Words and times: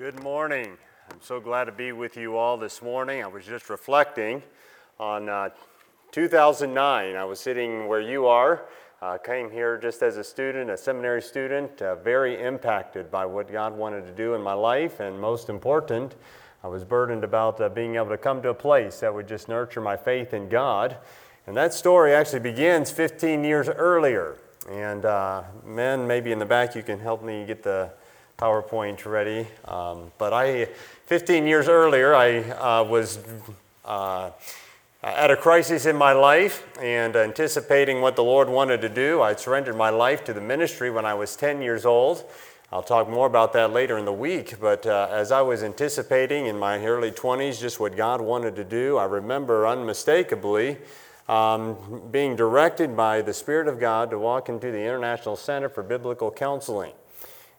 Good 0.00 0.22
morning. 0.22 0.78
I'm 1.10 1.20
so 1.20 1.40
glad 1.40 1.64
to 1.64 1.72
be 1.72 1.92
with 1.92 2.16
you 2.16 2.38
all 2.38 2.56
this 2.56 2.80
morning. 2.80 3.22
I 3.22 3.26
was 3.26 3.44
just 3.44 3.68
reflecting 3.68 4.42
on 4.98 5.28
uh, 5.28 5.50
2009. 6.10 7.16
I 7.16 7.24
was 7.24 7.38
sitting 7.38 7.86
where 7.86 8.00
you 8.00 8.24
are, 8.24 8.62
uh, 9.02 9.18
came 9.18 9.50
here 9.50 9.76
just 9.76 10.02
as 10.02 10.16
a 10.16 10.24
student, 10.24 10.70
a 10.70 10.76
seminary 10.78 11.20
student, 11.20 11.82
uh, 11.82 11.96
very 11.96 12.42
impacted 12.42 13.10
by 13.10 13.26
what 13.26 13.52
God 13.52 13.76
wanted 13.76 14.06
to 14.06 14.12
do 14.12 14.32
in 14.32 14.40
my 14.40 14.54
life, 14.54 15.00
and 15.00 15.20
most 15.20 15.50
important, 15.50 16.16
I 16.64 16.68
was 16.68 16.82
burdened 16.82 17.22
about 17.22 17.60
uh, 17.60 17.68
being 17.68 17.96
able 17.96 18.08
to 18.08 18.16
come 18.16 18.40
to 18.40 18.48
a 18.48 18.54
place 18.54 19.00
that 19.00 19.12
would 19.12 19.28
just 19.28 19.50
nurture 19.50 19.82
my 19.82 19.98
faith 19.98 20.32
in 20.32 20.48
God. 20.48 20.96
And 21.46 21.54
that 21.58 21.74
story 21.74 22.14
actually 22.14 22.40
begins 22.40 22.90
15 22.90 23.44
years 23.44 23.68
earlier. 23.68 24.38
And 24.66 25.04
uh, 25.04 25.42
men, 25.62 26.06
maybe 26.06 26.32
in 26.32 26.38
the 26.38 26.46
back, 26.46 26.74
you 26.74 26.82
can 26.82 27.00
help 27.00 27.22
me 27.22 27.44
get 27.44 27.62
the 27.62 27.92
PowerPoint 28.40 29.04
ready. 29.04 29.46
Um, 29.66 30.10
but 30.16 30.32
I, 30.32 30.64
15 31.04 31.46
years 31.46 31.68
earlier, 31.68 32.14
I 32.14 32.38
uh, 32.38 32.84
was 32.84 33.18
uh, 33.84 34.30
at 35.02 35.30
a 35.30 35.36
crisis 35.36 35.84
in 35.84 35.94
my 35.94 36.14
life 36.14 36.66
and 36.80 37.14
anticipating 37.16 38.00
what 38.00 38.16
the 38.16 38.24
Lord 38.24 38.48
wanted 38.48 38.80
to 38.80 38.88
do. 38.88 39.20
I 39.20 39.34
surrendered 39.34 39.76
my 39.76 39.90
life 39.90 40.24
to 40.24 40.32
the 40.32 40.40
ministry 40.40 40.90
when 40.90 41.04
I 41.04 41.12
was 41.12 41.36
10 41.36 41.60
years 41.60 41.84
old. 41.84 42.24
I'll 42.72 42.82
talk 42.82 43.10
more 43.10 43.26
about 43.26 43.52
that 43.52 43.74
later 43.74 43.98
in 43.98 44.06
the 44.06 44.12
week, 44.12 44.58
but 44.58 44.86
uh, 44.86 45.08
as 45.10 45.32
I 45.32 45.42
was 45.42 45.62
anticipating 45.62 46.46
in 46.46 46.58
my 46.58 46.82
early 46.82 47.10
20s 47.10 47.60
just 47.60 47.78
what 47.78 47.94
God 47.94 48.22
wanted 48.22 48.56
to 48.56 48.64
do, 48.64 48.96
I 48.96 49.04
remember 49.04 49.66
unmistakably 49.66 50.78
um, 51.28 51.76
being 52.10 52.36
directed 52.36 52.96
by 52.96 53.20
the 53.20 53.34
Spirit 53.34 53.68
of 53.68 53.78
God 53.78 54.08
to 54.10 54.18
walk 54.18 54.48
into 54.48 54.70
the 54.70 54.80
International 54.80 55.36
Center 55.36 55.68
for 55.68 55.82
Biblical 55.82 56.30
Counseling. 56.30 56.92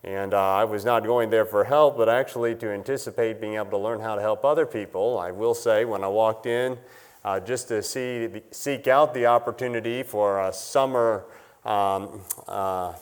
And 0.03 0.33
uh, 0.33 0.55
I 0.55 0.63
was 0.63 0.83
not 0.83 1.03
going 1.03 1.29
there 1.29 1.45
for 1.45 1.63
help, 1.63 1.95
but 1.95 2.09
actually 2.09 2.55
to 2.55 2.69
anticipate 2.69 3.39
being 3.39 3.55
able 3.55 3.69
to 3.71 3.77
learn 3.77 3.99
how 3.99 4.15
to 4.15 4.21
help 4.21 4.43
other 4.43 4.65
people. 4.65 5.19
I 5.19 5.31
will 5.31 5.53
say, 5.53 5.85
when 5.85 6.03
I 6.03 6.08
walked 6.08 6.47
in, 6.47 6.77
uh, 7.23 7.39
just 7.39 7.67
to 7.67 7.83
see, 7.83 8.41
seek 8.49 8.88
out 8.88 9.13
the 9.13 9.27
opportunity 9.27 10.02
for 10.02 10.41
a 10.41 10.52
summer 10.52 11.25
um, 11.66 12.21
uh, 12.47 12.93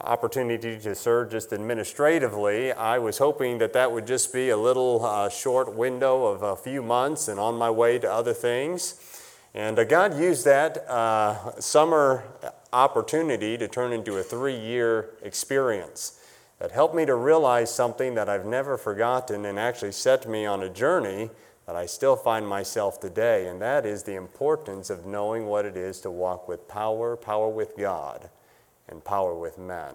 opportunity 0.00 0.78
to 0.78 0.94
serve 0.94 1.30
just 1.30 1.52
administratively, 1.52 2.72
I 2.72 2.98
was 2.98 3.18
hoping 3.18 3.58
that 3.58 3.74
that 3.74 3.92
would 3.92 4.06
just 4.06 4.32
be 4.32 4.48
a 4.48 4.56
little 4.56 5.04
uh, 5.04 5.28
short 5.28 5.74
window 5.74 6.24
of 6.24 6.42
a 6.42 6.56
few 6.56 6.82
months 6.82 7.28
and 7.28 7.38
on 7.38 7.56
my 7.56 7.68
way 7.68 7.98
to 7.98 8.10
other 8.10 8.32
things. 8.32 9.22
And 9.54 9.78
uh, 9.78 9.84
God 9.84 10.18
used 10.18 10.46
that 10.46 10.88
uh, 10.88 11.60
summer 11.60 12.24
opportunity 12.72 13.58
to 13.58 13.68
turn 13.68 13.92
into 13.92 14.16
a 14.16 14.22
three 14.22 14.58
year 14.58 15.10
experience 15.22 16.18
that 16.58 16.72
helped 16.72 16.94
me 16.94 17.04
to 17.04 17.14
realize 17.14 17.74
something 17.74 18.14
that 18.14 18.28
I've 18.28 18.46
never 18.46 18.76
forgotten 18.78 19.44
and 19.44 19.58
actually 19.58 19.92
set 19.92 20.28
me 20.28 20.46
on 20.46 20.62
a 20.62 20.70
journey 20.70 21.30
that 21.66 21.76
I 21.76 21.86
still 21.86 22.16
find 22.16 22.46
myself 22.46 23.00
today, 23.00 23.48
and 23.48 23.60
that 23.60 23.84
is 23.84 24.04
the 24.04 24.14
importance 24.14 24.88
of 24.88 25.04
knowing 25.04 25.46
what 25.46 25.64
it 25.64 25.76
is 25.76 26.00
to 26.02 26.10
walk 26.10 26.48
with 26.48 26.68
power, 26.68 27.16
power 27.16 27.48
with 27.48 27.76
God, 27.76 28.30
and 28.88 29.04
power 29.04 29.34
with 29.34 29.58
men. 29.58 29.94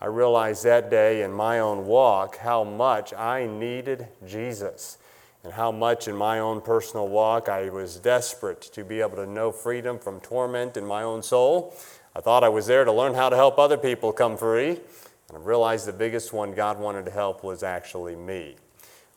I 0.00 0.06
realized 0.06 0.64
that 0.64 0.90
day 0.90 1.22
in 1.22 1.32
my 1.32 1.58
own 1.58 1.86
walk 1.86 2.38
how 2.38 2.64
much 2.64 3.14
I 3.14 3.46
needed 3.46 4.08
Jesus 4.26 4.98
and 5.44 5.52
how 5.52 5.70
much 5.70 6.08
in 6.08 6.16
my 6.16 6.38
own 6.38 6.60
personal 6.60 7.08
walk 7.08 7.48
I 7.48 7.70
was 7.70 7.96
desperate 7.96 8.62
to 8.72 8.84
be 8.84 9.00
able 9.00 9.16
to 9.16 9.26
know 9.26 9.52
freedom 9.52 9.98
from 9.98 10.20
torment 10.20 10.76
in 10.76 10.84
my 10.84 11.02
own 11.02 11.22
soul. 11.22 11.74
I 12.14 12.20
thought 12.20 12.42
I 12.42 12.48
was 12.48 12.66
there 12.66 12.84
to 12.84 12.92
learn 12.92 13.14
how 13.14 13.28
to 13.28 13.36
help 13.36 13.58
other 13.58 13.76
people 13.76 14.12
come 14.12 14.36
free. 14.36 14.80
And 15.28 15.38
I 15.38 15.40
realized 15.40 15.86
the 15.86 15.92
biggest 15.92 16.32
one 16.32 16.52
God 16.52 16.78
wanted 16.78 17.04
to 17.06 17.10
help 17.10 17.42
was 17.42 17.62
actually 17.62 18.14
me. 18.14 18.56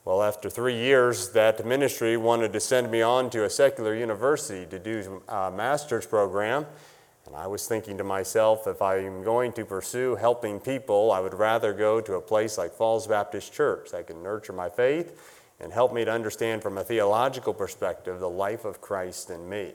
Well, 0.06 0.24
after 0.24 0.50
three 0.50 0.78
years, 0.78 1.30
that 1.34 1.64
ministry 1.66 2.18
wanted 2.18 2.52
to 2.54 2.60
send 2.60 2.90
me 2.90 3.02
on 3.02 3.30
to 3.32 3.44
a 3.44 3.50
secular 3.50 3.94
university 3.94 4.66
to 4.66 4.80
do 4.80 5.22
a 5.28 5.52
master's 5.52 6.08
program. 6.08 6.66
And 7.28 7.36
I 7.36 7.46
was 7.46 7.68
thinking 7.68 7.98
to 8.00 8.04
myself, 8.04 8.66
if 8.66 8.82
I'm 8.82 9.24
going 9.24 9.52
to 9.54 9.66
pursue 9.66 10.16
helping 10.16 10.60
people, 10.60 11.12
I 11.12 11.20
would 11.20 11.36
rather 11.36 11.74
go 11.74 12.02
to 12.02 12.16
a 12.16 12.22
place 12.22 12.58
like 12.58 12.74
Falls 12.74 13.06
Baptist 13.06 13.54
Church 13.54 13.92
that 13.92 14.08
can 14.08 14.24
nurture 14.24 14.54
my 14.54 14.70
faith 14.70 15.22
and 15.60 15.72
help 15.72 15.94
me 15.94 16.06
to 16.06 16.12
understand 16.12 16.64
from 16.64 16.80
a 16.80 16.84
theological 16.84 17.54
perspective 17.54 18.20
the 18.20 18.30
life 18.30 18.66
of 18.66 18.82
Christ 18.82 19.30
in 19.30 19.48
me. 19.48 19.74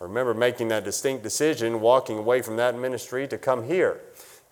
I 0.00 0.04
remember 0.04 0.34
making 0.34 0.68
that 0.68 0.82
distinct 0.82 1.22
decision, 1.22 1.80
walking 1.80 2.18
away 2.18 2.42
from 2.42 2.56
that 2.56 2.76
ministry 2.76 3.28
to 3.28 3.38
come 3.38 3.62
here 3.64 4.00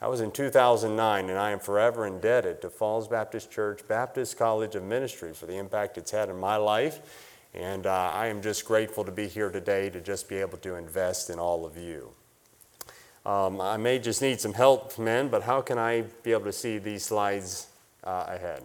that 0.01 0.09
was 0.09 0.21
in 0.21 0.31
2009, 0.31 1.29
and 1.29 1.39
I 1.39 1.51
am 1.51 1.59
forever 1.59 2.07
indebted 2.07 2.63
to 2.63 2.71
Falls 2.71 3.09
Baptist 3.09 3.51
Church, 3.51 3.81
Baptist 3.89 4.39
College 4.39 4.77
of 4.77 4.85
Ministry 4.85 5.33
for 5.33 5.47
the 5.47 5.57
impact 5.57 5.99
it's 5.99 6.13
had 6.13 6.29
in 6.29 6.39
my 6.39 6.57
life. 6.57 7.01
And 7.53 7.87
uh, 7.87 8.13
I 8.15 8.29
am 8.29 8.41
just 8.41 8.65
grateful 8.65 9.05
to 9.05 9.11
be 9.11 9.27
here 9.27 9.51
today 9.51 9.91
to 9.91 10.01
just 10.01 10.29
be 10.29 10.37
able 10.37 10.59
to 10.59 10.77
invest 10.77 11.31
in 11.31 11.39
all 11.39 11.67
of 11.67 11.77
you. 11.77 12.11
Um, 13.27 13.61
I 13.61 13.77
may 13.77 13.99
just 13.99 14.23
need 14.23 14.41
some 14.41 14.53
help, 14.53 14.97
men, 14.99 15.29
but 15.29 15.43
how 15.43 15.61
can 15.61 15.79
I 15.79 16.03
be 16.23 16.33
able 16.33 16.45
to 16.45 16.53
see 16.53 16.79
these 16.79 17.05
slides 17.05 17.67
uh, 18.05 18.25
ahead? 18.29 18.63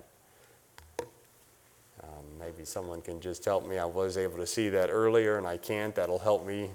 Um, 2.04 2.24
maybe 2.40 2.64
someone 2.64 3.02
can 3.02 3.20
just 3.20 3.44
help 3.44 3.68
me. 3.68 3.80
I 3.80 3.86
was 3.86 4.18
able 4.18 4.38
to 4.38 4.48
see 4.48 4.70
that 4.70 4.90
earlier, 4.92 5.38
and 5.38 5.48
I 5.48 5.58
can't. 5.58 5.96
That'll 5.96 6.20
help 6.20 6.46
me 6.46 6.70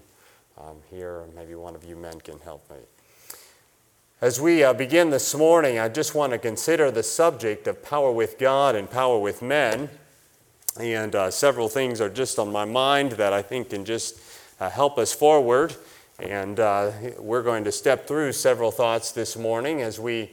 um, 0.58 0.78
here. 0.90 1.24
Maybe 1.36 1.54
one 1.54 1.76
of 1.76 1.84
you 1.84 1.94
men 1.94 2.20
can 2.20 2.40
help 2.40 2.68
me. 2.70 2.78
As 4.20 4.40
we 4.40 4.64
uh, 4.64 4.72
begin 4.72 5.10
this 5.10 5.32
morning, 5.32 5.78
I 5.78 5.88
just 5.88 6.12
want 6.12 6.32
to 6.32 6.38
consider 6.38 6.90
the 6.90 7.04
subject 7.04 7.68
of 7.68 7.84
power 7.84 8.10
with 8.10 8.36
God 8.36 8.74
and 8.74 8.90
power 8.90 9.16
with 9.16 9.42
men. 9.42 9.90
And 10.80 11.14
uh, 11.14 11.30
several 11.30 11.68
things 11.68 12.00
are 12.00 12.08
just 12.08 12.36
on 12.36 12.50
my 12.50 12.64
mind 12.64 13.12
that 13.12 13.32
I 13.32 13.42
think 13.42 13.70
can 13.70 13.84
just 13.84 14.18
uh, 14.58 14.70
help 14.70 14.98
us 14.98 15.12
forward. 15.14 15.76
And 16.18 16.58
uh, 16.58 16.90
we're 17.20 17.44
going 17.44 17.62
to 17.62 17.70
step 17.70 18.08
through 18.08 18.32
several 18.32 18.72
thoughts 18.72 19.12
this 19.12 19.36
morning 19.36 19.82
as 19.82 20.00
we 20.00 20.32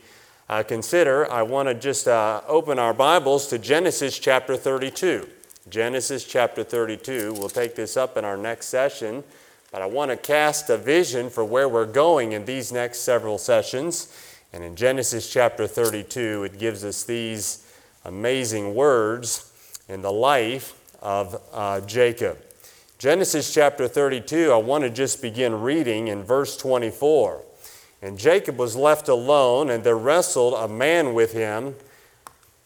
uh, 0.50 0.64
consider. 0.64 1.32
I 1.32 1.44
want 1.44 1.70
to 1.70 1.76
just 1.76 2.08
uh, 2.08 2.42
open 2.48 2.80
our 2.80 2.92
Bibles 2.92 3.46
to 3.50 3.60
Genesis 3.60 4.18
chapter 4.18 4.58
32. 4.58 5.30
Genesis 5.70 6.24
chapter 6.26 6.64
32. 6.64 7.34
We'll 7.34 7.50
take 7.50 7.76
this 7.76 7.98
up 7.98 8.18
in 8.18 8.26
our 8.26 8.36
next 8.36 8.66
session. 8.66 9.24
But 9.76 9.82
I 9.82 9.88
want 9.88 10.10
to 10.10 10.16
cast 10.16 10.70
a 10.70 10.78
vision 10.78 11.30
for 11.30 11.44
where 11.44 11.68
we're 11.68 11.86
going 11.86 12.32
in 12.32 12.46
these 12.46 12.72
next 12.72 13.00
several 13.00 13.38
sessions. 13.38 14.08
And 14.54 14.64
in 14.64 14.78
Genesis 14.78 15.30
chapter 15.30 15.68
32, 15.68 16.46
it 16.46 16.58
gives 16.58 16.86
us 16.86 17.04
these 17.04 17.70
amazing 18.06 18.74
words 18.74 19.52
in 19.90 20.02
the 20.02 20.14
life 20.14 20.82
of 21.02 21.42
uh, 21.52 21.82
Jacob. 21.82 22.38
Genesis 23.00 23.54
chapter 23.54 23.90
32, 23.90 24.50
I 24.50 24.56
want 24.56 24.86
to 24.86 24.90
just 24.90 25.22
begin 25.22 25.60
reading 25.60 26.08
in 26.08 26.24
verse 26.24 26.56
24. 26.56 27.44
And 28.02 28.18
Jacob 28.18 28.58
was 28.58 28.78
left 28.78 29.10
alone, 29.10 29.70
and 29.70 29.84
there 29.84 29.98
wrestled 29.98 30.54
a 30.54 30.70
man 30.70 31.14
with 31.14 31.34
him 31.34 31.76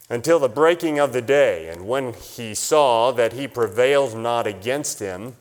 until 0.08 0.38
the 0.38 0.48
breaking 0.48 1.00
of 1.00 1.12
the 1.12 1.22
day. 1.22 1.70
And 1.70 1.88
when 1.88 2.12
he 2.12 2.54
saw 2.54 3.10
that 3.10 3.32
he 3.32 3.48
prevailed 3.48 4.16
not 4.16 4.46
against 4.46 5.00
him, 5.00 5.34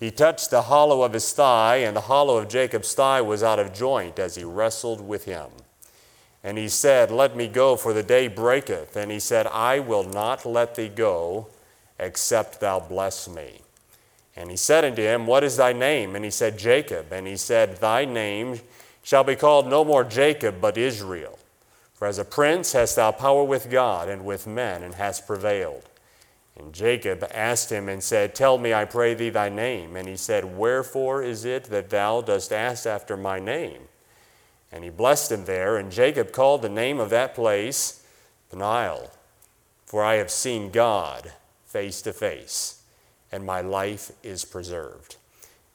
he 0.00 0.10
touched 0.10 0.50
the 0.50 0.62
hollow 0.62 1.02
of 1.02 1.12
his 1.12 1.30
thigh, 1.34 1.76
and 1.76 1.94
the 1.94 2.00
hollow 2.00 2.38
of 2.38 2.48
Jacob's 2.48 2.94
thigh 2.94 3.20
was 3.20 3.42
out 3.42 3.58
of 3.58 3.74
joint 3.74 4.18
as 4.18 4.34
he 4.34 4.44
wrestled 4.44 5.06
with 5.06 5.26
him. 5.26 5.50
And 6.42 6.56
he 6.56 6.70
said, 6.70 7.10
Let 7.10 7.36
me 7.36 7.48
go, 7.48 7.76
for 7.76 7.92
the 7.92 8.02
day 8.02 8.26
breaketh. 8.26 8.96
And 8.96 9.10
he 9.10 9.20
said, 9.20 9.46
I 9.48 9.78
will 9.78 10.04
not 10.04 10.46
let 10.46 10.74
thee 10.74 10.88
go, 10.88 11.48
except 11.98 12.60
thou 12.60 12.80
bless 12.80 13.28
me. 13.28 13.60
And 14.34 14.50
he 14.50 14.56
said 14.56 14.86
unto 14.86 15.02
him, 15.02 15.26
What 15.26 15.44
is 15.44 15.58
thy 15.58 15.74
name? 15.74 16.16
And 16.16 16.24
he 16.24 16.30
said, 16.30 16.58
Jacob. 16.58 17.12
And 17.12 17.26
he 17.26 17.36
said, 17.36 17.76
Thy 17.76 18.06
name 18.06 18.60
shall 19.02 19.22
be 19.22 19.36
called 19.36 19.68
no 19.68 19.84
more 19.84 20.02
Jacob, 20.02 20.62
but 20.62 20.78
Israel. 20.78 21.38
For 21.92 22.08
as 22.08 22.16
a 22.16 22.24
prince 22.24 22.72
hast 22.72 22.96
thou 22.96 23.12
power 23.12 23.44
with 23.44 23.70
God 23.70 24.08
and 24.08 24.24
with 24.24 24.46
men, 24.46 24.82
and 24.82 24.94
hast 24.94 25.26
prevailed. 25.26 25.89
And 26.56 26.72
Jacob 26.72 27.26
asked 27.32 27.70
him 27.70 27.88
and 27.88 28.02
said, 28.02 28.34
Tell 28.34 28.58
me, 28.58 28.74
I 28.74 28.84
pray 28.84 29.14
thee, 29.14 29.30
thy 29.30 29.48
name. 29.48 29.96
And 29.96 30.08
he 30.08 30.16
said, 30.16 30.56
Wherefore 30.56 31.22
is 31.22 31.44
it 31.44 31.64
that 31.64 31.90
thou 31.90 32.20
dost 32.20 32.52
ask 32.52 32.86
after 32.86 33.16
my 33.16 33.38
name? 33.38 33.82
And 34.72 34.84
he 34.84 34.90
blessed 34.90 35.32
him 35.32 35.44
there. 35.46 35.76
And 35.76 35.90
Jacob 35.90 36.32
called 36.32 36.62
the 36.62 36.68
name 36.68 37.00
of 37.00 37.10
that 37.10 37.34
place 37.34 38.04
Peniel, 38.50 39.10
for 39.86 40.04
I 40.04 40.16
have 40.16 40.30
seen 40.30 40.70
God 40.70 41.32
face 41.64 42.02
to 42.02 42.12
face, 42.12 42.82
and 43.30 43.46
my 43.46 43.60
life 43.60 44.10
is 44.22 44.44
preserved. 44.44 45.16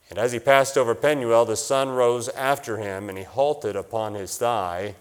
And 0.10 0.20
as 0.20 0.34
he 0.34 0.40
passed 0.40 0.78
over 0.78 0.94
Penuel, 0.94 1.46
the 1.46 1.56
sun 1.56 1.90
rose 1.90 2.30
after 2.30 2.78
him, 2.78 3.10
and 3.10 3.18
he 3.18 3.24
halted 3.24 3.76
upon 3.76 4.14
his 4.14 4.38
thigh. 4.38 4.96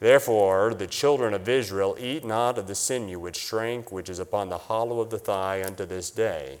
Therefore, 0.00 0.72
the 0.72 0.86
children 0.86 1.34
of 1.34 1.46
Israel 1.46 1.94
eat 2.00 2.24
not 2.24 2.56
of 2.56 2.66
the 2.66 2.74
sinew 2.74 3.18
which 3.18 3.36
shrank, 3.36 3.92
which 3.92 4.08
is 4.08 4.18
upon 4.18 4.48
the 4.48 4.56
hollow 4.56 5.00
of 5.00 5.10
the 5.10 5.18
thigh 5.18 5.62
unto 5.62 5.84
this 5.84 6.10
day, 6.10 6.60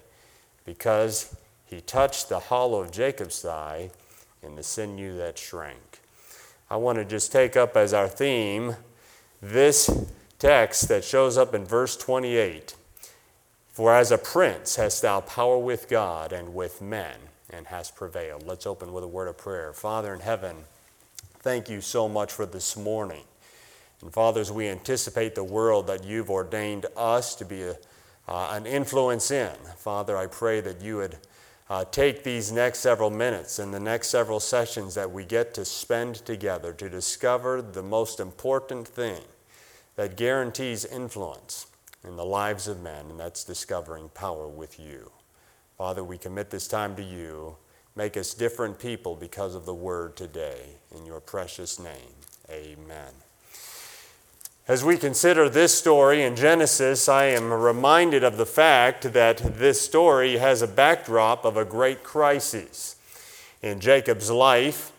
because 0.66 1.34
he 1.64 1.80
touched 1.80 2.28
the 2.28 2.38
hollow 2.38 2.82
of 2.82 2.92
Jacob's 2.92 3.40
thigh 3.40 3.90
in 4.42 4.56
the 4.56 4.62
sinew 4.62 5.16
that 5.16 5.38
shrank. 5.38 6.00
I 6.70 6.76
want 6.76 6.98
to 6.98 7.04
just 7.04 7.32
take 7.32 7.56
up 7.56 7.78
as 7.78 7.94
our 7.94 8.08
theme 8.08 8.76
this 9.40 10.06
text 10.38 10.88
that 10.88 11.02
shows 11.02 11.38
up 11.38 11.54
in 11.54 11.64
verse 11.64 11.96
28 11.96 12.74
For 13.72 13.94
as 13.94 14.12
a 14.12 14.18
prince 14.18 14.76
hast 14.76 15.00
thou 15.00 15.22
power 15.22 15.58
with 15.58 15.88
God 15.88 16.34
and 16.34 16.54
with 16.54 16.82
men, 16.82 17.16
and 17.48 17.68
hast 17.68 17.96
prevailed. 17.96 18.46
Let's 18.46 18.66
open 18.66 18.92
with 18.92 19.02
a 19.02 19.08
word 19.08 19.28
of 19.28 19.38
prayer. 19.38 19.72
Father 19.72 20.12
in 20.12 20.20
heaven, 20.20 20.56
thank 21.38 21.70
you 21.70 21.80
so 21.80 22.06
much 22.06 22.32
for 22.32 22.44
this 22.44 22.76
morning. 22.76 23.24
And 24.02 24.12
Father, 24.12 24.40
as 24.40 24.50
we 24.50 24.68
anticipate 24.68 25.34
the 25.34 25.44
world 25.44 25.86
that 25.88 26.04
you've 26.04 26.30
ordained 26.30 26.86
us 26.96 27.34
to 27.36 27.44
be 27.44 27.62
a, 27.62 27.76
uh, 28.26 28.50
an 28.52 28.66
influence 28.66 29.30
in, 29.30 29.54
Father, 29.76 30.16
I 30.16 30.26
pray 30.26 30.60
that 30.60 30.80
you 30.80 30.96
would 30.96 31.18
uh, 31.68 31.84
take 31.84 32.24
these 32.24 32.50
next 32.50 32.80
several 32.80 33.10
minutes 33.10 33.58
and 33.58 33.72
the 33.72 33.80
next 33.80 34.08
several 34.08 34.40
sessions 34.40 34.94
that 34.94 35.10
we 35.10 35.24
get 35.24 35.54
to 35.54 35.64
spend 35.64 36.16
together 36.16 36.72
to 36.72 36.88
discover 36.88 37.62
the 37.62 37.82
most 37.82 38.18
important 38.18 38.88
thing 38.88 39.22
that 39.96 40.16
guarantees 40.16 40.84
influence 40.84 41.66
in 42.02 42.16
the 42.16 42.24
lives 42.24 42.66
of 42.66 42.82
men, 42.82 43.06
and 43.10 43.20
that's 43.20 43.44
discovering 43.44 44.08
power 44.10 44.48
with 44.48 44.80
you. 44.80 45.10
Father, 45.76 46.02
we 46.02 46.18
commit 46.18 46.50
this 46.50 46.66
time 46.66 46.96
to 46.96 47.02
you. 47.02 47.56
Make 47.94 48.16
us 48.16 48.34
different 48.34 48.78
people 48.78 49.14
because 49.14 49.54
of 49.54 49.66
the 49.66 49.74
word 49.74 50.16
today. 50.16 50.76
In 50.96 51.04
your 51.04 51.20
precious 51.20 51.78
name, 51.78 52.14
amen. 52.48 53.12
As 54.70 54.84
we 54.84 54.96
consider 54.96 55.48
this 55.48 55.76
story 55.76 56.22
in 56.22 56.36
Genesis, 56.36 57.08
I 57.08 57.24
am 57.24 57.52
reminded 57.52 58.22
of 58.22 58.36
the 58.36 58.46
fact 58.46 59.02
that 59.14 59.38
this 59.58 59.80
story 59.80 60.38
has 60.38 60.62
a 60.62 60.68
backdrop 60.68 61.44
of 61.44 61.56
a 61.56 61.64
great 61.64 62.04
crisis 62.04 62.94
in 63.62 63.80
Jacob's 63.80 64.30
life. 64.30 64.92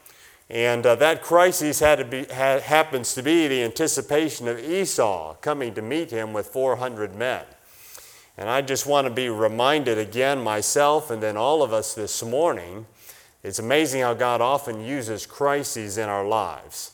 And 0.50 0.86
uh, 0.86 0.96
that 0.96 1.24
crisis 1.24 1.80
had 1.80 2.00
to 2.00 2.04
be, 2.04 2.26
ha- 2.26 2.60
happens 2.60 3.14
to 3.14 3.24
be 3.24 3.48
the 3.48 3.64
anticipation 3.64 4.50
of 4.50 4.60
Esau 4.60 5.36
coming 5.36 5.74
to 5.76 5.82
meet 5.82 6.12
him 6.12 6.34
with 6.34 6.48
400 6.48 7.16
men. 7.16 7.46
And 8.38 8.50
I 8.50 8.62
just 8.62 8.86
want 8.86 9.08
to 9.08 9.14
be 9.14 9.30
reminded 9.30 9.98
again, 9.98 10.44
myself 10.44 11.10
and 11.10 11.24
then 11.24 11.38
all 11.38 11.64
of 11.64 11.72
us 11.72 11.94
this 11.94 12.22
morning, 12.22 12.88
it's 13.42 13.60
amazing 13.60 14.02
how 14.02 14.16
God 14.16 14.42
often 14.42 14.82
uses 14.82 15.26
crises 15.26 15.98
in 15.98 16.10
our 16.10 16.28
lives. 16.28 16.92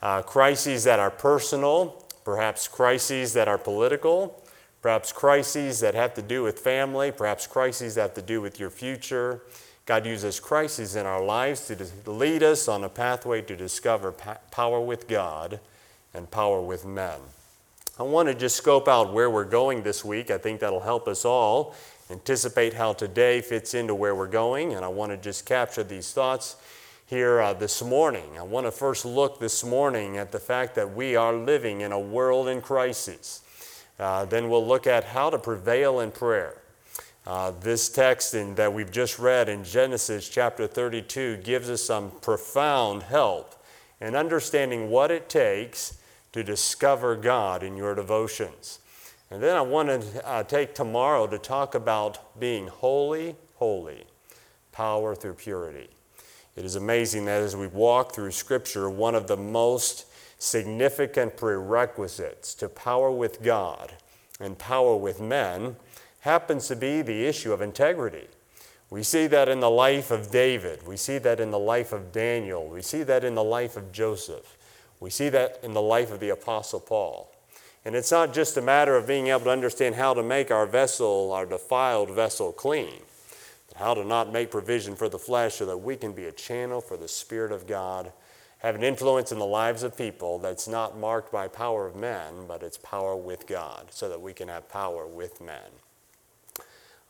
Uh, 0.00 0.22
crises 0.22 0.84
that 0.84 0.98
are 0.98 1.10
personal, 1.10 2.03
perhaps 2.24 2.66
crises 2.66 3.32
that 3.34 3.48
are 3.48 3.58
political, 3.58 4.42
perhaps 4.82 5.12
crises 5.12 5.80
that 5.80 5.94
have 5.94 6.14
to 6.14 6.22
do 6.22 6.42
with 6.42 6.58
family, 6.58 7.12
perhaps 7.12 7.46
crises 7.46 7.94
that 7.94 8.02
have 8.02 8.14
to 8.14 8.22
do 8.22 8.40
with 8.40 8.58
your 8.58 8.70
future. 8.70 9.42
God 9.86 10.06
uses 10.06 10.40
crises 10.40 10.96
in 10.96 11.04
our 11.04 11.22
lives 11.22 11.66
to 11.68 12.10
lead 12.10 12.42
us 12.42 12.68
on 12.68 12.84
a 12.84 12.88
pathway 12.88 13.42
to 13.42 13.54
discover 13.54 14.12
power 14.50 14.80
with 14.80 15.06
God 15.06 15.60
and 16.14 16.30
power 16.30 16.60
with 16.60 16.86
men. 16.86 17.20
I 17.98 18.02
want 18.02 18.28
to 18.28 18.34
just 18.34 18.56
scope 18.56 18.88
out 18.88 19.12
where 19.12 19.30
we're 19.30 19.44
going 19.44 19.82
this 19.82 20.04
week. 20.04 20.30
I 20.30 20.38
think 20.38 20.60
that'll 20.60 20.80
help 20.80 21.06
us 21.06 21.24
all 21.24 21.74
anticipate 22.10 22.74
how 22.74 22.92
today 22.92 23.40
fits 23.40 23.74
into 23.74 23.94
where 23.94 24.14
we're 24.14 24.26
going, 24.26 24.74
and 24.74 24.84
I 24.84 24.88
want 24.88 25.12
to 25.12 25.16
just 25.16 25.46
capture 25.46 25.84
these 25.84 26.12
thoughts 26.12 26.56
here 27.06 27.40
uh, 27.40 27.52
this 27.52 27.82
morning. 27.82 28.38
I 28.38 28.42
want 28.42 28.66
to 28.66 28.70
first 28.70 29.04
look 29.04 29.38
this 29.38 29.62
morning 29.62 30.16
at 30.16 30.32
the 30.32 30.38
fact 30.38 30.74
that 30.76 30.94
we 30.94 31.16
are 31.16 31.34
living 31.34 31.82
in 31.82 31.92
a 31.92 32.00
world 32.00 32.48
in 32.48 32.62
crisis. 32.62 33.42
Uh, 33.98 34.24
then 34.24 34.48
we'll 34.48 34.66
look 34.66 34.86
at 34.86 35.04
how 35.04 35.28
to 35.28 35.38
prevail 35.38 36.00
in 36.00 36.10
prayer. 36.10 36.62
Uh, 37.26 37.52
this 37.60 37.90
text 37.90 38.34
in, 38.34 38.54
that 38.54 38.72
we've 38.72 38.90
just 38.90 39.18
read 39.18 39.50
in 39.50 39.64
Genesis 39.64 40.28
chapter 40.28 40.66
32 40.66 41.38
gives 41.38 41.68
us 41.68 41.82
some 41.82 42.10
profound 42.22 43.02
help 43.02 43.54
in 44.00 44.14
understanding 44.14 44.88
what 44.88 45.10
it 45.10 45.28
takes 45.28 45.98
to 46.32 46.42
discover 46.42 47.16
God 47.16 47.62
in 47.62 47.76
your 47.76 47.94
devotions. 47.94 48.78
And 49.30 49.42
then 49.42 49.56
I 49.56 49.62
want 49.62 49.88
to 49.88 50.26
uh, 50.26 50.42
take 50.42 50.74
tomorrow 50.74 51.26
to 51.26 51.38
talk 51.38 51.74
about 51.74 52.38
being 52.40 52.66
holy, 52.66 53.36
holy, 53.56 54.04
power 54.72 55.14
through 55.14 55.34
purity. 55.34 55.88
It 56.56 56.64
is 56.64 56.76
amazing 56.76 57.24
that 57.24 57.42
as 57.42 57.56
we 57.56 57.66
walk 57.66 58.14
through 58.14 58.30
Scripture, 58.30 58.88
one 58.88 59.14
of 59.14 59.26
the 59.26 59.36
most 59.36 60.06
significant 60.38 61.36
prerequisites 61.36 62.54
to 62.54 62.68
power 62.68 63.10
with 63.10 63.42
God 63.42 63.92
and 64.38 64.56
power 64.56 64.94
with 64.96 65.20
men 65.20 65.76
happens 66.20 66.68
to 66.68 66.76
be 66.76 67.02
the 67.02 67.26
issue 67.26 67.52
of 67.52 67.60
integrity. 67.60 68.28
We 68.88 69.02
see 69.02 69.26
that 69.28 69.48
in 69.48 69.60
the 69.60 69.70
life 69.70 70.10
of 70.12 70.30
David. 70.30 70.86
We 70.86 70.96
see 70.96 71.18
that 71.18 71.40
in 71.40 71.50
the 71.50 71.58
life 71.58 71.92
of 71.92 72.12
Daniel. 72.12 72.68
We 72.68 72.82
see 72.82 73.02
that 73.02 73.24
in 73.24 73.34
the 73.34 73.42
life 73.42 73.76
of 73.76 73.90
Joseph. 73.90 74.56
We 75.00 75.10
see 75.10 75.28
that 75.30 75.58
in 75.62 75.72
the 75.72 75.82
life 75.82 76.12
of 76.12 76.20
the 76.20 76.30
Apostle 76.30 76.80
Paul. 76.80 77.32
And 77.84 77.96
it's 77.96 78.12
not 78.12 78.32
just 78.32 78.56
a 78.56 78.62
matter 78.62 78.96
of 78.96 79.06
being 79.06 79.26
able 79.26 79.40
to 79.40 79.50
understand 79.50 79.96
how 79.96 80.14
to 80.14 80.22
make 80.22 80.50
our 80.50 80.66
vessel, 80.66 81.32
our 81.32 81.46
defiled 81.46 82.10
vessel, 82.10 82.52
clean 82.52 83.02
how 83.84 83.92
to 83.92 84.02
not 84.02 84.32
make 84.32 84.50
provision 84.50 84.96
for 84.96 85.10
the 85.10 85.18
flesh 85.18 85.56
so 85.56 85.66
that 85.66 85.76
we 85.76 85.94
can 85.94 86.12
be 86.12 86.24
a 86.24 86.32
channel 86.32 86.80
for 86.80 86.96
the 86.96 87.06
Spirit 87.06 87.52
of 87.52 87.66
God, 87.66 88.10
have 88.60 88.74
an 88.74 88.82
influence 88.82 89.30
in 89.30 89.38
the 89.38 89.44
lives 89.44 89.82
of 89.82 89.94
people 89.94 90.38
that's 90.38 90.66
not 90.66 90.96
marked 90.96 91.30
by 91.30 91.46
power 91.46 91.86
of 91.86 91.94
men, 91.94 92.46
but 92.48 92.62
it's 92.62 92.78
power 92.78 93.14
with 93.14 93.46
God, 93.46 93.88
so 93.90 94.08
that 94.08 94.22
we 94.22 94.32
can 94.32 94.48
have 94.48 94.70
power 94.70 95.06
with 95.06 95.38
men. 95.42 95.68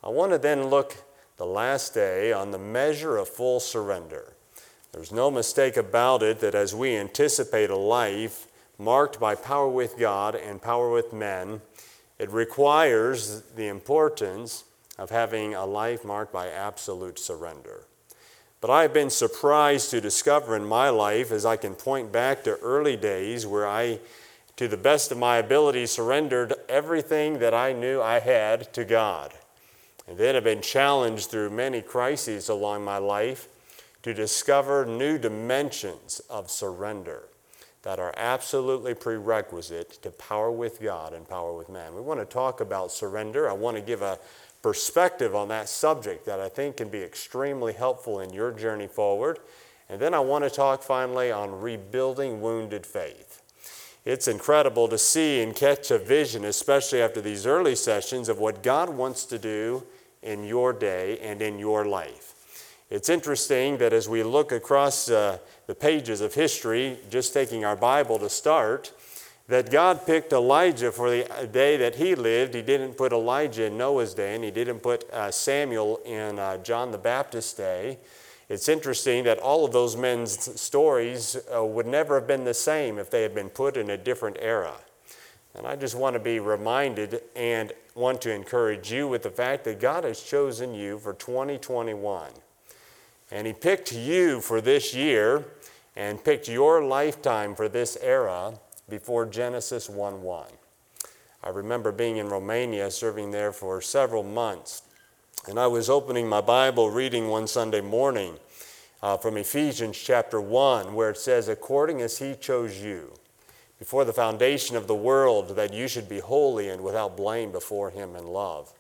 I 0.03 0.09
want 0.09 0.33
to 0.33 0.39
then 0.39 0.67
look 0.67 0.97
the 1.37 1.47
last 1.47 1.95
day 1.95 2.33
on 2.33 2.51
the 2.51 2.59
measure 2.59 3.19
of 3.19 3.29
full 3.29 3.61
surrender. 3.61 4.33
There's 4.91 5.13
no 5.13 5.31
mistake 5.31 5.77
about 5.77 6.25
it 6.25 6.41
that 6.41 6.57
as 6.57 6.75
we 6.75 6.97
anticipate 6.97 7.71
a 7.71 7.77
life 7.77 8.49
marked 8.79 9.21
by 9.21 9.37
power 9.37 9.69
with 9.69 9.97
God 9.97 10.35
and 10.35 10.61
power 10.61 10.91
with 10.91 11.13
men, 11.13 11.61
it 12.19 12.31
requires 12.33 13.43
the 13.55 13.69
importance 13.69 14.65
of 14.99 15.11
having 15.11 15.55
a 15.55 15.67
life 15.67 16.05
marked 16.05 16.33
by 16.33 16.49
absolute 16.49 17.19
surrender. 17.19 17.87
But 18.61 18.71
I 18.71 18.83
have 18.83 18.95
been 18.95 19.11
surprised 19.11 19.91
to 19.91 20.01
discover 20.01 20.57
in 20.57 20.65
my 20.65 20.89
life, 20.89 21.31
as 21.31 21.45
I 21.45 21.57
can 21.57 21.75
point 21.75 22.11
back 22.13 22.45
to 22.45 22.57
early 22.61 22.97
days 22.97 23.47
where 23.47 23.69
I, 23.69 23.99
to 24.57 24.69
the 24.69 24.77
best 24.77 25.13
of 25.13 25.19
my 25.19 25.37
ability, 25.37 25.87
surrendered 25.87 26.55
everything 26.69 27.41
that 27.41 27.53
I 27.53 27.73
knew 27.73 28.01
I 28.01 28.21
had 28.21 28.73
to 28.73 28.85
God. 28.85 29.35
And 30.09 30.17
then 30.17 30.35
have 30.35 30.45
been 30.45 30.63
challenged 30.63 31.31
through 31.31 31.51
many 31.51 31.83
crises 31.83 32.49
along 32.49 32.85
my 32.85 32.99
life 32.99 33.49
to 34.03 34.15
discover 34.15 34.85
new 34.87 35.19
dimensions 35.19 36.21
of 36.31 36.51
surrender 36.51 37.25
that 37.83 37.99
are 37.99 38.15
absolutely 38.17 38.95
prerequisite 38.95 40.03
to 40.03 40.11
power 40.11 40.51
with 40.51 40.81
God 40.81 41.13
and 41.13 41.29
power 41.29 41.55
with 41.55 41.69
man. 41.69 41.95
We 41.95 42.01
want 42.01 42.19
to 42.19 42.27
talk 42.27 42.61
about 42.61 42.91
surrender. 42.91 43.49
I 43.49 43.53
want 43.53 43.77
to 43.77 43.83
give 43.83 44.01
a 44.01 44.19
perspective 44.65 45.35
on 45.35 45.49
that 45.49 45.69
subject 45.69 46.25
that 46.25 46.41
I 46.41 46.49
think 46.49 46.79
can 46.79 46.89
be 46.89 47.03
extremely 47.03 47.75
helpful 47.75 48.21
in 48.21 48.33
your 48.33 48.51
journey 48.51 48.87
forward. 48.87 49.41
And 49.91 50.01
then 50.01 50.15
I 50.15 50.21
want 50.21 50.43
to 50.45 50.49
talk 50.49 50.83
finally 50.83 51.31
on 51.31 51.61
rebuilding 51.61 52.41
wounded 52.41 52.87
faith. 52.87 53.43
It's 54.07 54.27
incredible 54.27 54.89
to 54.89 54.97
see 54.97 55.43
and 55.43 55.55
catch 55.55 55.91
a 55.91 55.99
vision, 55.99 56.47
especially 56.47 57.03
after 57.03 57.21
these 57.21 57.45
early 57.45 57.77
sessions, 57.77 58.31
of 58.31 58.39
what 58.39 58.63
God 58.63 58.89
wants 58.89 59.27
to 59.27 59.39
do 59.39 59.85
in 60.23 60.45
your 60.45 60.73
day 60.73 61.19
and 61.19 61.43
in 61.43 61.59
your 61.59 61.85
life. 61.85 62.33
It's 62.89 63.11
interesting 63.11 63.77
that 63.77 63.93
as 63.93 64.09
we 64.09 64.23
look 64.23 64.51
across 64.51 65.11
uh, 65.11 65.41
the 65.67 65.75
pages 65.75 66.23
of 66.23 66.33
history, 66.33 67.01
just 67.11 67.35
taking 67.35 67.67
our 67.67 67.77
Bible 67.77 68.19
to 68.19 68.31
start, 68.31 68.94
that 69.47 69.71
God 69.71 70.07
picked 70.07 70.33
Elijah 70.33 70.91
for 70.91 71.11
the 71.11 71.49
day 71.53 71.77
that 71.77 71.97
he 71.97 72.15
lived. 72.15 72.55
He 72.55 72.63
didn't 72.63 72.95
put 72.95 73.13
Elijah 73.13 73.65
in 73.67 73.77
Noah's 73.77 74.15
day, 74.15 74.35
and 74.35 74.43
he 74.43 74.51
didn't 74.51 74.81
put 74.81 75.09
uh, 75.11 75.31
Samuel 75.31 76.01
in 76.05 76.39
uh, 76.39 76.59
John 76.59 76.91
the 76.91 76.99
Baptist's 76.99 77.53
day. 77.53 77.99
It's 78.49 78.69
interesting 78.69 79.25
that 79.25 79.39
all 79.39 79.65
of 79.65 79.73
those 79.73 79.97
men's 79.97 80.61
stories 80.61 81.37
uh, 81.55 81.65
would 81.65 81.87
never 81.87 82.17
have 82.17 82.27
been 82.27 82.45
the 82.45 82.55
same 82.55 82.99
if 82.99 83.11
they 83.11 83.23
had 83.23 83.35
been 83.35 83.49
put 83.49 83.77
in 83.77 83.91
a 83.91 83.97
different 83.97 84.37
era. 84.41 84.75
And 85.55 85.67
I 85.67 85.77
just 85.77 85.95
want 85.95 86.15
to 86.15 86.21
be 86.21 86.41
reminded 86.41 87.23
and 87.37 87.73
want 87.95 88.21
to 88.23 88.33
encourage 88.33 88.93
you 88.93 89.07
with 89.07 89.23
the 89.23 89.31
fact 89.31 89.65
that 89.65 89.79
God 89.79 90.05
has 90.05 90.21
chosen 90.21 90.75
you 90.75 90.99
for 90.99 91.15
2021. 91.15 92.31
And 93.31 93.47
He 93.47 93.53
picked 93.53 93.93
you 93.93 94.41
for 94.41 94.61
this 94.61 94.95
year 94.95 95.45
and 95.97 96.23
picked 96.23 96.49
your 96.49 96.83
lifetime 96.85 97.55
for 97.55 97.69
this 97.69 97.97
era 98.01 98.59
before 98.89 99.27
Genesis 99.27 99.89
1 99.89 100.23
1. 100.23 100.47
I 101.43 101.49
remember 101.51 101.93
being 101.93 102.17
in 102.17 102.29
Romania, 102.29 102.91
serving 102.91 103.31
there 103.31 103.53
for 103.53 103.81
several 103.81 104.23
months, 104.23 104.83
and 105.47 105.59
I 105.59 105.67
was 105.67 105.91
opening 105.91 106.29
my 106.29 106.41
Bible, 106.41 106.91
reading 106.91 107.29
one 107.29 107.47
Sunday 107.47 107.83
morning 107.83 108.39
uh, 109.03 109.19
from 109.19 109.37
Ephesians 109.37 109.99
chapter 109.99 110.41
1, 110.41 110.95
where 110.95 111.11
it 111.11 111.19
says, 111.19 111.49
According 111.49 112.01
as 112.01 112.19
He 112.19 112.35
chose 112.35 112.81
you 112.81 113.13
before 113.79 114.07
the 114.07 114.13
foundation 114.13 114.77
of 114.77 114.87
the 114.87 114.95
world, 114.95 115.57
that 115.57 115.75
you 115.75 115.87
should 115.89 116.09
be 116.09 116.21
holy 116.21 116.71
and 116.71 116.83
without 116.83 117.17
blame 117.17 117.53
before 117.53 117.91
Him 117.91 118.17
in 118.17 118.27
love. 118.27 118.73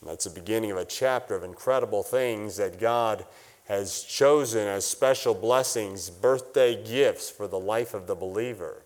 And 0.00 0.10
that's 0.10 0.24
the 0.24 0.30
beginning 0.30 0.72
of 0.72 0.76
a 0.76 0.84
chapter 0.84 1.36
of 1.36 1.44
incredible 1.44 2.02
things 2.02 2.56
that 2.56 2.80
God 2.80 3.24
has 3.66 4.02
chosen 4.02 4.66
as 4.66 4.84
special 4.86 5.34
blessings, 5.34 6.10
birthday 6.10 6.82
gifts 6.82 7.30
for 7.30 7.46
the 7.46 7.60
life 7.60 7.94
of 7.94 8.06
the 8.06 8.14
believer. 8.14 8.82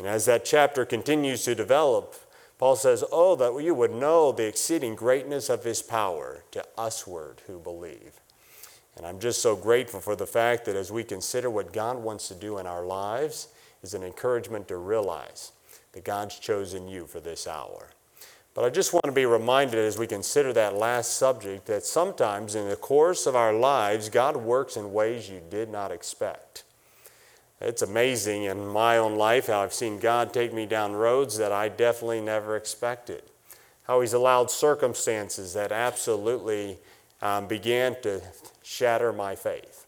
And 0.00 0.08
as 0.08 0.24
that 0.24 0.46
chapter 0.46 0.86
continues 0.86 1.44
to 1.44 1.54
develop, 1.54 2.14
Paul 2.56 2.74
says, 2.74 3.04
Oh, 3.12 3.36
that 3.36 3.62
you 3.62 3.74
would 3.74 3.92
know 3.92 4.32
the 4.32 4.46
exceeding 4.46 4.94
greatness 4.94 5.50
of 5.50 5.62
his 5.62 5.82
power 5.82 6.42
to 6.52 6.64
usward 6.78 7.42
who 7.46 7.58
believe. 7.58 8.18
And 8.96 9.04
I'm 9.04 9.20
just 9.20 9.42
so 9.42 9.54
grateful 9.54 10.00
for 10.00 10.16
the 10.16 10.26
fact 10.26 10.64
that 10.64 10.74
as 10.74 10.90
we 10.90 11.04
consider 11.04 11.50
what 11.50 11.74
God 11.74 11.98
wants 11.98 12.28
to 12.28 12.34
do 12.34 12.56
in 12.56 12.66
our 12.66 12.82
lives, 12.82 13.48
is 13.82 13.92
an 13.92 14.02
encouragement 14.02 14.68
to 14.68 14.78
realize 14.78 15.52
that 15.92 16.04
God's 16.04 16.38
chosen 16.38 16.88
you 16.88 17.04
for 17.04 17.20
this 17.20 17.46
hour. 17.46 17.90
But 18.54 18.64
I 18.64 18.70
just 18.70 18.94
want 18.94 19.04
to 19.04 19.12
be 19.12 19.26
reminded 19.26 19.80
as 19.80 19.98
we 19.98 20.06
consider 20.06 20.54
that 20.54 20.74
last 20.74 21.18
subject 21.18 21.66
that 21.66 21.84
sometimes 21.84 22.54
in 22.54 22.70
the 22.70 22.76
course 22.76 23.26
of 23.26 23.36
our 23.36 23.52
lives, 23.52 24.08
God 24.08 24.38
works 24.38 24.78
in 24.78 24.94
ways 24.94 25.28
you 25.28 25.42
did 25.50 25.68
not 25.68 25.92
expect. 25.92 26.64
It's 27.60 27.82
amazing 27.82 28.44
in 28.44 28.66
my 28.66 28.96
own 28.96 29.16
life 29.16 29.48
how 29.48 29.60
I've 29.60 29.74
seen 29.74 29.98
God 29.98 30.32
take 30.32 30.52
me 30.54 30.64
down 30.64 30.94
roads 30.94 31.36
that 31.36 31.52
I 31.52 31.68
definitely 31.68 32.22
never 32.22 32.56
expected. 32.56 33.22
How 33.82 34.00
He's 34.00 34.14
allowed 34.14 34.50
circumstances 34.50 35.52
that 35.54 35.70
absolutely 35.70 36.78
um, 37.20 37.46
began 37.46 38.00
to 38.02 38.22
shatter 38.62 39.12
my 39.12 39.34
faith. 39.34 39.86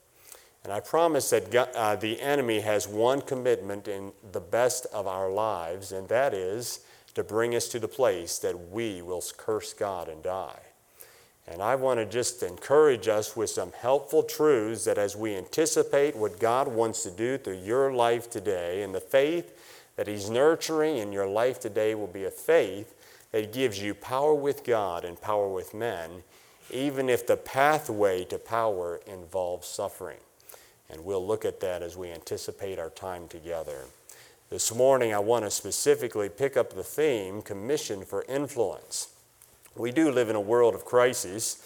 And 0.65 0.73
I 0.73 0.81
promise 0.81 1.31
that 1.31 1.51
God, 1.51 1.71
uh, 1.75 1.97
the 1.97 2.21
enemy 2.21 2.61
has 2.61 2.87
one 2.87 3.21
commitment 3.21 3.89
in 3.89 4.13
the 4.33 4.41
best 4.41 4.87
of 4.93 5.07
our 5.07 5.31
lives, 5.31 5.93
and 5.93 6.09
that 6.09 6.35
is 6.35 6.81
to 7.15 7.25
bring 7.25 7.55
us 7.55 7.69
to 7.69 7.79
the 7.79 7.89
place 7.89 8.39
that 8.39 8.71
we 8.71 9.03
will 9.03 9.23
curse 9.37 9.73
God 9.73 10.09
and 10.09 10.23
die. 10.23 10.61
And 11.53 11.61
I 11.61 11.75
want 11.75 12.01
to 12.01 12.07
just 12.07 12.43
encourage 12.43 13.09
us 13.09 13.37
with 13.37 13.51
some 13.51 13.73
helpful 13.73 14.23
truths 14.23 14.87
that 14.87 14.97
as 14.97 15.15
we 15.15 15.37
anticipate 15.37 16.17
what 16.17 16.41
God 16.41 16.67
wants 16.67 17.03
to 17.03 17.11
do 17.11 17.37
through 17.37 17.59
your 17.59 17.93
life 17.93 18.31
today, 18.31 18.83
and 18.83 18.95
the 18.95 19.01
faith 19.01 19.53
that 19.97 20.07
He's 20.07 20.31
nurturing 20.31 20.97
in 20.97 21.13
your 21.13 21.27
life 21.27 21.61
today 21.61 21.95
will 21.95 22.07
be 22.07 22.25
a 22.25 22.31
faith 22.31 22.95
that 23.33 23.53
gives 23.53 23.83
you 23.83 23.93
power 23.93 24.35
with 24.35 24.65
God 24.65 25.05
and 25.05 25.21
power 25.21 25.47
with 25.47 25.75
men, 25.75 26.23
even 26.71 27.11
if 27.11 27.27
the 27.27 27.37
pathway 27.37 28.25
to 28.25 28.39
power 28.39 29.01
involves 29.07 29.69
suffering. 29.69 30.21
And 30.89 31.05
we'll 31.05 31.27
look 31.27 31.45
at 31.45 31.61
that 31.61 31.83
as 31.83 31.99
we 31.99 32.11
anticipate 32.11 32.79
our 32.79 32.91
time 32.91 33.29
together. 33.29 33.85
This 34.49 34.75
morning, 34.75 35.13
I 35.13 35.19
want 35.19 35.45
to 35.45 35.51
specifically 35.51 36.31
pick 36.31 36.57
up 36.57 36.73
the 36.73 36.83
theme 36.83 37.43
Commission 37.43 38.07
for 38.07 38.25
Influence. 38.27 39.12
We 39.75 39.91
do 39.91 40.11
live 40.11 40.29
in 40.29 40.37
a 40.37 40.41
world 40.41 40.75
of 40.75 40.85
crises, 40.85 41.57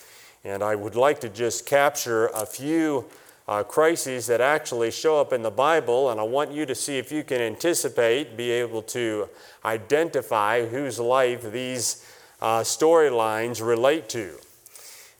and 0.44 0.62
I 0.62 0.76
would 0.76 0.94
like 0.94 1.20
to 1.20 1.28
just 1.28 1.66
capture 1.66 2.28
a 2.28 2.46
few 2.46 3.06
uh, 3.48 3.64
crises 3.64 4.28
that 4.28 4.40
actually 4.40 4.92
show 4.92 5.20
up 5.20 5.32
in 5.32 5.42
the 5.42 5.50
Bible, 5.50 6.10
and 6.10 6.20
I 6.20 6.22
want 6.22 6.52
you 6.52 6.66
to 6.66 6.74
see 6.74 6.98
if 6.98 7.10
you 7.10 7.24
can 7.24 7.40
anticipate, 7.40 8.36
be 8.36 8.52
able 8.52 8.82
to 8.82 9.28
identify 9.64 10.66
whose 10.66 11.00
life 11.00 11.50
these 11.50 12.06
uh, 12.40 12.60
storylines 12.60 13.66
relate 13.66 14.08
to. 14.10 14.36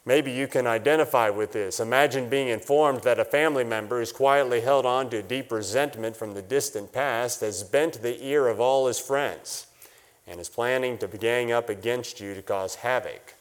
Maybe 0.05 0.31
you 0.31 0.47
can 0.47 0.69
identify 0.69 1.28
with 1.28 1.50
this. 1.50 1.81
Imagine 1.81 2.28
being 2.28 2.47
informed 2.47 3.02
that 3.02 3.19
a 3.19 3.25
family 3.25 3.64
member 3.64 3.99
who's 3.99 4.12
quietly 4.12 4.61
held 4.61 4.87
on 4.87 5.11
to 5.11 5.23
deep 5.23 5.50
resentment 5.50 6.16
from 6.16 6.35
the 6.35 6.43
distant 6.43 6.93
past 6.93 7.40
has 7.40 7.64
bent 7.64 8.02
the 8.02 8.25
ear 8.25 8.47
of 8.47 8.61
all 8.61 8.87
his 8.87 9.00
friends 9.00 9.66
and 10.26 10.40
is 10.40 10.49
planning 10.49 10.99
to 10.99 11.09
gang 11.09 11.52
up 11.52 11.68
against 11.68 12.21
you 12.21 12.35
to 12.35 12.42
cause 12.42 12.76
havoc 12.76 13.35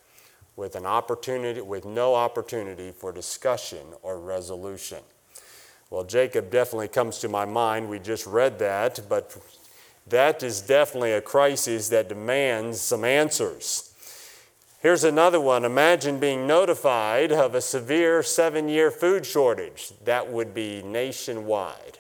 with 0.56 0.76
an 0.76 0.86
opportunity 0.86 1.62
with 1.62 1.86
no 1.86 2.16
opportunity 2.16 2.92
for 2.92 3.12
discussion 3.12 3.86
or 4.02 4.20
resolution. 4.20 5.00
Well, 5.90 6.04
Jacob 6.04 6.50
definitely 6.50 6.88
comes 6.88 7.20
to 7.20 7.30
my 7.30 7.46
mind. 7.46 7.90
We 7.90 8.00
just 8.00 8.26
read 8.26 8.60
that, 8.60 9.00
but 9.08 9.38
that 10.08 10.44
is 10.44 10.62
definitely 10.62 11.12
a 11.12 11.22
crisis 11.22 11.90
that 11.90 12.10
demands 12.10 12.80
some 12.80 13.04
answers. 13.04 13.92
Here's 14.80 15.04
another 15.04 15.42
one. 15.42 15.66
Imagine 15.66 16.20
being 16.20 16.46
notified 16.46 17.32
of 17.32 17.56
a 17.56 17.62
severe 17.62 18.22
seven 18.22 18.70
year 18.70 18.92
food 18.92 19.26
shortage 19.26 19.92
that 20.04 20.32
would 20.32 20.54
be 20.54 20.84
nationwide, 20.84 22.00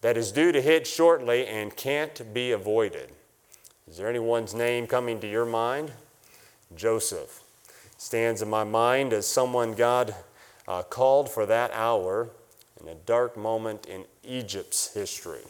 that 0.00 0.16
is 0.16 0.32
due 0.32 0.52
to 0.52 0.62
hit 0.62 0.86
shortly 0.86 1.46
and 1.46 1.76
can't 1.76 2.32
be 2.32 2.52
avoided. 2.52 3.10
Is 3.88 3.96
there 3.96 4.08
anyone's 4.08 4.54
name 4.54 4.86
coming 4.86 5.20
to 5.20 5.28
your 5.28 5.44
mind? 5.44 5.92
Joseph 6.76 7.42
stands 7.98 8.40
in 8.42 8.48
my 8.48 8.64
mind 8.64 9.12
as 9.12 9.26
someone 9.26 9.74
God 9.74 10.14
uh, 10.68 10.82
called 10.82 11.28
for 11.28 11.46
that 11.46 11.70
hour 11.72 12.30
in 12.80 12.88
a 12.88 12.94
dark 12.94 13.36
moment 13.36 13.86
in 13.86 14.04
Egypt's 14.24 14.94
history. 14.94 15.42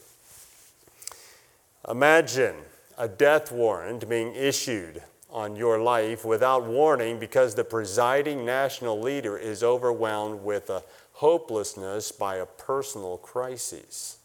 Imagine 1.88 2.54
a 2.96 3.08
death 3.08 3.52
warrant 3.52 4.08
being 4.08 4.34
issued 4.34 5.02
on 5.30 5.56
your 5.56 5.78
life 5.78 6.24
without 6.24 6.64
warning 6.64 7.18
because 7.18 7.54
the 7.54 7.64
presiding 7.64 8.44
national 8.44 9.00
leader 9.00 9.36
is 9.36 9.62
overwhelmed 9.62 10.42
with 10.42 10.70
a 10.70 10.82
hopelessness 11.14 12.12
by 12.12 12.36
a 12.36 12.46
personal 12.46 13.16
crisis. 13.18 14.18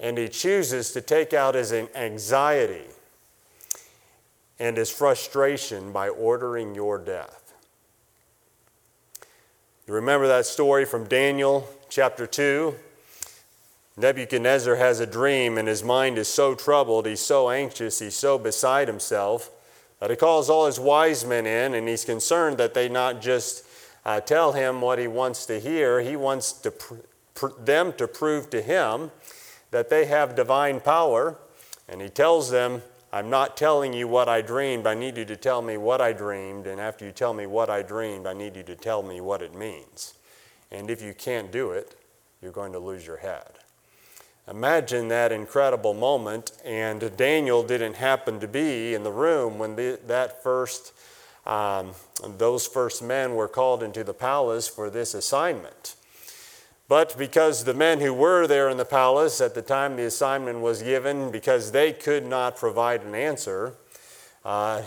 And 0.00 0.16
he 0.16 0.28
chooses 0.28 0.92
to 0.92 1.00
take 1.00 1.32
out 1.34 1.54
his 1.54 1.72
anxiety 1.72 2.86
and 4.58 4.76
his 4.76 4.90
frustration 4.90 5.92
by 5.92 6.08
ordering 6.08 6.74
your 6.74 6.98
death. 6.98 7.52
You 9.86 9.94
remember 9.94 10.26
that 10.28 10.46
story 10.46 10.84
from 10.84 11.06
Daniel 11.06 11.68
chapter 11.88 12.26
2? 12.26 12.74
Nebuchadnezzar 13.96 14.76
has 14.76 15.00
a 15.00 15.06
dream, 15.06 15.58
and 15.58 15.68
his 15.68 15.82
mind 15.84 16.16
is 16.16 16.28
so 16.28 16.54
troubled, 16.54 17.06
he's 17.06 17.20
so 17.20 17.50
anxious, 17.50 17.98
he's 17.98 18.14
so 18.14 18.38
beside 18.38 18.88
himself 18.88 19.50
that 19.98 20.08
he 20.08 20.16
calls 20.16 20.48
all 20.48 20.66
his 20.66 20.80
wise 20.80 21.26
men 21.26 21.46
in, 21.46 21.74
and 21.74 21.86
he's 21.86 22.04
concerned 22.04 22.56
that 22.58 22.72
they 22.72 22.88
not 22.88 23.20
just 23.20 23.64
uh, 24.06 24.20
tell 24.20 24.52
him 24.52 24.80
what 24.80 24.98
he 24.98 25.06
wants 25.06 25.44
to 25.46 25.60
hear, 25.60 26.00
he 26.00 26.16
wants 26.16 26.52
to 26.52 26.70
pr- 26.70 26.94
pr- 27.34 27.48
them 27.58 27.92
to 27.94 28.08
prove 28.08 28.48
to 28.50 28.62
him 28.62 29.10
that 29.70 29.90
they 29.90 30.06
have 30.06 30.34
divine 30.34 30.80
power. 30.80 31.38
And 31.88 32.00
he 32.00 32.08
tells 32.08 32.50
them, 32.50 32.82
I'm 33.12 33.28
not 33.30 33.56
telling 33.56 33.92
you 33.92 34.06
what 34.06 34.28
I 34.28 34.40
dreamed. 34.40 34.86
I 34.86 34.94
need 34.94 35.16
you 35.16 35.24
to 35.24 35.36
tell 35.36 35.62
me 35.62 35.76
what 35.76 36.00
I 36.00 36.12
dreamed. 36.12 36.66
And 36.66 36.80
after 36.80 37.04
you 37.04 37.12
tell 37.12 37.34
me 37.34 37.46
what 37.46 37.68
I 37.68 37.82
dreamed, 37.82 38.26
I 38.26 38.32
need 38.32 38.56
you 38.56 38.62
to 38.64 38.76
tell 38.76 39.02
me 39.02 39.20
what 39.20 39.42
it 39.42 39.54
means. 39.54 40.14
And 40.70 40.88
if 40.90 41.02
you 41.02 41.14
can't 41.14 41.50
do 41.50 41.72
it, 41.72 41.96
you're 42.40 42.52
going 42.52 42.72
to 42.72 42.78
lose 42.78 43.06
your 43.06 43.16
head. 43.16 43.50
Imagine 44.48 45.08
that 45.08 45.30
incredible 45.32 45.94
moment, 45.94 46.52
and 46.64 47.16
Daniel 47.16 47.62
didn't 47.62 47.94
happen 47.94 48.40
to 48.40 48.48
be 48.48 48.94
in 48.94 49.04
the 49.04 49.12
room 49.12 49.58
when 49.58 49.76
the, 49.76 50.00
that 50.06 50.42
first, 50.42 50.92
um, 51.46 51.92
those 52.38 52.66
first 52.66 53.02
men 53.02 53.34
were 53.34 53.46
called 53.46 53.82
into 53.82 54.02
the 54.02 54.14
palace 54.14 54.66
for 54.66 54.90
this 54.90 55.14
assignment. 55.14 55.94
But 56.90 57.16
because 57.16 57.62
the 57.62 57.72
men 57.72 58.00
who 58.00 58.12
were 58.12 58.48
there 58.48 58.68
in 58.68 58.76
the 58.76 58.84
palace 58.84 59.40
at 59.40 59.54
the 59.54 59.62
time 59.62 59.94
the 59.94 60.06
assignment 60.06 60.58
was 60.58 60.82
given, 60.82 61.30
because 61.30 61.70
they 61.70 61.92
could 61.92 62.26
not 62.26 62.56
provide 62.56 63.04
an 63.04 63.14
answer, 63.14 63.74
uh, 64.44 64.82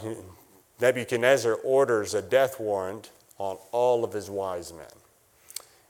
Nebuchadnezzar 0.81 1.53
orders 1.53 2.13
a 2.13 2.21
death 2.21 2.59
warrant 2.59 3.09
on 3.37 3.57
all 3.71 4.03
of 4.03 4.11
his 4.11 4.29
wise 4.29 4.73
men. 4.73 4.85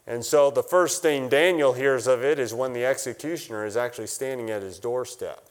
And 0.05 0.24
so 0.24 0.51
the 0.51 0.62
first 0.62 1.01
thing 1.01 1.29
Daniel 1.29 1.74
hears 1.74 2.05
of 2.05 2.24
it 2.24 2.38
is 2.38 2.53
when 2.53 2.74
the 2.74 2.86
executioner 2.86 3.65
is 3.65 3.75
actually 3.75 4.05
standing 4.05 4.51
at 4.51 4.62
his 4.62 4.77
doorstep. 4.77 5.43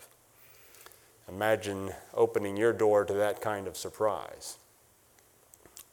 Imagine 1.29 1.91
opening 2.15 2.57
your 2.57 2.73
door 2.73 3.05
to 3.05 3.15
that 3.15 3.41
kind 3.41 3.67
of 3.67 3.77
surprise. 3.77 4.59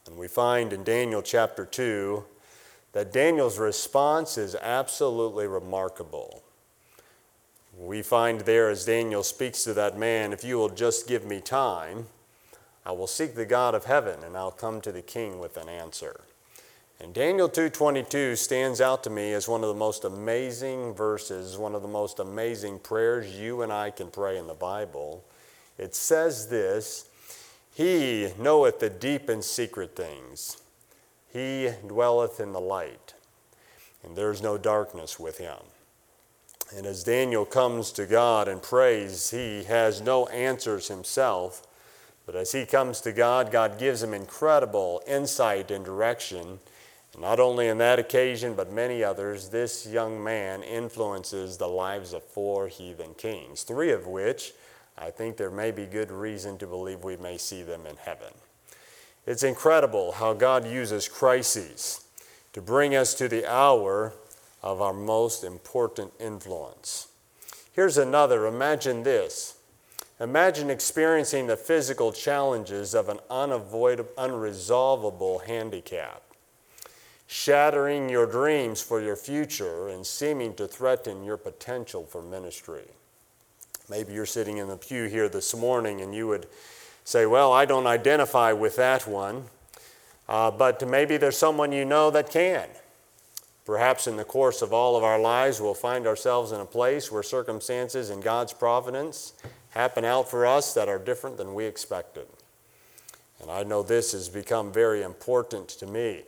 And 0.05 0.15
we 0.15 0.27
find 0.27 0.71
in 0.73 0.83
Daniel 0.83 1.23
chapter 1.23 1.65
2 1.65 2.23
that 2.93 3.13
Daniel's 3.13 3.59
response 3.59 4.37
is 4.37 4.55
absolutely 4.55 5.47
remarkable. 5.47 6.43
We 7.77 8.01
find 8.01 8.41
there 8.41 8.69
as 8.69 8.85
Daniel 8.85 9.23
speaks 9.23 9.63
to 9.63 9.73
that 9.75 9.97
man, 9.97 10.33
if 10.33 10.43
you 10.43 10.57
will 10.57 10.69
just 10.69 11.07
give 11.07 11.25
me 11.25 11.39
time, 11.39 12.07
I 12.85 12.91
will 12.91 13.07
seek 13.07 13.35
the 13.35 13.45
God 13.45 13.75
of 13.75 13.85
heaven 13.85 14.23
and 14.23 14.35
I'll 14.35 14.51
come 14.51 14.81
to 14.81 14.91
the 14.91 15.01
king 15.01 15.39
with 15.39 15.57
an 15.57 15.69
answer. 15.69 16.21
And 16.99 17.13
Daniel 17.13 17.47
2:22 17.47 18.35
stands 18.35 18.81
out 18.81 19.03
to 19.03 19.09
me 19.09 19.31
as 19.31 19.47
one 19.47 19.63
of 19.63 19.69
the 19.69 19.75
most 19.75 20.03
amazing 20.03 20.93
verses, 20.93 21.57
one 21.57 21.73
of 21.73 21.81
the 21.81 21.87
most 21.87 22.19
amazing 22.19 22.79
prayers 22.79 23.39
you 23.39 23.61
and 23.61 23.71
I 23.71 23.91
can 23.91 24.11
pray 24.11 24.37
in 24.37 24.47
the 24.47 24.53
Bible. 24.53 25.23
It 25.77 25.95
says 25.95 26.49
this, 26.49 27.05
he 27.73 28.33
knoweth 28.37 28.79
the 28.79 28.89
deep 28.89 29.29
and 29.29 29.41
secret 29.41 29.95
things. 29.95 30.57
He 31.31 31.69
dwelleth 31.87 32.39
in 32.39 32.53
the 32.53 32.61
light, 32.61 33.13
and 34.03 34.15
there's 34.15 34.41
no 34.41 34.57
darkness 34.57 35.19
with 35.19 35.37
him. 35.37 35.59
And 36.75 36.85
as 36.85 37.03
Daniel 37.03 37.45
comes 37.45 37.91
to 37.93 38.05
God 38.05 38.47
and 38.47 38.61
prays, 38.61 39.31
he 39.31 39.63
has 39.63 40.01
no 40.01 40.27
answers 40.27 40.87
himself, 40.87 41.65
but 42.25 42.35
as 42.35 42.51
he 42.51 42.65
comes 42.65 43.01
to 43.01 43.11
God, 43.11 43.51
God 43.51 43.79
gives 43.79 44.03
him 44.03 44.13
incredible 44.13 45.01
insight 45.07 45.71
and 45.71 45.83
direction 45.83 46.59
Not 47.17 47.39
only 47.39 47.69
on 47.69 47.79
that 47.79 47.99
occasion, 47.99 48.53
but 48.53 48.71
many 48.71 49.03
others, 49.03 49.49
this 49.49 49.87
young 49.87 50.23
man 50.23 50.61
influences 50.63 51.57
the 51.57 51.67
lives 51.67 52.13
of 52.13 52.23
four 52.23 52.67
heathen 52.67 53.13
kings, 53.15 53.63
three 53.63 53.91
of 53.91 54.05
which 54.05 54.53
I 54.97 55.09
think 55.09 55.37
there 55.37 55.49
may 55.49 55.71
be 55.71 55.85
good 55.85 56.11
reason 56.11 56.57
to 56.59 56.67
believe 56.67 57.03
we 57.03 57.17
may 57.17 57.37
see 57.37 57.63
them 57.63 57.85
in 57.85 57.95
heaven. 57.97 58.33
It's 59.29 59.43
incredible 59.43 60.13
how 60.13 60.33
God 60.33 60.65
uses 60.65 61.07
crises 61.07 62.03
to 62.53 62.63
bring 62.63 62.95
us 62.95 63.13
to 63.13 63.27
the 63.27 63.45
hour 63.45 64.11
of 64.63 64.81
our 64.81 64.91
most 64.91 65.43
important 65.43 66.13
influence. 66.19 67.09
Here's 67.71 67.99
another 67.99 68.47
imagine 68.47 69.03
this. 69.03 69.55
Imagine 70.19 70.71
experiencing 70.71 71.45
the 71.45 71.55
physical 71.55 72.11
challenges 72.11 72.95
of 72.95 73.07
an 73.07 73.19
unavoidable, 73.29 74.09
unresolvable 74.17 75.45
handicap, 75.45 76.23
shattering 77.27 78.09
your 78.09 78.25
dreams 78.25 78.81
for 78.81 78.99
your 78.99 79.15
future 79.15 79.89
and 79.89 80.07
seeming 80.07 80.55
to 80.55 80.67
threaten 80.67 81.23
your 81.23 81.37
potential 81.37 82.03
for 82.03 82.23
ministry. 82.23 82.87
Maybe 83.91 84.11
you're 84.11 84.25
sitting 84.25 84.57
in 84.57 84.69
the 84.69 84.77
pew 84.77 85.05
here 85.05 85.29
this 85.29 85.55
morning 85.55 86.01
and 86.01 86.15
you 86.15 86.25
would 86.25 86.47
say, 87.09 87.25
Well, 87.25 87.51
I 87.51 87.65
don't 87.65 87.87
identify 87.87 88.53
with 88.53 88.75
that 88.75 89.07
one, 89.07 89.45
uh, 90.27 90.51
but 90.51 90.87
maybe 90.87 91.17
there's 91.17 91.37
someone 91.37 91.71
you 91.71 91.83
know 91.83 92.11
that 92.11 92.29
can. 92.29 92.67
Perhaps 93.65 94.05
in 94.05 94.15
the 94.15 94.23
course 94.23 94.61
of 94.61 94.73
all 94.73 94.95
of 94.95 95.03
our 95.03 95.19
lives, 95.19 95.59
we'll 95.59 95.73
find 95.73 96.05
ourselves 96.05 96.51
in 96.51 96.59
a 96.59 96.65
place 96.65 97.11
where 97.11 97.23
circumstances 97.23 98.11
and 98.11 98.23
God's 98.23 98.53
providence 98.53 99.33
happen 99.71 100.05
out 100.05 100.29
for 100.29 100.45
us 100.45 100.73
that 100.75 100.87
are 100.87 100.99
different 100.99 101.37
than 101.37 101.55
we 101.55 101.65
expected. 101.65 102.27
And 103.41 103.49
I 103.49 103.63
know 103.63 103.81
this 103.81 104.11
has 104.11 104.29
become 104.29 104.71
very 104.71 105.01
important 105.01 105.69
to 105.69 105.87
me 105.87 106.23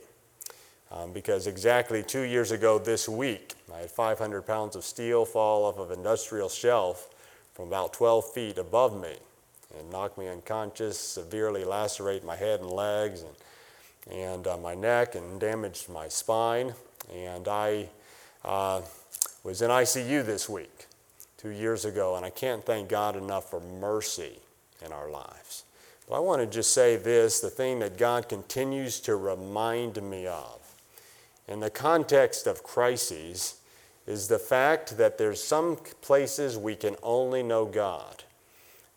um, 0.90 1.12
because 1.12 1.46
exactly 1.46 2.02
two 2.02 2.22
years 2.22 2.50
ago 2.50 2.78
this 2.78 3.08
week, 3.08 3.54
I 3.72 3.78
had 3.78 3.90
500 3.90 4.42
pounds 4.42 4.74
of 4.74 4.82
steel 4.82 5.24
fall 5.24 5.64
off 5.64 5.78
of 5.78 5.92
an 5.92 5.98
industrial 5.98 6.48
shelf 6.48 7.08
from 7.54 7.68
about 7.68 7.92
12 7.92 8.32
feet 8.32 8.58
above 8.58 9.00
me 9.00 9.14
and 9.78 9.90
knock 9.90 10.16
me 10.18 10.28
unconscious, 10.28 10.98
severely 10.98 11.64
lacerate 11.64 12.24
my 12.24 12.36
head 12.36 12.60
and 12.60 12.70
legs 12.70 13.22
and, 13.22 14.16
and 14.18 14.46
uh, 14.46 14.56
my 14.56 14.74
neck, 14.74 15.14
and 15.14 15.40
damaged 15.40 15.88
my 15.88 16.08
spine. 16.08 16.74
And 17.12 17.48
I 17.48 17.88
uh, 18.44 18.82
was 19.44 19.62
in 19.62 19.70
ICU 19.70 20.24
this 20.24 20.48
week, 20.48 20.86
two 21.36 21.50
years 21.50 21.84
ago, 21.84 22.16
and 22.16 22.24
I 22.24 22.30
can't 22.30 22.64
thank 22.64 22.88
God 22.88 23.16
enough 23.16 23.50
for 23.50 23.60
mercy 23.60 24.38
in 24.84 24.92
our 24.92 25.10
lives. 25.10 25.64
But 26.08 26.16
I 26.16 26.18
want 26.20 26.40
to 26.40 26.46
just 26.46 26.74
say 26.74 26.96
this 26.96 27.40
the 27.40 27.50
thing 27.50 27.78
that 27.78 27.96
God 27.96 28.28
continues 28.28 29.00
to 29.00 29.16
remind 29.16 30.02
me 30.02 30.26
of 30.26 30.60
in 31.48 31.60
the 31.60 31.70
context 31.70 32.46
of 32.46 32.62
crises 32.62 33.56
is 34.06 34.28
the 34.28 34.38
fact 34.38 34.96
that 34.96 35.18
there's 35.18 35.42
some 35.42 35.76
places 36.00 36.56
we 36.56 36.74
can 36.74 36.96
only 37.02 37.42
know 37.42 37.64
God 37.64 38.24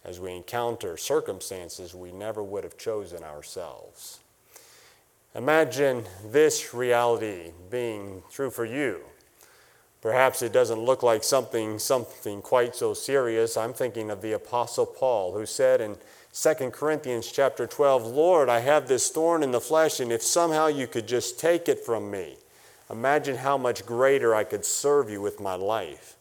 as 0.05 0.19
we 0.19 0.31
encounter 0.31 0.95
circumstances 0.95 1.95
we 1.95 2.11
never 2.11 2.43
would 2.43 2.63
have 2.63 2.77
chosen 2.77 3.23
ourselves. 3.23 4.19
Imagine 5.33 6.05
this 6.25 6.73
reality 6.73 7.51
being 7.69 8.23
true 8.31 8.49
for 8.49 8.63
you. 8.63 9.01
Perhaps 10.01 10.43
it 10.43 10.53
doesn't 10.53 10.79
look 10.79 11.01
like 11.01 11.23
something, 11.23 11.79
something 11.79 12.41
quite 12.41 12.75
so 12.75 12.93
serious. 12.93 13.57
I'm 13.57 13.73
thinking 13.73 14.11
of 14.11 14.21
the 14.21 14.33
Apostle 14.33 14.85
Paul, 14.85 15.33
who 15.33 15.45
said 15.45 15.81
in 15.81 15.97
2 16.31 16.69
Corinthians 16.69 17.31
chapter 17.31 17.65
12, 17.65 18.05
Lord, 18.05 18.47
I 18.47 18.59
have 18.59 18.87
this 18.87 19.09
thorn 19.09 19.41
in 19.41 19.51
the 19.51 19.59
flesh, 19.59 19.99
and 19.99 20.11
if 20.11 20.21
somehow 20.21 20.67
you 20.67 20.85
could 20.85 21.07
just 21.07 21.39
take 21.39 21.67
it 21.67 21.79
from 21.79 22.11
me, 22.11 22.35
imagine 22.89 23.37
how 23.37 23.57
much 23.57 23.85
greater 23.85 24.35
I 24.35 24.43
could 24.43 24.63
serve 24.63 25.09
you 25.09 25.21
with 25.21 25.39
my 25.39 25.55
life. 25.55 26.15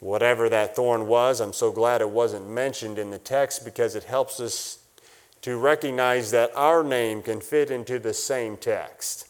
Whatever 0.00 0.48
that 0.48 0.76
thorn 0.76 1.06
was, 1.06 1.40
I'm 1.40 1.52
so 1.52 1.70
glad 1.70 2.00
it 2.00 2.10
wasn't 2.10 2.48
mentioned 2.48 2.98
in 2.98 3.10
the 3.10 3.18
text 3.18 3.64
because 3.64 3.94
it 3.94 4.04
helps 4.04 4.40
us 4.40 4.78
to 5.42 5.56
recognize 5.56 6.30
that 6.30 6.50
our 6.56 6.82
name 6.82 7.22
can 7.22 7.40
fit 7.40 7.70
into 7.70 7.98
the 7.98 8.14
same 8.14 8.56
text. 8.56 9.28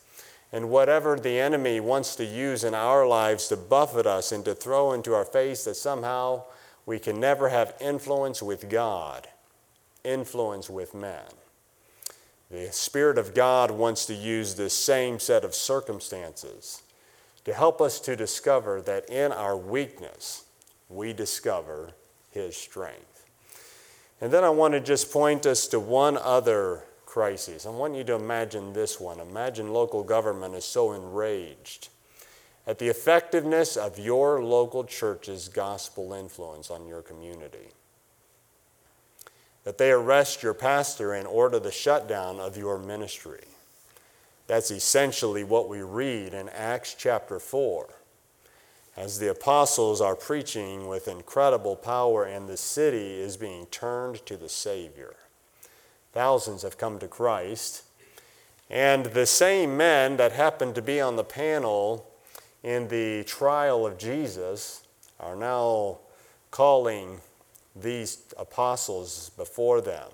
And 0.53 0.71
whatever 0.71 1.17
the 1.17 1.41
enemy 1.41 1.81
wants 1.81 2.15
to 2.17 2.25
use 2.25 2.63
in 2.63 2.75
our 2.75 3.07
lives 3.07 3.49
to 3.49 3.57
buffet 3.57 4.07
us 4.07 4.31
and 4.31 4.45
to 4.45 4.55
throw 4.55 4.93
into 4.93 5.13
our 5.13 5.25
face 5.25 5.65
that 5.65 5.75
somehow 5.75 6.45
we 6.87 6.99
can 6.99 7.19
never 7.19 7.49
have 7.49 7.75
influence 7.81 8.43
with 8.43 8.69
God, 8.71 9.27
influence 10.05 10.71
with 10.71 10.95
men. 10.95 11.25
The 12.51 12.69
Spirit 12.71 13.19
of 13.19 13.35
God 13.35 13.73
wants 13.73 14.07
to 14.07 14.15
use 14.15 14.55
this 14.55 14.79
same 14.79 15.19
set 15.19 15.45
of 15.45 15.55
circumstances 15.55 16.83
to 17.45 17.53
help 17.53 17.81
us 17.81 17.99
to 18.01 18.15
discover 18.15 18.81
that 18.83 19.11
in 19.11 19.33
our 19.33 19.57
weakness, 19.57 20.44
we 20.95 21.13
discover 21.13 21.93
his 22.31 22.57
strength. 22.57 23.27
And 24.21 24.33
then 24.33 24.45
I 24.45 24.51
want 24.51 24.75
to 24.75 24.81
just 24.81 25.13
point 25.13 25.47
us 25.47 25.67
to 25.69 25.81
one 25.81 26.17
other 26.17 26.85
crisis. 27.05 27.67
I 27.67 27.71
want 27.71 27.95
you 27.95 28.05
to 28.05 28.15
imagine 28.15 28.73
this 28.73 28.99
one. 28.99 29.21
Imagine 29.21 29.73
local 29.73 30.03
government 30.03 30.55
is 30.55 30.65
so 30.65 30.93
enraged 30.93 31.89
at 32.67 32.79
the 32.79 32.89
effectiveness 32.89 33.77
of 33.77 33.99
your 33.99 34.43
local 34.43 34.85
church's 34.85 35.49
gospel 35.49 36.13
influence 36.13 36.71
on 36.71 36.87
your 36.87 37.03
community. 37.03 37.69
That 39.65 39.79
they 39.79 39.91
arrest 39.91 40.43
your 40.43 40.55
pastor 40.55 41.13
and 41.13 41.27
order 41.27 41.59
the 41.59 41.73
shutdown 41.73 42.41
of 42.41 42.57
your 42.57 42.79
ministry. 42.79 43.45
That's 44.47 44.71
essentially 44.71 45.45
what 45.45 45.69
we 45.69 45.83
read 45.83 46.35
in 46.35 46.49
Acts 46.51 46.95
chapter 46.99 47.39
4 47.39 47.89
as 48.97 49.19
the 49.19 49.31
apostles 49.31 50.01
are 50.01 50.15
preaching 50.15 50.87
with 50.87 51.09
incredible 51.09 51.77
power 51.77 52.25
and 52.25 52.49
the 52.49 52.57
city 52.57 53.21
is 53.21 53.37
being 53.37 53.67
turned 53.67 54.25
to 54.27 54.37
the 54.37 54.49
Savior. 54.49 55.15
Thousands 56.13 56.63
have 56.63 56.79
come 56.79 56.99
to 57.01 57.09
Christ. 57.09 57.83
And 58.71 59.07
the 59.07 59.27
same 59.27 59.77
men 59.77 60.17
that 60.17 60.33
happened 60.33 60.75
to 60.77 60.83
be 60.83 61.01
on 61.01 61.17
the 61.17 61.25
panel 61.25 62.07
in 62.63 62.89
the 62.89 63.25
trial 63.25 63.87
of 63.87 63.99
Jesus 63.99 64.85
are 65.21 65.37
now 65.37 65.99
calling 66.51 67.21
these 67.75 68.23
apostles 68.39 69.31
before 69.37 69.81
them 69.81 70.09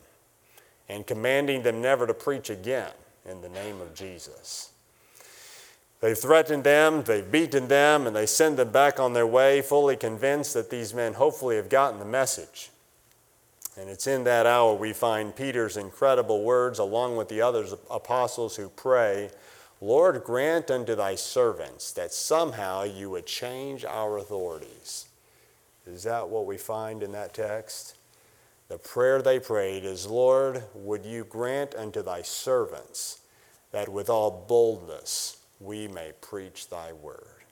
and 0.89 1.07
commanding 1.07 1.63
them 1.63 1.81
never 1.81 2.07
to 2.07 2.15
preach 2.15 2.51
again 2.51 2.91
in 3.25 3.43
the 3.43 3.49
name 3.49 3.81
of 3.81 3.95
Jesus. 3.95 4.70
They've 6.01 6.17
threatened 6.17 6.65
them, 6.65 7.03
they've 7.03 7.31
beaten 7.31 7.69
them, 7.69 8.07
and 8.07 8.17
they 8.17 8.25
send 8.27 8.57
them 8.57 8.71
back 8.71 8.99
on 8.99 9.13
their 9.13 9.27
way, 9.27 9.61
fully 9.61 9.97
convinced 9.97 10.55
that 10.55 10.71
these 10.71 10.95
men 10.95 11.15
hopefully 11.15 11.57
have 11.57 11.69
gotten 11.69 11.99
the 11.99 12.07
message. 12.07 12.71
And 13.79 13.89
it's 13.89 14.07
in 14.07 14.25
that 14.25 14.47
hour 14.47 14.75
we 14.75 14.93
find 14.93 15.37
Peter's 15.37 15.77
incredible 15.77 16.43
words, 16.43 16.79
along 16.79 17.17
with 17.17 17.29
the 17.29 17.43
other 17.43 17.67
apostles 17.91 18.57
who 18.57 18.71
pray, 18.71 19.31
Lord, 19.83 20.23
grant 20.25 20.71
unto 20.71 20.95
thy 20.95 21.15
servants 21.15 21.93
that 21.93 22.13
somehow 22.13 22.83
you 22.83 23.11
would 23.11 23.27
change 23.27 23.85
our 23.85 24.19
authorities. 24.19 25.07
Is 25.87 26.03
that 26.03 26.29
what 26.29 26.47
we 26.47 26.59
find 26.59 27.03
in 27.03 27.13
that 27.13 27.35
text? 27.35 27.97
The 28.69 28.79
prayer 28.79 29.21
they 29.21 29.41
prayed 29.41 29.85
is, 29.85 30.07
Lord, 30.07 30.63
would 30.75 31.05
you 31.05 31.25
grant 31.25 31.75
unto 31.75 32.03
thy 32.03 32.23
servants 32.23 33.21
that 33.73 33.89
with 33.89 34.11
all 34.11 34.45
boldness, 34.47 35.39
we 35.61 35.87
may 35.87 36.13
preach 36.21 36.69
thy 36.69 36.93
word. 36.93 37.45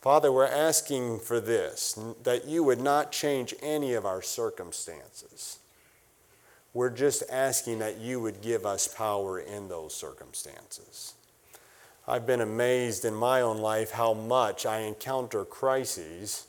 Father, 0.00 0.30
we're 0.30 0.46
asking 0.46 1.18
for 1.18 1.40
this 1.40 1.98
that 2.22 2.46
you 2.46 2.62
would 2.62 2.80
not 2.80 3.10
change 3.10 3.54
any 3.60 3.94
of 3.94 4.06
our 4.06 4.22
circumstances. 4.22 5.58
We're 6.72 6.90
just 6.90 7.24
asking 7.28 7.80
that 7.80 7.98
you 7.98 8.20
would 8.20 8.40
give 8.40 8.64
us 8.64 8.86
power 8.86 9.40
in 9.40 9.68
those 9.68 9.94
circumstances. 9.94 11.14
I've 12.06 12.26
been 12.26 12.40
amazed 12.40 13.04
in 13.04 13.14
my 13.14 13.40
own 13.40 13.58
life 13.58 13.90
how 13.90 14.14
much 14.14 14.64
I 14.64 14.80
encounter 14.80 15.44
crises, 15.44 16.46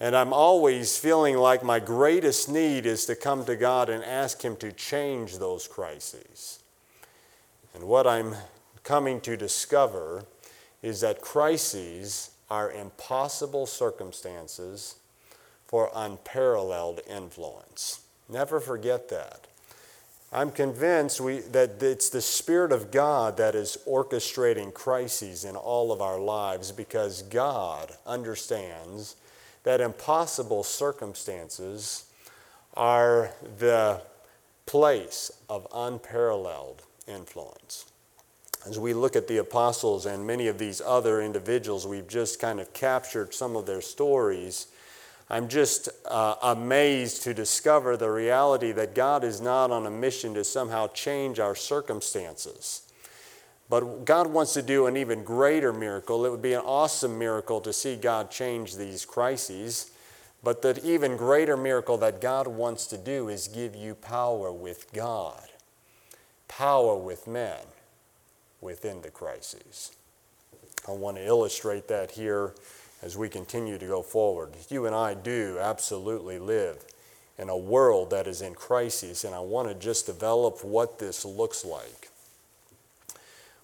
and 0.00 0.16
I'm 0.16 0.32
always 0.32 0.98
feeling 0.98 1.36
like 1.36 1.62
my 1.62 1.78
greatest 1.78 2.50
need 2.50 2.84
is 2.84 3.06
to 3.06 3.14
come 3.14 3.44
to 3.44 3.56
God 3.56 3.88
and 3.88 4.04
ask 4.04 4.42
Him 4.42 4.56
to 4.56 4.72
change 4.72 5.38
those 5.38 5.68
crises. 5.68 6.58
And 7.74 7.84
what 7.84 8.06
I'm 8.06 8.34
coming 8.86 9.20
to 9.20 9.36
discover 9.36 10.24
is 10.80 11.00
that 11.00 11.20
crises 11.20 12.30
are 12.48 12.70
impossible 12.70 13.66
circumstances 13.66 14.94
for 15.66 15.90
unparalleled 15.92 17.00
influence. 17.10 18.02
Never 18.28 18.60
forget 18.60 19.08
that. 19.08 19.48
I'm 20.32 20.52
convinced 20.52 21.20
we, 21.20 21.40
that 21.40 21.82
it's 21.82 22.10
the 22.10 22.20
Spirit 22.20 22.70
of 22.70 22.92
God 22.92 23.36
that 23.38 23.56
is 23.56 23.76
orchestrating 23.88 24.72
crises 24.72 25.44
in 25.44 25.56
all 25.56 25.90
of 25.90 26.00
our 26.00 26.20
lives 26.20 26.70
because 26.70 27.22
God 27.22 27.92
understands 28.06 29.16
that 29.64 29.80
impossible 29.80 30.62
circumstances 30.62 32.04
are 32.74 33.32
the 33.58 34.00
place 34.64 35.32
of 35.48 35.66
unparalleled 35.74 36.82
influence. 37.08 37.86
As 38.66 38.80
we 38.80 38.94
look 38.94 39.14
at 39.14 39.28
the 39.28 39.38
apostles 39.38 40.06
and 40.06 40.26
many 40.26 40.48
of 40.48 40.58
these 40.58 40.80
other 40.80 41.22
individuals, 41.22 41.86
we've 41.86 42.08
just 42.08 42.40
kind 42.40 42.58
of 42.58 42.72
captured 42.72 43.32
some 43.32 43.54
of 43.54 43.64
their 43.64 43.80
stories. 43.80 44.66
I'm 45.30 45.48
just 45.48 45.88
uh, 46.04 46.34
amazed 46.42 47.22
to 47.22 47.34
discover 47.34 47.96
the 47.96 48.10
reality 48.10 48.72
that 48.72 48.94
God 48.94 49.22
is 49.22 49.40
not 49.40 49.70
on 49.70 49.86
a 49.86 49.90
mission 49.90 50.34
to 50.34 50.42
somehow 50.42 50.88
change 50.88 51.38
our 51.38 51.54
circumstances. 51.54 52.82
But 53.68 54.04
God 54.04 54.28
wants 54.28 54.54
to 54.54 54.62
do 54.62 54.86
an 54.86 54.96
even 54.96 55.22
greater 55.22 55.72
miracle. 55.72 56.24
It 56.24 56.30
would 56.30 56.42
be 56.42 56.54
an 56.54 56.62
awesome 56.64 57.18
miracle 57.18 57.60
to 57.60 57.72
see 57.72 57.96
God 57.96 58.30
change 58.30 58.76
these 58.76 59.04
crises. 59.04 59.90
But 60.42 60.62
the 60.62 60.80
even 60.84 61.16
greater 61.16 61.56
miracle 61.56 61.98
that 61.98 62.20
God 62.20 62.46
wants 62.46 62.86
to 62.88 62.98
do 62.98 63.28
is 63.28 63.48
give 63.48 63.74
you 63.74 63.94
power 63.94 64.52
with 64.52 64.92
God, 64.92 65.48
power 66.48 66.96
with 66.96 67.26
men 67.26 67.58
within 68.60 69.02
the 69.02 69.10
crises. 69.10 69.92
I 70.88 70.92
want 70.92 71.16
to 71.16 71.26
illustrate 71.26 71.88
that 71.88 72.12
here 72.12 72.54
as 73.02 73.16
we 73.16 73.28
continue 73.28 73.78
to 73.78 73.86
go 73.86 74.02
forward. 74.02 74.54
You 74.68 74.86
and 74.86 74.94
I 74.94 75.14
do 75.14 75.58
absolutely 75.60 76.38
live 76.38 76.84
in 77.38 77.48
a 77.48 77.56
world 77.56 78.10
that 78.10 78.26
is 78.26 78.40
in 78.40 78.54
crisis, 78.54 79.24
and 79.24 79.34
I 79.34 79.40
want 79.40 79.68
to 79.68 79.74
just 79.74 80.06
develop 80.06 80.64
what 80.64 80.98
this 80.98 81.24
looks 81.24 81.64
like. 81.64 82.08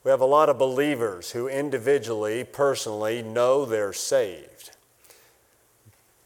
We 0.04 0.10
have 0.10 0.20
a 0.20 0.26
lot 0.26 0.48
of 0.48 0.58
believers 0.58 1.30
who 1.30 1.48
individually, 1.48 2.44
personally 2.44 3.22
know 3.22 3.64
they're 3.64 3.92
saved. 3.92 4.72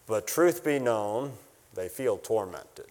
But 0.06 0.26
truth 0.26 0.64
be 0.64 0.78
known, 0.78 1.32
they 1.74 1.88
feel 1.88 2.16
tormented. 2.16 2.86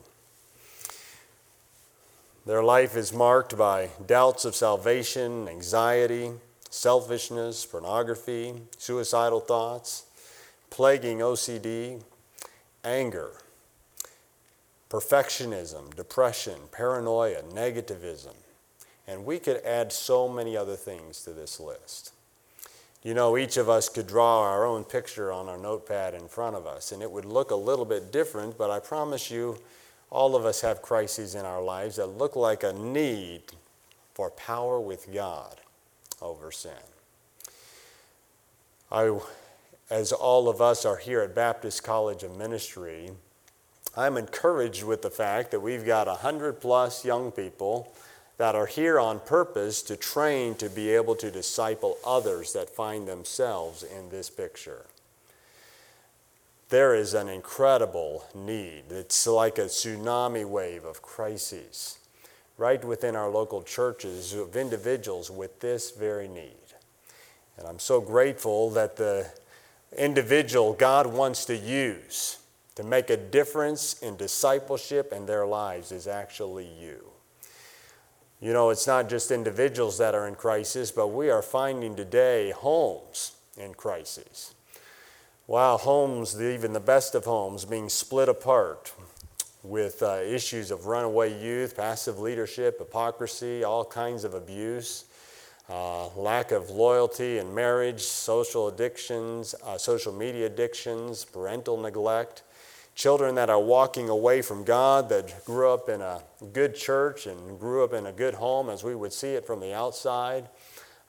Their 2.45 2.63
life 2.63 2.95
is 2.95 3.11
marked 3.11 3.57
by 3.57 3.89
doubts 4.05 4.45
of 4.45 4.55
salvation, 4.55 5.47
anxiety, 5.49 6.31
selfishness, 6.69 7.65
pornography, 7.65 8.53
suicidal 8.77 9.39
thoughts, 9.39 10.05
plaguing 10.69 11.19
OCD, 11.19 12.03
anger, 12.83 13.31
perfectionism, 14.91 15.95
depression, 15.95 16.59
paranoia, 16.71 17.41
negativism, 17.41 18.35
and 19.07 19.25
we 19.25 19.39
could 19.39 19.57
add 19.63 19.91
so 19.91 20.29
many 20.29 20.55
other 20.55 20.75
things 20.75 21.23
to 21.23 21.31
this 21.31 21.59
list. 21.59 22.11
You 23.01 23.15
know, 23.15 23.37
each 23.37 23.57
of 23.57 23.69
us 23.69 23.89
could 23.89 24.05
draw 24.05 24.41
our 24.43 24.65
own 24.65 24.83
picture 24.83 25.31
on 25.31 25.49
our 25.49 25.57
notepad 25.57 26.13
in 26.13 26.27
front 26.27 26.55
of 26.55 26.67
us, 26.67 26.91
and 26.91 27.01
it 27.01 27.09
would 27.09 27.25
look 27.25 27.49
a 27.49 27.55
little 27.55 27.85
bit 27.85 28.11
different, 28.11 28.55
but 28.55 28.69
I 28.69 28.79
promise 28.79 29.31
you, 29.31 29.57
all 30.09 30.35
of 30.35 30.45
us 30.45 30.61
have 30.61 30.81
crises 30.81 31.35
in 31.35 31.45
our 31.45 31.61
lives 31.61 31.97
that 31.97 32.07
look 32.07 32.35
like 32.35 32.63
a 32.63 32.73
need 32.73 33.41
for 34.13 34.29
power 34.31 34.79
with 34.79 35.13
God 35.13 35.59
over 36.21 36.51
sin. 36.51 36.71
I, 38.91 39.19
as 39.89 40.11
all 40.11 40.47
of 40.47 40.61
us 40.61 40.85
are 40.85 40.97
here 40.97 41.21
at 41.21 41.35
Baptist 41.35 41.83
College 41.83 42.23
of 42.23 42.37
Ministry, 42.37 43.11
I'm 43.97 44.17
encouraged 44.17 44.83
with 44.83 45.01
the 45.01 45.09
fact 45.09 45.51
that 45.51 45.59
we've 45.59 45.85
got 45.85 46.07
100 46.07 46.59
plus 46.59 47.05
young 47.05 47.31
people 47.31 47.93
that 48.37 48.55
are 48.55 48.65
here 48.65 48.99
on 48.99 49.19
purpose 49.19 49.81
to 49.83 49.95
train 49.95 50.55
to 50.55 50.69
be 50.69 50.89
able 50.89 51.15
to 51.15 51.31
disciple 51.31 51.97
others 52.05 52.53
that 52.53 52.69
find 52.69 53.07
themselves 53.07 53.83
in 53.83 54.09
this 54.09 54.29
picture. 54.29 54.85
There 56.69 56.95
is 56.95 57.13
an 57.13 57.29
incredible 57.29 58.25
need. 58.33 58.85
It's 58.89 59.27
like 59.27 59.59
a 59.59 59.65
tsunami 59.65 60.45
wave 60.45 60.83
of 60.83 61.01
crises 61.01 61.99
right 62.57 62.83
within 62.83 63.15
our 63.15 63.29
local 63.29 63.61
churches 63.61 64.33
of 64.33 64.55
individuals 64.55 65.29
with 65.29 65.59
this 65.59 65.91
very 65.91 66.27
need. 66.27 66.53
And 67.57 67.67
I'm 67.67 67.79
so 67.79 68.01
grateful 68.01 68.71
that 68.71 68.95
the 68.95 69.29
individual 69.97 70.73
God 70.73 71.05
wants 71.07 71.45
to 71.45 71.55
use 71.55 72.39
to 72.75 72.83
make 72.83 73.09
a 73.09 73.17
difference 73.17 74.01
in 74.01 74.15
discipleship 74.15 75.11
and 75.11 75.27
their 75.27 75.45
lives 75.45 75.91
is 75.91 76.07
actually 76.07 76.67
you. 76.79 77.11
You 78.41 78.53
know, 78.53 78.71
it's 78.71 78.87
not 78.87 79.07
just 79.07 79.31
individuals 79.31 79.97
that 79.99 80.15
are 80.15 80.27
in 80.27 80.35
crisis, 80.35 80.91
but 80.91 81.07
we 81.07 81.29
are 81.29 81.41
finding 81.41 81.95
today 81.95 82.51
homes 82.51 83.33
in 83.57 83.73
crisis. 83.73 84.54
Wow, 85.47 85.77
homes, 85.77 86.41
even 86.41 86.73
the 86.73 86.79
best 86.79 87.13
of 87.13 87.25
homes, 87.25 87.65
being 87.65 87.87
split 87.87 88.29
apart 88.29 88.91
with 89.61 90.01
uh, 90.01 90.15
issues 90.25 90.71
of 90.71 90.87
runaway 90.87 91.39
youth, 91.39 91.77
passive 91.77 92.17
leadership, 92.19 92.79
hypocrisy, 92.79 93.63
all 93.63 93.85
kinds 93.85 94.23
of 94.23 94.33
abuse, 94.33 95.05
uh, 95.69 96.07
lack 96.15 96.51
of 96.51 96.71
loyalty 96.71 97.37
in 97.37 97.53
marriage, 97.53 98.01
social 98.01 98.67
addictions, 98.67 99.53
uh, 99.63 99.77
social 99.77 100.11
media 100.11 100.47
addictions, 100.47 101.25
parental 101.25 101.77
neglect 101.77 102.41
children 102.95 103.35
that 103.35 103.49
are 103.49 103.59
walking 103.59 104.09
away 104.09 104.41
from 104.41 104.63
God 104.63 105.09
that 105.09 105.45
grew 105.45 105.69
up 105.69 105.89
in 105.89 106.01
a 106.01 106.23
good 106.53 106.75
church 106.75 107.27
and 107.27 107.59
grew 107.59 107.83
up 107.83 107.93
in 107.93 108.05
a 108.05 108.11
good 108.11 108.33
home 108.33 108.69
as 108.69 108.83
we 108.83 108.95
would 108.95 109.13
see 109.13 109.33
it 109.33 109.45
from 109.45 109.59
the 109.59 109.75
outside. 109.75 110.49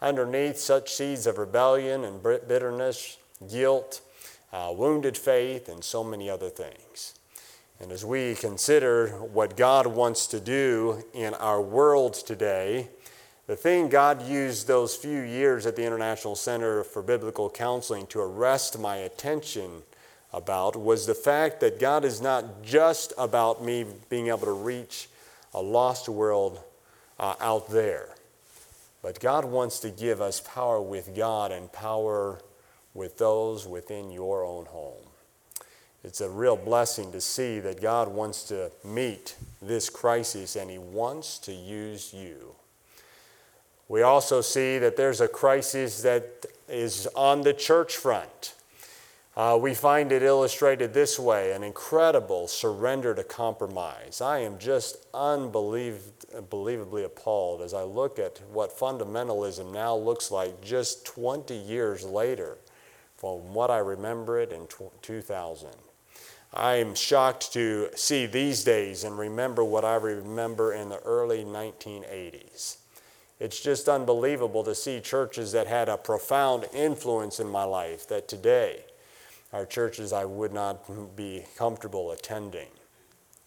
Underneath 0.03 0.59
such 0.59 0.93
seeds 0.93 1.27
of 1.27 1.39
rebellion 1.39 2.05
and 2.05 2.23
bitterness, 2.23 3.17
guilt, 3.51 4.01
uh, 4.53 4.73
wounded 4.75 5.17
faith, 5.17 5.69
and 5.69 5.83
so 5.83 6.05
many 6.05 6.31
other 6.31 6.51
things. 6.51 7.15
And 7.81 7.93
as 7.93 8.05
we 8.05 8.35
consider 8.35 9.09
what 9.09 9.57
God 9.57 9.87
wants 9.87 10.27
to 10.29 10.41
do 10.41 11.05
in 11.13 11.35
our 11.35 11.61
world 11.61 12.15
today, 12.15 12.89
the 13.47 13.57
thing 13.57 13.89
God 13.89 14.27
used 14.27 14.67
those 14.67 14.97
few 14.97 15.21
years 15.21 15.67
at 15.67 15.77
the 15.77 15.85
International 15.85 16.35
Center 16.35 16.83
for 16.83 17.03
Biblical 17.03 17.49
Counseling 17.49 18.07
to 18.09 18.21
arrest 18.21 18.79
my 18.79 18.97
attention 18.97 19.83
about 20.33 20.75
was 20.75 21.07
the 21.07 21.15
fact 21.15 21.61
that 21.61 21.79
God 21.79 22.05
is 22.05 22.21
not 22.21 22.63
just 22.63 23.13
about 23.17 23.65
me 23.65 23.85
being 24.09 24.29
able 24.29 24.47
to 24.47 24.53
reach 24.53 25.09
a 25.55 25.63
lost 25.63 26.09
world 26.09 26.61
uh, 27.21 27.35
out 27.41 27.71
there, 27.71 28.09
but 29.01 29.21
God 29.21 29.45
wants 29.45 29.79
to 29.81 29.91
give 29.91 30.21
us 30.21 30.41
power 30.41 30.81
with 30.81 31.15
God 31.15 31.53
and 31.53 31.73
power 31.73 32.41
with 32.97 33.19
those 33.19 33.67
within 33.67 34.11
your 34.11 34.45
own 34.45 34.65
home. 34.67 35.05
It's 36.03 36.21
a 36.21 36.31
real 36.31 36.57
blessing 36.57 37.11
to 37.13 37.21
see 37.21 37.59
that 37.61 37.83
God 37.83 38.09
wants 38.09 38.45
to 38.45 38.71
meet 38.85 39.37
this 39.61 39.91
crisis 39.91 40.55
and 40.57 40.71
He 40.71 40.79
wants 40.79 41.39
to 41.41 41.53
use 41.53 42.15
you. 42.15 42.55
We 43.89 44.03
also 44.03 44.41
see 44.41 44.79
that 44.79 44.97
there's 44.97 45.21
a 45.21 45.29
crisis 45.29 46.03
that 46.03 46.47
is 46.69 47.07
on 47.15 47.43
the 47.43 47.53
church 47.53 47.97
front. 47.97 48.55
Uh, 49.37 49.59
we 49.61 49.75
find 49.75 50.13
it 50.13 50.23
illustrated 50.23 50.95
this 50.95 51.19
way 51.19 51.53
an 51.53 51.63
incredible 51.63 52.49
surrender 52.49 53.15
to 53.15 53.23
compromise. 53.23 54.21
I 54.21 54.39
am 54.39 54.59
just 54.59 55.07
unbelievably 55.13 57.05
appalled 57.05 57.61
as 57.61 57.75
I 57.75 57.83
look 57.83 58.19
at 58.19 58.41
what 58.51 58.71
fundamentalism 58.71 59.73
now 59.73 59.95
looks 59.95 60.31
like 60.31 60.63
just 60.63 61.05
20 61.05 61.55
years 61.55 62.05
later 62.05 62.57
from 63.17 63.55
what 63.55 63.71
I 63.71 63.79
remember 63.79 64.39
it 64.39 64.53
in 64.53 64.67
2000. 65.03 65.69
I 66.53 66.77
am 66.77 66.95
shocked 66.95 67.53
to 67.53 67.91
see 67.95 68.27
these 68.27 68.65
days 68.65 69.05
and 69.05 69.19
remember 69.19 69.65
what 69.65 69.85
I 69.85 69.97
remember 69.97 70.73
in 70.73 70.89
the 70.89 71.01
early 71.01 71.45
1980s. 71.45 72.77
It's 73.39 73.61
just 73.61 73.89
unbelievable 73.89 74.65
to 74.65 74.75
see 74.75 75.01
churches 75.01 75.53
that 75.53 75.67
had 75.67 75.89
a 75.89 75.99
profound 75.99 76.67
influence 76.73 77.41
in 77.41 77.49
my 77.49 77.65
life 77.65 78.09
that 78.09 78.29
today 78.29 78.85
are 79.53 79.67
churches 79.67 80.13
I 80.13 80.25
would 80.25 80.53
not 80.53 81.17
be 81.17 81.45
comfortable 81.57 82.13
attending. 82.13 82.69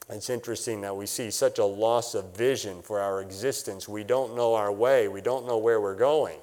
It's 0.10 0.29
interesting 0.29 0.82
that 0.82 0.95
we 0.95 1.05
see 1.05 1.29
such 1.32 1.60
a 1.60 1.65
loss 1.65 2.15
of 2.15 2.36
vision 2.36 2.82
for 2.82 2.99
our 2.99 3.21
existence. 3.21 3.88
We 3.88 4.03
don't 4.03 4.36
know 4.36 4.55
our 4.55 4.71
way, 4.71 5.08
we 5.08 5.21
don't 5.21 5.47
know 5.47 5.58
where 5.58 5.82
we're 5.82 5.95
going. 5.95 6.39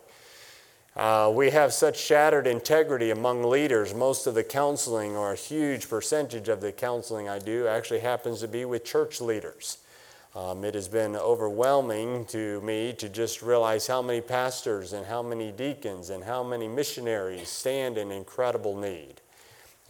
Uh, 0.96 1.30
we 1.30 1.50
have 1.50 1.74
such 1.74 1.98
shattered 1.98 2.46
integrity 2.46 3.10
among 3.10 3.42
leaders. 3.42 3.94
Most 3.94 4.26
of 4.26 4.34
the 4.34 4.42
counseling, 4.42 5.14
or 5.14 5.32
a 5.32 5.36
huge 5.36 5.90
percentage 5.90 6.48
of 6.48 6.62
the 6.62 6.72
counseling 6.72 7.28
I 7.28 7.38
do, 7.38 7.66
actually 7.66 8.00
happens 8.00 8.40
to 8.40 8.48
be 8.48 8.64
with 8.64 8.82
church 8.82 9.20
leaders. 9.20 9.76
Um, 10.34 10.64
it 10.64 10.74
has 10.74 10.88
been 10.88 11.14
overwhelming 11.14 12.24
to 12.26 12.62
me 12.62 12.94
to 12.94 13.10
just 13.10 13.42
realize 13.42 13.86
how 13.86 14.00
many 14.00 14.22
pastors 14.22 14.94
and 14.94 15.04
how 15.04 15.22
many 15.22 15.52
deacons 15.52 16.08
and 16.08 16.24
how 16.24 16.42
many 16.42 16.66
missionaries 16.66 17.50
stand 17.50 17.98
in 17.98 18.10
incredible 18.10 18.74
need. 18.74 19.20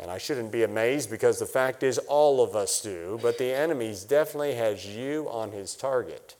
And 0.01 0.11
I 0.11 0.19
shouldn't 0.19 0.51
be 0.51 0.65
amazed 0.65 1.09
because 1.09 1.39
the 1.39 1.47
fact 1.47 1.85
is, 1.85 1.99
all 1.99 2.43
of 2.43 2.57
us 2.57 2.83
do, 2.83 3.21
but 3.23 3.39
the 3.39 3.53
enemy 3.53 3.95
definitely 4.09 4.55
has 4.55 4.85
you 4.85 5.29
on 5.31 5.53
his 5.53 5.77
target. 5.77 6.35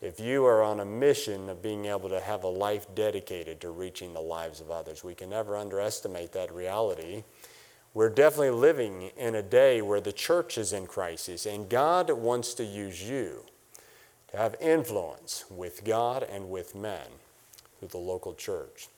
If 0.00 0.18
you 0.18 0.46
are 0.46 0.62
on 0.62 0.80
a 0.80 0.84
mission 0.84 1.50
of 1.50 1.62
being 1.62 1.84
able 1.84 2.08
to 2.08 2.20
have 2.20 2.42
a 2.42 2.48
life 2.48 2.86
dedicated 2.94 3.60
to 3.60 3.70
reaching 3.70 4.14
the 4.14 4.20
lives 4.20 4.60
of 4.60 4.70
others, 4.70 5.04
we 5.04 5.14
can 5.14 5.30
never 5.30 5.56
underestimate 5.56 6.32
that 6.32 6.52
reality. 6.52 7.24
We're 7.92 8.08
definitely 8.08 8.50
living 8.50 9.10
in 9.16 9.34
a 9.34 9.42
day 9.42 9.82
where 9.82 10.00
the 10.00 10.12
church 10.12 10.56
is 10.56 10.72
in 10.72 10.86
crisis, 10.86 11.44
and 11.44 11.68
God 11.68 12.10
wants 12.10 12.54
to 12.54 12.64
use 12.64 13.02
you 13.02 13.44
to 14.30 14.36
have 14.38 14.54
influence 14.60 15.44
with 15.50 15.84
God 15.84 16.22
and 16.22 16.50
with 16.50 16.74
men. 16.74 17.06
through 17.78 17.88
the 17.88 17.98
local 17.98 18.34
church. 18.34 18.88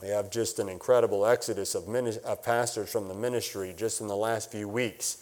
We 0.00 0.08
have 0.08 0.30
just 0.30 0.58
an 0.58 0.68
incredible 0.68 1.26
exodus 1.26 1.74
of, 1.74 1.88
of 1.88 2.42
pastors 2.42 2.90
from 2.90 3.08
the 3.08 3.14
ministry 3.14 3.74
just 3.76 4.00
in 4.00 4.08
the 4.08 4.16
last 4.16 4.50
few 4.50 4.68
weeks. 4.68 5.18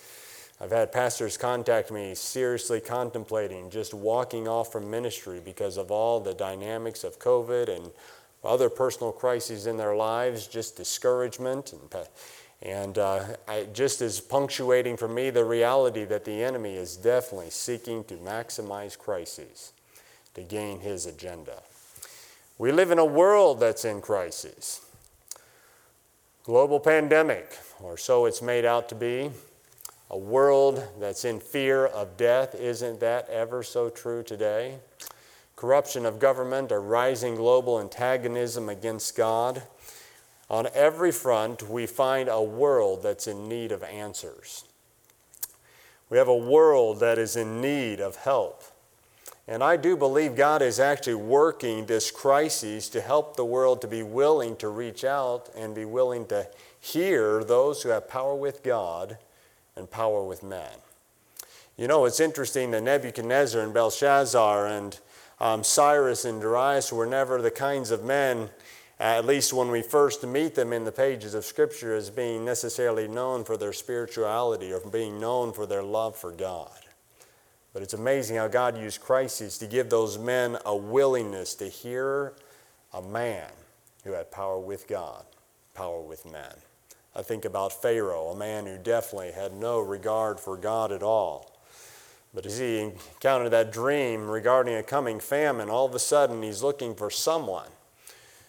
I've 0.60 0.70
had 0.70 0.92
pastors 0.92 1.38
contact 1.38 1.90
me 1.90 2.14
seriously 2.14 2.80
contemplating 2.80 3.70
just 3.70 3.94
walking 3.94 4.46
off 4.46 4.70
from 4.70 4.90
ministry 4.90 5.40
because 5.42 5.78
of 5.78 5.90
all 5.90 6.20
the 6.20 6.34
dynamics 6.34 7.02
of 7.02 7.18
COVID 7.18 7.74
and 7.74 7.90
other 8.44 8.68
personal 8.68 9.12
crises 9.12 9.66
in 9.66 9.78
their 9.78 9.96
lives, 9.96 10.46
just 10.46 10.76
discouragement 10.76 11.72
and 11.72 12.06
and 12.62 12.98
uh, 12.98 13.24
I, 13.48 13.68
just 13.72 14.02
as 14.02 14.20
punctuating 14.20 14.98
for 14.98 15.08
me 15.08 15.30
the 15.30 15.44
reality 15.44 16.04
that 16.04 16.26
the 16.26 16.42
enemy 16.44 16.74
is 16.74 16.96
definitely 16.96 17.48
seeking 17.50 18.04
to 18.04 18.16
maximize 18.16 18.98
crises 18.98 19.72
to 20.34 20.42
gain 20.42 20.80
his 20.80 21.06
agenda. 21.06 21.62
We 22.58 22.70
live 22.70 22.90
in 22.90 22.98
a 22.98 23.04
world 23.04 23.60
that's 23.60 23.86
in 23.86 24.02
crisis. 24.02 24.84
Global 26.44 26.80
pandemic, 26.80 27.56
or 27.82 27.96
so 27.96 28.26
it's 28.26 28.42
made 28.42 28.66
out 28.66 28.90
to 28.90 28.94
be, 28.94 29.30
a 30.10 30.18
world 30.18 30.82
that's 30.98 31.24
in 31.24 31.38
fear 31.38 31.86
of 31.86 32.16
death. 32.16 32.54
Isn't 32.54 32.98
that 33.00 33.28
ever 33.28 33.62
so 33.62 33.88
true 33.88 34.22
today? 34.24 34.78
Corruption 35.54 36.04
of 36.04 36.18
government, 36.18 36.72
a 36.72 36.78
rising 36.78 37.36
global 37.36 37.78
antagonism 37.78 38.68
against 38.68 39.16
God. 39.16 39.62
On 40.48 40.66
every 40.74 41.12
front, 41.12 41.70
we 41.70 41.86
find 41.86 42.28
a 42.28 42.42
world 42.42 43.04
that's 43.04 43.28
in 43.28 43.48
need 43.48 43.70
of 43.70 43.84
answers. 43.84 44.64
We 46.08 46.18
have 46.18 46.28
a 46.28 46.36
world 46.36 46.98
that 47.00 47.18
is 47.18 47.36
in 47.36 47.60
need 47.60 48.00
of 48.00 48.16
help. 48.16 48.64
And 49.46 49.62
I 49.62 49.76
do 49.76 49.96
believe 49.96 50.34
God 50.34 50.60
is 50.60 50.80
actually 50.80 51.14
working 51.14 51.86
this 51.86 52.10
crisis 52.10 52.88
to 52.88 53.00
help 53.00 53.36
the 53.36 53.44
world 53.44 53.80
to 53.82 53.88
be 53.88 54.02
willing 54.02 54.56
to 54.56 54.68
reach 54.68 55.04
out 55.04 55.50
and 55.56 55.72
be 55.72 55.84
willing 55.84 56.26
to 56.26 56.48
hear 56.80 57.44
those 57.44 57.82
who 57.82 57.90
have 57.90 58.08
power 58.08 58.34
with 58.34 58.64
God 58.64 59.18
and 59.80 59.90
power 59.90 60.22
with 60.22 60.44
man. 60.44 60.70
You 61.76 61.88
know, 61.88 62.04
it's 62.04 62.20
interesting 62.20 62.70
that 62.70 62.82
Nebuchadnezzar 62.82 63.60
and 63.60 63.74
Belshazzar 63.74 64.66
and 64.66 65.00
um, 65.40 65.64
Cyrus 65.64 66.24
and 66.24 66.40
Darius 66.40 66.92
were 66.92 67.06
never 67.06 67.40
the 67.40 67.50
kinds 67.50 67.90
of 67.90 68.04
men, 68.04 68.50
at 69.00 69.24
least 69.24 69.54
when 69.54 69.70
we 69.70 69.80
first 69.80 70.24
meet 70.24 70.54
them 70.54 70.74
in 70.74 70.84
the 70.84 70.92
pages 70.92 71.32
of 71.32 71.46
Scripture, 71.46 71.96
as 71.96 72.10
being 72.10 72.44
necessarily 72.44 73.08
known 73.08 73.44
for 73.44 73.56
their 73.56 73.72
spirituality 73.72 74.72
or 74.72 74.80
being 74.90 75.18
known 75.18 75.52
for 75.52 75.64
their 75.64 75.82
love 75.82 76.14
for 76.14 76.30
God. 76.30 76.70
But 77.72 77.82
it's 77.82 77.94
amazing 77.94 78.36
how 78.36 78.48
God 78.48 78.76
used 78.76 79.00
crises 79.00 79.56
to 79.58 79.66
give 79.66 79.88
those 79.88 80.18
men 80.18 80.58
a 80.66 80.76
willingness 80.76 81.54
to 81.56 81.68
hear 81.68 82.34
a 82.92 83.00
man 83.00 83.48
who 84.04 84.12
had 84.12 84.30
power 84.30 84.58
with 84.58 84.86
God, 84.86 85.24
power 85.72 86.02
with 86.02 86.30
men. 86.30 86.54
I 87.14 87.22
think 87.22 87.44
about 87.44 87.82
Pharaoh, 87.82 88.28
a 88.28 88.36
man 88.36 88.66
who 88.66 88.78
definitely 88.78 89.32
had 89.32 89.52
no 89.52 89.80
regard 89.80 90.38
for 90.38 90.56
God 90.56 90.92
at 90.92 91.02
all. 91.02 91.58
But 92.32 92.46
as 92.46 92.58
he 92.58 92.78
encountered 92.78 93.50
that 93.50 93.72
dream 93.72 94.30
regarding 94.30 94.76
a 94.76 94.82
coming 94.82 95.18
famine, 95.18 95.68
all 95.68 95.86
of 95.86 95.94
a 95.94 95.98
sudden 95.98 96.42
he's 96.42 96.62
looking 96.62 96.94
for 96.94 97.10
someone 97.10 97.68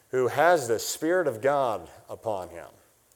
who 0.10 0.28
has 0.28 0.68
the 0.68 0.78
Spirit 0.78 1.28
of 1.28 1.42
God 1.42 1.88
upon 2.10 2.50
him 2.50 2.68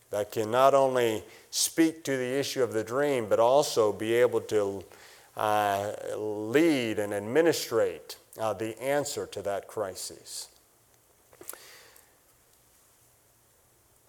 that 0.09 0.31
can 0.31 0.49
not 0.49 0.73
only 0.73 1.23
speak 1.51 2.03
to 2.05 2.17
the 2.17 2.39
issue 2.39 2.63
of 2.63 2.73
the 2.73 2.83
dream, 2.83 3.27
but 3.29 3.39
also 3.39 3.91
be 3.91 4.13
able 4.13 4.41
to 4.41 4.83
uh, 5.37 5.91
lead 6.17 6.97
and 6.97 7.13
administrate 7.13 8.17
uh, 8.39 8.53
the 8.53 8.81
answer 8.81 9.27
to 9.27 9.41
that 9.41 9.67
crisis. 9.67 10.47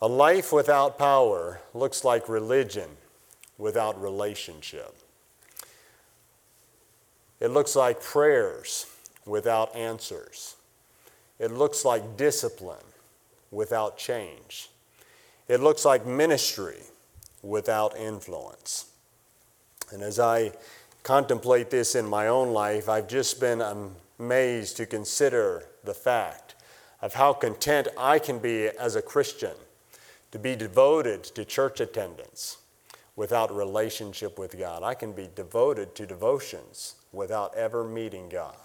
A 0.02 0.08
life 0.08 0.52
without 0.52 0.98
power 0.98 1.60
looks 1.72 2.04
like 2.04 2.28
religion 2.28 2.90
without 3.56 4.00
relationship. 4.00 4.94
It 7.40 7.48
looks 7.48 7.74
like 7.74 8.02
prayers 8.02 8.86
without 9.24 9.74
answers. 9.74 10.56
It 11.38 11.50
looks 11.50 11.84
like 11.84 12.16
discipline 12.16 12.84
without 13.50 13.96
change. 13.96 14.68
It 15.48 15.60
looks 15.60 15.84
like 15.86 16.04
ministry 16.04 16.80
without 17.42 17.96
influence. 17.96 18.90
And 19.92 20.02
as 20.02 20.18
I 20.18 20.52
contemplate 21.04 21.70
this 21.70 21.94
in 21.94 22.06
my 22.06 22.26
own 22.26 22.52
life, 22.52 22.88
I've 22.88 23.08
just 23.08 23.40
been 23.40 23.62
amazed 24.18 24.76
to 24.76 24.86
consider 24.86 25.64
the 25.84 25.94
fact 25.94 26.54
of 27.00 27.14
how 27.14 27.32
content 27.32 27.88
I 27.96 28.18
can 28.18 28.38
be 28.38 28.68
as 28.68 28.94
a 28.94 29.02
Christian 29.02 29.54
to 30.32 30.38
be 30.38 30.56
devoted 30.56 31.24
to 31.24 31.44
church 31.44 31.80
attendance 31.80 32.58
without 33.14 33.54
relationship 33.54 34.38
with 34.38 34.58
God. 34.58 34.82
I 34.82 34.94
can 34.94 35.12
be 35.12 35.28
devoted 35.34 35.94
to 35.94 36.06
devotions 36.06 36.96
without 37.12 37.54
ever 37.54 37.84
meeting 37.84 38.28
God. 38.28 38.56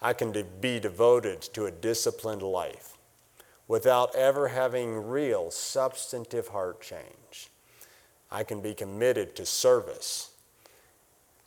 I 0.00 0.12
can 0.12 0.32
be 0.60 0.80
devoted 0.80 1.40
to 1.54 1.66
a 1.66 1.70
disciplined 1.70 2.42
life 2.42 2.98
without 3.68 4.14
ever 4.14 4.48
having 4.48 5.08
real 5.08 5.50
substantive 5.50 6.48
heart 6.48 6.80
change. 6.80 7.48
I 8.30 8.44
can 8.44 8.60
be 8.60 8.74
committed 8.74 9.36
to 9.36 9.46
service. 9.46 10.30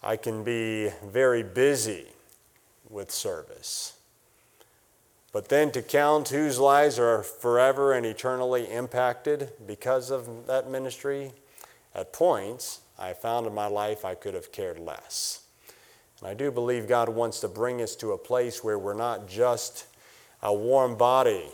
I 0.02 0.15
can 0.15 0.43
be 0.43 0.89
very 1.04 1.43
busy 1.43 2.08
with 2.89 3.12
service. 3.12 3.95
But 5.36 5.50
then 5.50 5.69
to 5.71 5.82
count 5.82 6.30
whose 6.30 6.60
lives 6.60 6.98
are 6.98 7.21
forever 7.21 7.91
and 7.91 8.06
eternally 8.06 8.71
impacted 8.71 9.50
because 9.67 10.10
of 10.10 10.48
that 10.48 10.69
ministry, 10.69 11.34
at 11.93 12.13
points, 12.13 12.80
I 12.98 13.12
found 13.12 13.45
in 13.45 13.54
my 13.54 13.67
life 13.67 14.06
I 14.06 14.15
could 14.15 14.34
have 14.34 14.54
cared 14.54 14.80
less. 14.80 15.41
And 16.21 16.30
I 16.30 16.36
do 16.36 16.52
believe 16.52 16.88
God 16.88 17.10
wants 17.10 17.41
to 17.41 17.50
bring 17.50 17.82
us 17.82 17.98
to 17.98 18.13
a 18.13 18.17
place 18.17 18.63
where 18.63 18.80
we're 18.80 18.93
not 18.93 19.28
just 19.28 19.88
a 20.41 20.54
warm 20.54 20.95
body 20.95 21.50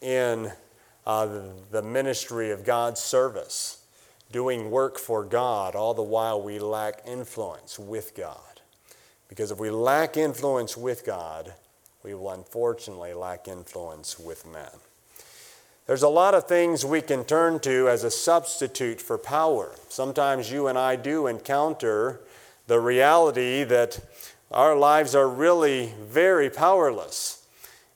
in 0.00 0.50
uh, 1.06 1.28
the 1.70 1.82
ministry 1.82 2.50
of 2.50 2.64
God's 2.64 3.00
service, 3.00 3.84
doing 4.32 4.72
work 4.72 4.98
for 4.98 5.22
God, 5.22 5.76
all 5.76 5.94
the 5.94 6.02
while 6.02 6.42
we 6.42 6.58
lack 6.58 7.02
influence 7.06 7.78
with 7.78 8.16
God. 8.16 8.62
Because 9.28 9.52
if 9.52 9.60
we 9.60 9.70
lack 9.70 10.16
influence 10.16 10.76
with 10.76 11.06
God, 11.06 11.54
we 12.04 12.14
will 12.14 12.30
unfortunately 12.30 13.14
lack 13.14 13.48
influence 13.48 14.18
with 14.18 14.46
men. 14.46 14.68
There's 15.86 16.02
a 16.02 16.08
lot 16.08 16.34
of 16.34 16.46
things 16.46 16.84
we 16.84 17.00
can 17.00 17.24
turn 17.24 17.60
to 17.60 17.88
as 17.88 18.04
a 18.04 18.10
substitute 18.10 19.00
for 19.00 19.18
power. 19.18 19.74
Sometimes 19.88 20.52
you 20.52 20.66
and 20.66 20.78
I 20.78 20.96
do 20.96 21.26
encounter 21.26 22.20
the 22.66 22.78
reality 22.78 23.64
that 23.64 24.00
our 24.50 24.76
lives 24.76 25.14
are 25.14 25.28
really 25.28 25.92
very 26.00 26.48
powerless. 26.48 27.46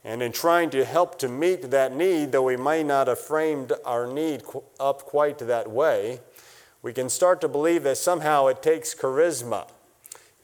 And 0.05 0.23
in 0.23 0.33
trying 0.33 0.71
to 0.71 0.85
help 0.85 1.19
to 1.19 1.29
meet 1.29 1.71
that 1.71 1.95
need, 1.95 2.33
though 2.33 2.45
we 2.45 2.57
may 2.57 2.83
not 2.83 3.09
have 3.09 3.21
framed 3.21 3.73
our 3.85 4.07
need 4.07 4.43
up 4.81 5.03
quite 5.03 5.39
that 5.39 5.71
way, 5.71 6.21
we 6.83 6.93
can 6.93 7.11
start 7.11 7.41
to 7.43 7.49
believe 7.49 7.83
that 7.83 7.99
somehow 7.99 8.47
it 8.47 8.63
takes 8.63 8.95
charisma 8.95 9.69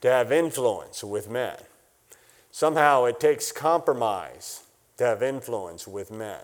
to 0.03 0.11
have 0.11 0.33
influence 0.33 1.03
with 1.03 1.31
men. 1.31 1.57
Somehow 2.55 3.07
it 3.07 3.19
takes 3.19 3.51
compromise 3.51 4.63
to 4.97 5.05
have 5.05 5.25
influence 5.25 5.89
with 5.89 6.13
men. 6.13 6.39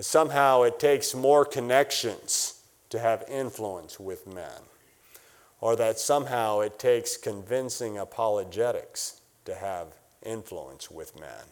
Somehow 0.00 0.62
it 0.62 0.80
takes 0.80 1.14
more 1.14 1.44
connections 1.44 2.64
to 2.90 2.98
have 2.98 3.22
influence 3.28 4.00
with 4.00 4.26
men. 4.26 4.66
Or 5.60 5.76
that 5.76 6.00
somehow 6.00 6.62
it 6.62 6.80
takes 6.80 7.16
convincing 7.16 7.96
apologetics 7.96 9.20
to 9.44 9.54
have 9.54 9.86
influence 10.26 10.90
with 10.90 11.16
men. 11.20 11.44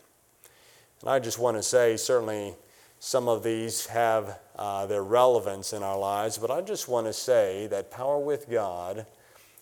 And 1.00 1.08
I 1.08 1.20
just 1.20 1.38
want 1.38 1.56
to 1.56 1.62
say, 1.62 1.96
certainly, 1.96 2.56
some 2.98 3.28
of 3.28 3.44
these 3.44 3.86
have 3.86 4.40
uh, 4.56 4.86
their 4.86 5.04
relevance 5.04 5.72
in 5.72 5.84
our 5.84 6.00
lives, 6.00 6.36
but 6.36 6.50
I 6.50 6.62
just 6.62 6.88
want 6.88 7.06
to 7.06 7.12
say 7.12 7.68
that 7.68 7.92
power 7.92 8.18
with 8.18 8.50
God 8.50 9.06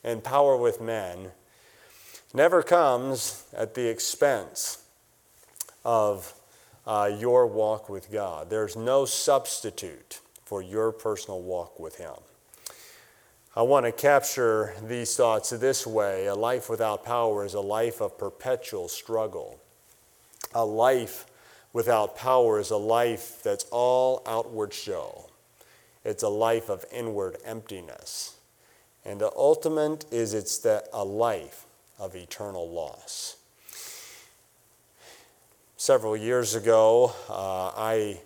and 0.03 0.25
power 0.25 0.57
with 0.57 0.81
men 0.81 1.33
never 2.35 2.63
comes 2.63 3.45
at 3.57 3.75
the 3.75 3.89
expense 3.89 4.85
of 5.85 6.35
uh, 6.87 7.11
your 7.19 7.47
walk 7.47 7.89
with 7.89 8.11
God. 8.11 8.51
There's 8.51 8.77
no 8.77 9.05
substitute 9.05 10.21
for 10.45 10.63
your 10.63 10.93
personal 10.93 11.43
walk 11.43 11.79
with 11.79 11.97
Him. 11.97 12.15
I 13.55 13.63
want 13.63 13.85
to 13.87 13.93
capture 13.93 14.75
these 14.83 15.17
thoughts 15.17 15.51
this 15.51 15.87
way 15.87 16.27
a 16.27 16.35
life 16.35 16.71
without 16.71 17.05
power 17.05 17.45
is 17.45 17.55
a 17.55 17.61
life 17.61 18.01
of 18.01 18.17
perpetual 18.17 18.89
struggle. 18.89 19.61
A 20.55 20.65
life 20.65 21.27
without 21.73 22.17
power 22.17 22.59
is 22.59 22.71
a 22.71 22.77
life 22.77 23.43
that's 23.43 23.65
all 23.71 24.23
outward 24.27 24.73
show. 24.73 25.29
It's 26.05 26.23
a 26.23 26.29
life 26.29 26.69
of 26.69 26.85
inward 26.93 27.39
emptiness. 27.45 28.37
And 29.05 29.21
the 29.21 29.33
ultimate 29.37 30.05
is 30.11 30.35
it's 30.35 30.59
that 30.59 30.89
a 30.93 31.05
life 31.05 31.67
of 32.01 32.17
eternal 32.17 32.69
loss. 32.69 33.37
several 35.77 36.15
years 36.15 36.55
ago, 36.55 37.13
uh, 37.29 37.73
I 37.75 38.21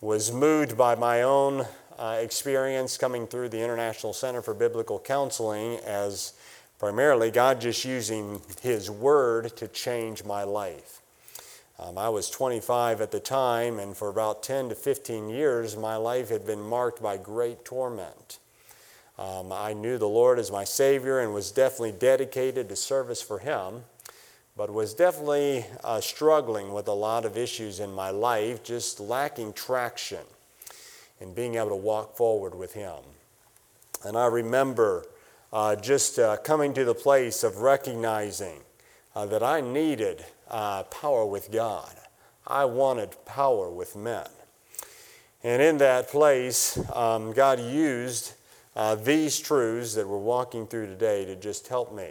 was 0.00 0.32
moved 0.32 0.76
by 0.76 0.96
my 0.96 1.22
own 1.22 1.64
uh, 1.96 2.18
experience 2.20 2.98
coming 2.98 3.28
through 3.28 3.48
the 3.48 3.62
International 3.62 4.12
Center 4.12 4.42
for 4.42 4.54
Biblical 4.54 4.98
Counseling 4.98 5.76
as 5.86 6.32
primarily 6.80 7.30
God 7.30 7.60
just 7.60 7.84
using 7.84 8.40
His 8.60 8.90
Word 8.90 9.56
to 9.58 9.68
change 9.68 10.24
my 10.24 10.42
life. 10.42 11.00
Um, 11.78 11.96
I 11.96 12.08
was 12.08 12.28
25 12.28 13.00
at 13.00 13.12
the 13.12 13.20
time, 13.20 13.78
and 13.78 13.96
for 13.96 14.08
about 14.08 14.42
10 14.42 14.70
to 14.70 14.74
15 14.74 15.28
years, 15.28 15.76
my 15.76 15.96
life 15.96 16.28
had 16.28 16.44
been 16.44 16.60
marked 16.60 17.00
by 17.00 17.16
great 17.16 17.64
torment. 17.64 18.38
Um, 19.20 19.52
I 19.52 19.74
knew 19.74 19.98
the 19.98 20.08
Lord 20.08 20.38
as 20.38 20.50
my 20.50 20.64
Savior 20.64 21.20
and 21.20 21.34
was 21.34 21.52
definitely 21.52 21.92
dedicated 21.92 22.70
to 22.70 22.76
service 22.76 23.20
for 23.20 23.38
Him, 23.38 23.84
but 24.56 24.72
was 24.72 24.94
definitely 24.94 25.66
uh, 25.84 26.00
struggling 26.00 26.72
with 26.72 26.88
a 26.88 26.94
lot 26.94 27.26
of 27.26 27.36
issues 27.36 27.80
in 27.80 27.92
my 27.92 28.08
life, 28.08 28.64
just 28.64 28.98
lacking 28.98 29.52
traction 29.52 30.24
and 31.20 31.34
being 31.34 31.56
able 31.56 31.68
to 31.68 31.76
walk 31.76 32.16
forward 32.16 32.54
with 32.54 32.72
Him. 32.72 32.96
And 34.06 34.16
I 34.16 34.24
remember 34.24 35.04
uh, 35.52 35.76
just 35.76 36.18
uh, 36.18 36.38
coming 36.38 36.72
to 36.72 36.86
the 36.86 36.94
place 36.94 37.44
of 37.44 37.58
recognizing 37.58 38.60
uh, 39.14 39.26
that 39.26 39.42
I 39.42 39.60
needed 39.60 40.24
uh, 40.48 40.84
power 40.84 41.26
with 41.26 41.52
God. 41.52 41.94
I 42.46 42.64
wanted 42.64 43.22
power 43.26 43.68
with 43.68 43.96
men. 43.96 44.28
And 45.44 45.60
in 45.60 45.76
that 45.76 46.08
place, 46.08 46.78
um, 46.96 47.32
God 47.32 47.60
used 47.60 48.32
uh, 48.76 48.94
these 48.94 49.38
truths 49.38 49.94
that 49.94 50.06
we're 50.06 50.18
walking 50.18 50.66
through 50.66 50.86
today 50.86 51.24
to 51.24 51.36
just 51.36 51.68
help 51.68 51.94
me. 51.94 52.08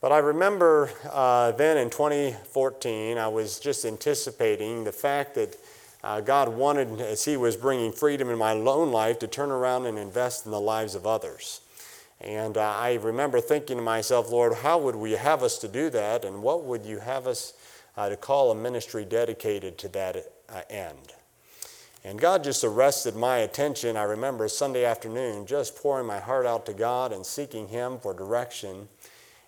But 0.00 0.10
I 0.10 0.18
remember 0.18 0.90
uh, 1.10 1.52
then 1.52 1.76
in 1.76 1.88
2014, 1.88 3.18
I 3.18 3.28
was 3.28 3.60
just 3.60 3.84
anticipating 3.84 4.82
the 4.82 4.92
fact 4.92 5.36
that 5.36 5.56
uh, 6.02 6.20
God 6.20 6.48
wanted, 6.48 7.00
as 7.00 7.24
He 7.24 7.36
was 7.36 7.56
bringing 7.56 7.92
freedom 7.92 8.28
in 8.28 8.36
my 8.36 8.52
own 8.52 8.90
life, 8.90 9.20
to 9.20 9.28
turn 9.28 9.52
around 9.52 9.86
and 9.86 9.96
invest 9.96 10.44
in 10.44 10.50
the 10.50 10.60
lives 10.60 10.96
of 10.96 11.06
others. 11.06 11.60
And 12.20 12.56
uh, 12.56 12.62
I 12.62 12.94
remember 12.94 13.40
thinking 13.40 13.76
to 13.76 13.82
myself, 13.82 14.30
Lord, 14.30 14.54
how 14.54 14.78
would 14.78 14.96
we 14.96 15.12
have 15.12 15.42
us 15.42 15.58
to 15.58 15.68
do 15.68 15.90
that? 15.90 16.24
And 16.24 16.42
what 16.42 16.64
would 16.64 16.84
you 16.84 16.98
have 16.98 17.26
us 17.28 17.52
uh, 17.96 18.08
to 18.08 18.16
call 18.16 18.50
a 18.50 18.54
ministry 18.54 19.04
dedicated 19.04 19.78
to 19.78 19.88
that 19.88 20.32
uh, 20.48 20.62
end? 20.68 21.12
And 22.04 22.18
God 22.18 22.42
just 22.42 22.64
arrested 22.64 23.14
my 23.14 23.38
attention. 23.38 23.96
I 23.96 24.02
remember 24.02 24.48
Sunday 24.48 24.84
afternoon 24.84 25.46
just 25.46 25.76
pouring 25.76 26.06
my 26.06 26.18
heart 26.18 26.46
out 26.46 26.66
to 26.66 26.72
God 26.72 27.12
and 27.12 27.24
seeking 27.24 27.68
Him 27.68 27.98
for 27.98 28.12
direction. 28.12 28.88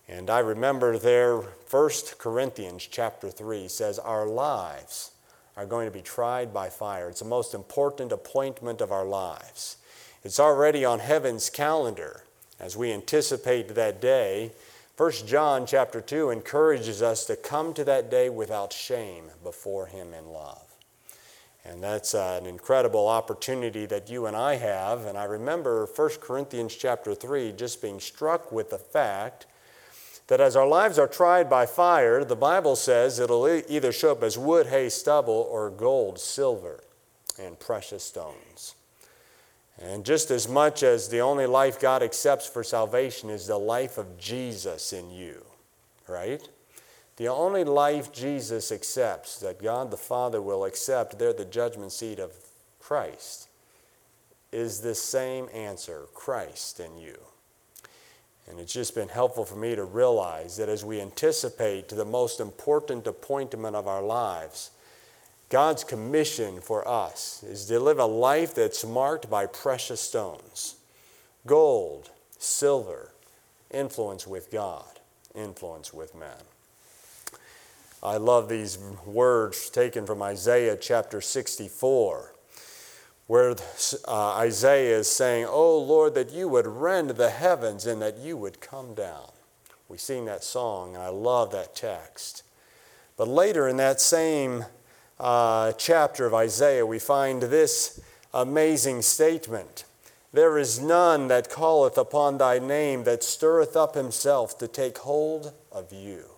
And 0.09 0.31
I 0.31 0.38
remember 0.38 0.97
there, 0.99 1.37
1 1.38 1.90
Corinthians 2.19 2.87
chapter 2.88 3.29
3 3.29 3.67
says, 3.67 3.99
Our 3.99 4.27
lives 4.27 5.11
are 5.57 5.67
going 5.67 5.87
to 5.87 5.97
be 5.97 6.03
tried 6.03 6.55
by 6.55 6.69
fire. 6.69 7.09
It's 7.09 7.21
the 7.21 7.27
most 7.27 7.55
important 7.55 8.12
appointment 8.12 8.81
of 8.81 8.93
our 8.93 9.05
lives. 9.05 9.77
It's 10.23 10.40
already 10.40 10.85
on 10.85 11.01
heaven's 11.01 11.51
calendar 11.51 12.23
as 12.61 12.77
we 12.77 12.93
anticipate 12.93 13.75
that 13.75 14.01
day. 14.01 14.53
1 14.97 15.12
John 15.27 15.67
chapter 15.67 16.01
2 16.01 16.31
encourages 16.31 17.03
us 17.03 17.25
to 17.27 17.35
come 17.35 17.75
to 17.75 17.85
that 17.85 18.11
day 18.11 18.29
without 18.31 18.73
shame 18.73 19.25
before 19.43 19.87
Him 19.87 20.14
in 20.14 20.29
love. 20.29 20.74
And 21.64 21.83
that's 21.83 22.14
uh, 22.14 22.38
an 22.40 22.46
incredible 22.46 23.09
opportunity 23.09 23.87
that 23.87 24.11
you 24.11 24.27
and 24.27 24.37
I 24.37 24.57
have. 24.57 25.07
And 25.07 25.16
I 25.16 25.24
remember 25.24 25.87
1 25.87 26.11
Corinthians 26.20 26.74
chapter 26.74 27.14
3 27.14 27.53
just 27.53 27.81
being 27.81 28.00
struck 28.00 28.53
with 28.53 28.70
the 28.70 28.79
fact 28.79 29.46
that 30.27 30.40
as 30.40 30.57
our 30.57 30.66
lives 30.66 30.98
are 30.98 31.07
tried 31.07 31.48
by 31.48 31.66
fire, 31.66 32.24
the 32.24 32.37
Bible 32.37 32.77
says 32.77 33.18
it'll 33.18 33.46
either 33.48 33.92
show 33.92 34.12
up 34.12 34.22
as 34.22 34.38
wood, 34.38 34.66
hay, 34.66 34.88
stubble, 34.88 35.48
or 35.50 35.70
gold, 35.70 36.18
silver, 36.18 36.83
and 37.38 37.59
precious 37.59 38.05
stones. 38.05 38.74
And 39.79 40.05
just 40.05 40.31
as 40.31 40.48
much 40.48 40.83
as 40.83 41.09
the 41.09 41.20
only 41.20 41.46
life 41.46 41.81
God 41.81 42.03
accepts 42.03 42.46
for 42.46 42.62
salvation 42.62 43.29
is 43.29 43.46
the 43.46 43.59
life 43.59 43.98
of 43.98 44.18
Jesus 44.18 44.92
in 44.92 45.11
you, 45.11 45.44
right? 46.09 46.46
The 47.16 47.29
only 47.29 47.62
life 47.62 48.12
Jesus 48.12 48.72
accepts, 48.72 49.38
that 49.38 49.62
God 49.62 49.90
the 49.90 49.96
Father 49.96 50.42
will 50.42 50.64
accept, 50.64 51.18
there 51.18 51.33
the 51.33 51.44
judgment 51.44 51.92
seat 51.92 52.18
of 52.18 52.33
Christ, 52.81 53.48
is 54.50 54.81
this 54.81 55.03
same 55.03 55.48
answer 55.53 56.07
Christ 56.14 56.81
in 56.81 56.98
you. 56.98 57.18
And 58.48 58.59
it's 58.59 58.72
just 58.72 58.94
been 58.94 59.09
helpful 59.09 59.44
for 59.44 59.57
me 59.57 59.74
to 59.74 59.85
realize 59.85 60.57
that 60.57 60.68
as 60.68 60.85
we 60.85 61.00
anticipate 61.00 61.88
to 61.88 61.94
the 61.94 62.05
most 62.05 62.40
important 62.40 63.07
appointment 63.07 63.74
of 63.74 63.87
our 63.87 64.03
lives, 64.03 64.70
God's 65.48 65.85
commission 65.85 66.61
for 66.61 66.87
us 66.87 67.42
is 67.42 67.66
to 67.66 67.79
live 67.79 67.98
a 67.98 68.07
life 68.07 68.55
that's 68.55 68.85
marked 68.85 69.31
by 69.31 69.46
precious 69.46 70.00
stones 70.00 70.77
gold, 71.46 72.11
silver, 72.38 73.12
influence 73.70 74.27
with 74.27 74.50
God, 74.50 75.00
influence 75.35 75.92
with 75.92 76.14
men. 76.14 76.54
I 78.05 78.19
love 78.19 78.51
these 78.51 78.77
words 79.07 79.71
taken 79.71 80.05
from 80.05 80.21
Isaiah 80.21 80.77
chapter 80.77 81.23
64, 81.23 82.35
where 83.27 83.57
uh, 84.07 84.33
Isaiah 84.35 84.99
is 84.99 85.11
saying, 85.11 85.47
Oh 85.49 85.79
Lord, 85.79 86.14
that 86.14 86.31
you 86.31 86.47
would 86.49 86.67
rend 86.67 87.11
the 87.11 87.31
heavens 87.31 87.87
and 87.87 88.03
that 88.03 88.19
you 88.19 88.37
would 88.37 88.61
come 88.61 88.93
down. 88.93 89.31
We 89.88 89.97
sing 89.97 90.27
that 90.27 90.45
song, 90.45 90.95
and 90.95 91.03
I 91.03 91.09
love 91.09 91.51
that 91.53 91.75
text. 91.75 92.43
But 93.17 93.27
later 93.27 93.67
in 93.69 93.79
that 93.79 94.03
same 94.03 94.67
uh, 95.19 95.73
chapter 95.73 96.27
of 96.27 96.35
Isaiah, 96.35 96.85
we 96.85 96.99
find 96.99 97.45
this 97.45 98.01
amazing 98.35 99.01
statement 99.01 99.85
There 100.31 100.59
is 100.59 100.79
none 100.79 101.29
that 101.29 101.49
calleth 101.49 101.97
upon 101.97 102.37
thy 102.37 102.59
name 102.59 103.05
that 103.05 103.23
stirreth 103.23 103.77
up 103.77 103.95
himself 103.95 104.59
to 104.59 104.69
take 104.69 104.99
hold 104.99 105.55
of 105.73 105.90
you. 105.90 106.34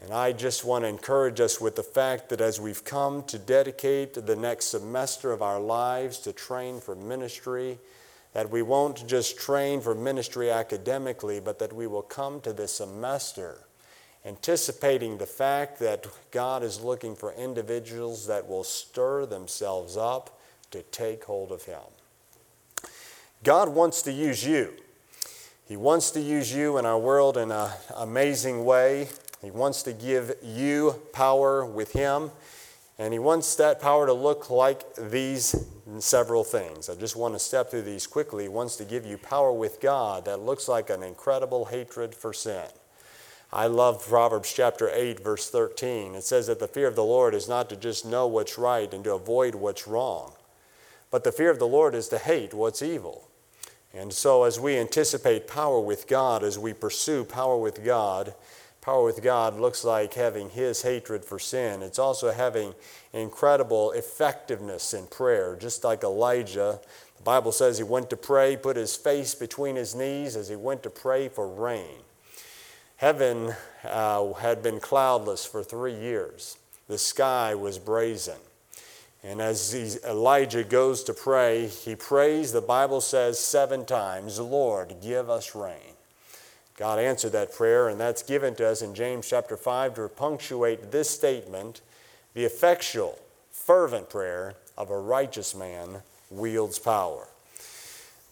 And 0.00 0.12
I 0.12 0.32
just 0.32 0.64
want 0.64 0.84
to 0.84 0.88
encourage 0.88 1.40
us 1.40 1.60
with 1.60 1.76
the 1.76 1.82
fact 1.82 2.28
that 2.30 2.40
as 2.40 2.60
we've 2.60 2.84
come 2.84 3.22
to 3.24 3.38
dedicate 3.38 4.14
the 4.14 4.36
next 4.36 4.66
semester 4.66 5.32
of 5.32 5.42
our 5.42 5.60
lives 5.60 6.18
to 6.20 6.32
train 6.32 6.80
for 6.80 6.94
ministry, 6.94 7.78
that 8.32 8.50
we 8.50 8.62
won't 8.62 9.06
just 9.06 9.38
train 9.38 9.80
for 9.80 9.94
ministry 9.94 10.50
academically, 10.50 11.38
but 11.38 11.58
that 11.58 11.72
we 11.72 11.86
will 11.86 12.02
come 12.02 12.40
to 12.40 12.52
this 12.52 12.72
semester 12.72 13.66
anticipating 14.24 15.18
the 15.18 15.26
fact 15.26 15.78
that 15.80 16.06
God 16.30 16.62
is 16.62 16.80
looking 16.80 17.16
for 17.16 17.32
individuals 17.32 18.26
that 18.26 18.48
will 18.48 18.64
stir 18.64 19.26
themselves 19.26 19.96
up 19.96 20.38
to 20.70 20.82
take 20.84 21.24
hold 21.24 21.50
of 21.50 21.64
Him. 21.64 21.80
God 23.42 23.68
wants 23.68 24.02
to 24.02 24.12
use 24.12 24.46
you. 24.46 24.72
He 25.66 25.76
wants 25.76 26.10
to 26.12 26.20
use 26.20 26.54
you 26.54 26.78
in 26.78 26.86
our 26.86 26.98
world 26.98 27.36
in 27.36 27.50
an 27.50 27.70
amazing 27.96 28.64
way. 28.64 29.08
He 29.42 29.50
wants 29.50 29.82
to 29.82 29.92
give 29.92 30.36
you 30.42 31.02
power 31.12 31.66
with 31.66 31.92
Him, 31.92 32.30
and 32.98 33.12
He 33.12 33.18
wants 33.18 33.56
that 33.56 33.80
power 33.80 34.06
to 34.06 34.12
look 34.12 34.48
like 34.50 34.94
these 34.94 35.66
several 35.98 36.44
things. 36.44 36.88
I 36.88 36.94
just 36.94 37.16
want 37.16 37.34
to 37.34 37.40
step 37.40 37.70
through 37.70 37.82
these 37.82 38.06
quickly. 38.06 38.44
He 38.44 38.48
wants 38.48 38.76
to 38.76 38.84
give 38.84 39.04
you 39.04 39.18
power 39.18 39.52
with 39.52 39.80
God 39.80 40.24
that 40.26 40.40
looks 40.40 40.68
like 40.68 40.90
an 40.90 41.02
incredible 41.02 41.66
hatred 41.66 42.14
for 42.14 42.32
sin. 42.32 42.66
I 43.52 43.66
love 43.66 44.06
Proverbs 44.06 44.50
chapter 44.50 44.88
8, 44.90 45.20
verse 45.20 45.50
13. 45.50 46.14
It 46.14 46.22
says 46.22 46.46
that 46.46 46.58
the 46.58 46.68
fear 46.68 46.86
of 46.86 46.96
the 46.96 47.04
Lord 47.04 47.34
is 47.34 47.48
not 47.48 47.68
to 47.68 47.76
just 47.76 48.06
know 48.06 48.26
what's 48.26 48.56
right 48.56 48.92
and 48.94 49.04
to 49.04 49.14
avoid 49.14 49.54
what's 49.54 49.86
wrong, 49.86 50.32
but 51.10 51.24
the 51.24 51.32
fear 51.32 51.50
of 51.50 51.58
the 51.58 51.66
Lord 51.66 51.94
is 51.94 52.08
to 52.08 52.18
hate 52.18 52.54
what's 52.54 52.80
evil. 52.80 53.28
And 53.92 54.10
so, 54.10 54.44
as 54.44 54.58
we 54.58 54.78
anticipate 54.78 55.46
power 55.46 55.78
with 55.78 56.06
God, 56.06 56.42
as 56.42 56.58
we 56.58 56.72
pursue 56.72 57.24
power 57.24 57.58
with 57.58 57.84
God, 57.84 58.34
Power 58.82 59.04
with 59.04 59.22
God 59.22 59.60
looks 59.60 59.84
like 59.84 60.14
having 60.14 60.50
His 60.50 60.82
hatred 60.82 61.24
for 61.24 61.38
sin. 61.38 61.82
It's 61.82 62.00
also 62.00 62.32
having 62.32 62.74
incredible 63.12 63.92
effectiveness 63.92 64.92
in 64.92 65.06
prayer, 65.06 65.56
just 65.56 65.84
like 65.84 66.02
Elijah. 66.02 66.80
The 67.16 67.22
Bible 67.22 67.52
says 67.52 67.78
he 67.78 67.84
went 67.84 68.10
to 68.10 68.16
pray, 68.16 68.56
put 68.56 68.76
his 68.76 68.96
face 68.96 69.36
between 69.36 69.76
his 69.76 69.94
knees 69.94 70.34
as 70.34 70.48
he 70.48 70.56
went 70.56 70.82
to 70.82 70.90
pray 70.90 71.28
for 71.28 71.48
rain. 71.48 72.00
Heaven 72.96 73.54
uh, 73.84 74.32
had 74.32 74.60
been 74.64 74.80
cloudless 74.80 75.46
for 75.46 75.62
three 75.62 75.94
years, 75.94 76.58
the 76.88 76.98
sky 76.98 77.54
was 77.54 77.78
brazen. 77.78 78.38
And 79.22 79.40
as 79.40 80.00
Elijah 80.04 80.64
goes 80.64 81.04
to 81.04 81.14
pray, 81.14 81.68
he 81.68 81.94
prays, 81.94 82.50
the 82.50 82.60
Bible 82.60 83.00
says 83.00 83.38
seven 83.38 83.84
times, 83.84 84.40
Lord, 84.40 84.96
give 85.00 85.30
us 85.30 85.54
rain. 85.54 85.91
God 86.76 86.98
answered 86.98 87.32
that 87.32 87.52
prayer, 87.52 87.88
and 87.88 88.00
that's 88.00 88.22
given 88.22 88.54
to 88.56 88.66
us 88.66 88.82
in 88.82 88.94
James 88.94 89.28
chapter 89.28 89.56
5 89.56 89.94
to 89.94 90.08
punctuate 90.08 90.90
this 90.90 91.10
statement 91.10 91.80
the 92.34 92.44
effectual, 92.44 93.18
fervent 93.50 94.08
prayer 94.08 94.54
of 94.78 94.90
a 94.90 94.98
righteous 94.98 95.54
man 95.54 96.02
wields 96.30 96.78
power. 96.78 97.28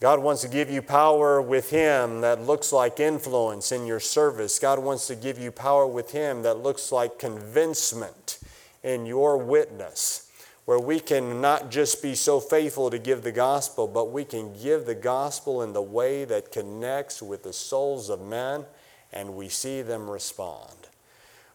God 0.00 0.20
wants 0.20 0.40
to 0.40 0.48
give 0.48 0.70
you 0.70 0.80
power 0.80 1.42
with 1.42 1.68
Him 1.68 2.22
that 2.22 2.40
looks 2.40 2.72
like 2.72 2.98
influence 2.98 3.70
in 3.70 3.84
your 3.84 4.00
service. 4.00 4.58
God 4.58 4.78
wants 4.78 5.06
to 5.08 5.14
give 5.14 5.38
you 5.38 5.52
power 5.52 5.86
with 5.86 6.12
Him 6.12 6.42
that 6.42 6.58
looks 6.58 6.90
like 6.90 7.18
convincement 7.18 8.38
in 8.82 9.04
your 9.04 9.36
witness, 9.36 10.29
where 10.70 10.78
we 10.78 11.00
can 11.00 11.40
not 11.40 11.68
just 11.68 12.00
be 12.00 12.14
so 12.14 12.38
faithful 12.38 12.90
to 12.90 12.98
give 13.00 13.22
the 13.22 13.32
gospel, 13.32 13.88
but 13.88 14.12
we 14.12 14.24
can 14.24 14.52
give 14.62 14.86
the 14.86 14.94
gospel 14.94 15.62
in 15.62 15.72
the 15.72 15.82
way 15.82 16.24
that 16.24 16.52
connects 16.52 17.20
with 17.20 17.42
the 17.42 17.52
souls 17.52 18.08
of 18.08 18.20
men 18.20 18.64
and 19.12 19.34
we 19.34 19.48
see 19.48 19.82
them 19.82 20.08
respond. 20.08 20.86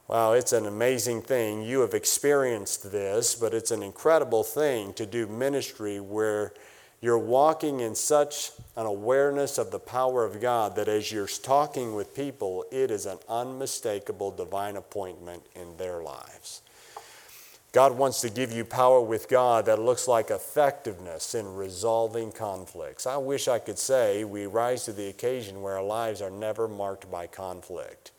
Wow, 0.06 0.32
it's 0.32 0.52
an 0.52 0.66
amazing 0.66 1.22
thing. 1.22 1.62
You 1.62 1.80
have 1.80 1.94
experienced 1.94 2.92
this, 2.92 3.34
but 3.34 3.54
it's 3.54 3.70
an 3.70 3.82
incredible 3.82 4.42
thing 4.42 4.92
to 4.92 5.06
do 5.06 5.26
ministry 5.26 5.98
where 5.98 6.52
you're 7.00 7.16
walking 7.16 7.80
in 7.80 7.94
such 7.94 8.50
an 8.76 8.84
awareness 8.84 9.56
of 9.56 9.70
the 9.70 9.78
power 9.78 10.26
of 10.26 10.42
God 10.42 10.76
that 10.76 10.88
as 10.88 11.10
you're 11.10 11.26
talking 11.26 11.94
with 11.94 12.14
people, 12.14 12.66
it 12.70 12.90
is 12.90 13.06
an 13.06 13.16
unmistakable 13.30 14.30
divine 14.30 14.76
appointment 14.76 15.42
in 15.54 15.74
their 15.78 16.02
lives. 16.02 16.60
God 17.72 17.92
wants 17.98 18.20
to 18.22 18.30
give 18.30 18.52
you 18.52 18.64
power 18.64 19.00
with 19.00 19.28
God 19.28 19.66
that 19.66 19.78
looks 19.78 20.08
like 20.08 20.30
effectiveness 20.30 21.34
in 21.34 21.56
resolving 21.56 22.32
conflicts. 22.32 23.06
I 23.06 23.18
wish 23.18 23.48
I 23.48 23.58
could 23.58 23.78
say 23.78 24.24
we 24.24 24.46
rise 24.46 24.84
to 24.84 24.92
the 24.92 25.08
occasion 25.08 25.60
where 25.60 25.76
our 25.76 25.84
lives 25.84 26.22
are 26.22 26.30
never 26.30 26.68
marked 26.68 27.10
by 27.10 27.26
conflict. 27.26 28.12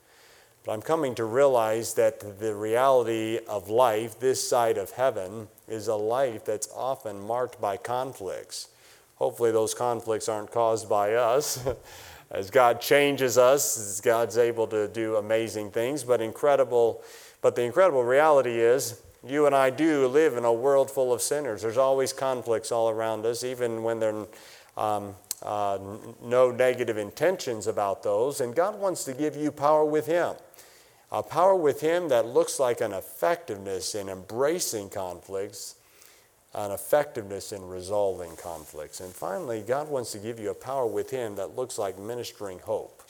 But 0.64 0.72
I'm 0.72 0.82
coming 0.82 1.14
to 1.16 1.24
realize 1.24 1.94
that 1.94 2.38
the 2.40 2.54
reality 2.54 3.38
of 3.48 3.68
life 3.68 4.20
this 4.20 4.46
side 4.46 4.76
of 4.76 4.92
heaven 4.92 5.48
is 5.66 5.88
a 5.88 5.94
life 5.94 6.44
that's 6.44 6.68
often 6.74 7.18
marked 7.20 7.60
by 7.60 7.76
conflicts. 7.76 8.68
Hopefully, 9.16 9.50
those 9.50 9.74
conflicts 9.74 10.28
aren't 10.28 10.52
caused 10.52 10.88
by 10.88 11.14
us. 11.14 11.66
as 12.30 12.50
God 12.50 12.80
changes 12.80 13.38
us, 13.38 14.00
God's 14.00 14.36
able 14.36 14.66
to 14.68 14.88
do 14.88 15.16
amazing 15.16 15.70
things, 15.70 16.04
but 16.04 16.20
incredible. 16.20 17.02
But 17.40 17.56
the 17.56 17.62
incredible 17.62 18.04
reality 18.04 18.60
is, 18.60 19.00
you 19.26 19.46
and 19.46 19.54
I 19.54 19.70
do 19.70 20.06
live 20.06 20.36
in 20.36 20.44
a 20.44 20.52
world 20.52 20.90
full 20.90 21.12
of 21.12 21.20
sinners. 21.20 21.62
There's 21.62 21.76
always 21.76 22.12
conflicts 22.12 22.70
all 22.70 22.88
around 22.88 23.26
us, 23.26 23.42
even 23.44 23.82
when 23.82 24.00
there 24.00 24.14
are 24.76 24.96
um, 24.96 25.14
uh, 25.42 25.78
no 26.22 26.50
negative 26.50 26.98
intentions 26.98 27.66
about 27.66 28.02
those. 28.02 28.40
And 28.40 28.54
God 28.54 28.78
wants 28.78 29.04
to 29.04 29.14
give 29.14 29.36
you 29.36 29.50
power 29.50 29.84
with 29.84 30.06
Him 30.06 30.34
a 31.10 31.22
power 31.22 31.54
with 31.54 31.80
Him 31.80 32.08
that 32.08 32.26
looks 32.26 32.60
like 32.60 32.80
an 32.80 32.92
effectiveness 32.92 33.94
in 33.94 34.08
embracing 34.08 34.90
conflicts, 34.90 35.76
an 36.54 36.70
effectiveness 36.70 37.52
in 37.52 37.66
resolving 37.66 38.36
conflicts. 38.36 39.00
And 39.00 39.12
finally, 39.12 39.62
God 39.62 39.88
wants 39.88 40.12
to 40.12 40.18
give 40.18 40.38
you 40.38 40.50
a 40.50 40.54
power 40.54 40.86
with 40.86 41.10
Him 41.10 41.36
that 41.36 41.56
looks 41.56 41.78
like 41.78 41.98
ministering 41.98 42.58
hope 42.58 43.02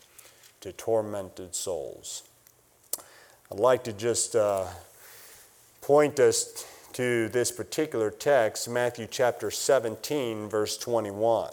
to 0.61 0.73
tormented 0.73 1.55
souls. 1.55 2.23
I'd 3.51 3.59
like 3.59 3.85
to 3.85 3.93
just 3.93 4.37
uh, 4.37 4.67
point 5.89 6.21
us 6.21 6.67
to 6.93 7.31
this 7.31 7.51
particular 7.51 8.11
text, 8.11 8.69
Matthew 8.69 9.07
chapter 9.11 9.51
17, 9.51 10.47
verse 10.47 10.77
21. 10.77 11.49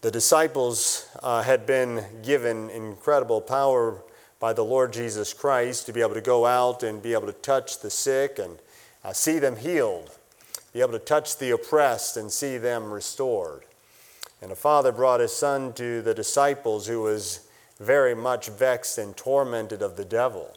The 0.00 0.10
disciples 0.10 1.08
uh, 1.22 1.44
had 1.44 1.64
been 1.64 2.02
given 2.24 2.68
incredible 2.70 3.40
power 3.40 4.02
by 4.40 4.52
the 4.52 4.64
Lord 4.64 4.92
Jesus 4.92 5.32
Christ 5.32 5.86
to 5.86 5.92
be 5.92 6.00
able 6.00 6.14
to 6.14 6.20
go 6.20 6.44
out 6.44 6.82
and 6.82 7.00
be 7.00 7.12
able 7.12 7.28
to 7.28 7.32
touch 7.34 7.78
the 7.78 7.88
sick 7.88 8.40
and 8.40 8.58
uh, 9.04 9.12
see 9.12 9.38
them 9.38 9.54
healed, 9.54 10.10
be 10.72 10.80
able 10.80 10.94
to 10.94 10.98
touch 10.98 11.38
the 11.38 11.52
oppressed 11.52 12.16
and 12.16 12.32
see 12.32 12.58
them 12.58 12.90
restored. 12.90 13.62
And 14.42 14.50
a 14.50 14.56
father 14.56 14.90
brought 14.90 15.20
his 15.20 15.32
son 15.32 15.72
to 15.74 16.02
the 16.02 16.14
disciples 16.14 16.88
who 16.88 17.00
was 17.00 17.46
very 17.78 18.16
much 18.16 18.48
vexed 18.48 18.98
and 18.98 19.16
tormented 19.16 19.82
of 19.82 19.96
the 19.96 20.04
devil. 20.04 20.56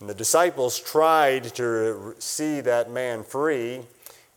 And 0.00 0.08
the 0.08 0.14
disciples 0.14 0.78
tried 0.78 1.44
to 1.54 2.14
see 2.18 2.60
that 2.60 2.90
man 2.90 3.22
free 3.22 3.82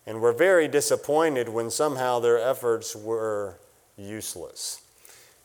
and 0.05 0.21
were 0.21 0.31
very 0.31 0.67
disappointed 0.67 1.49
when 1.49 1.69
somehow 1.69 2.19
their 2.19 2.39
efforts 2.39 2.95
were 2.95 3.57
useless. 3.97 4.81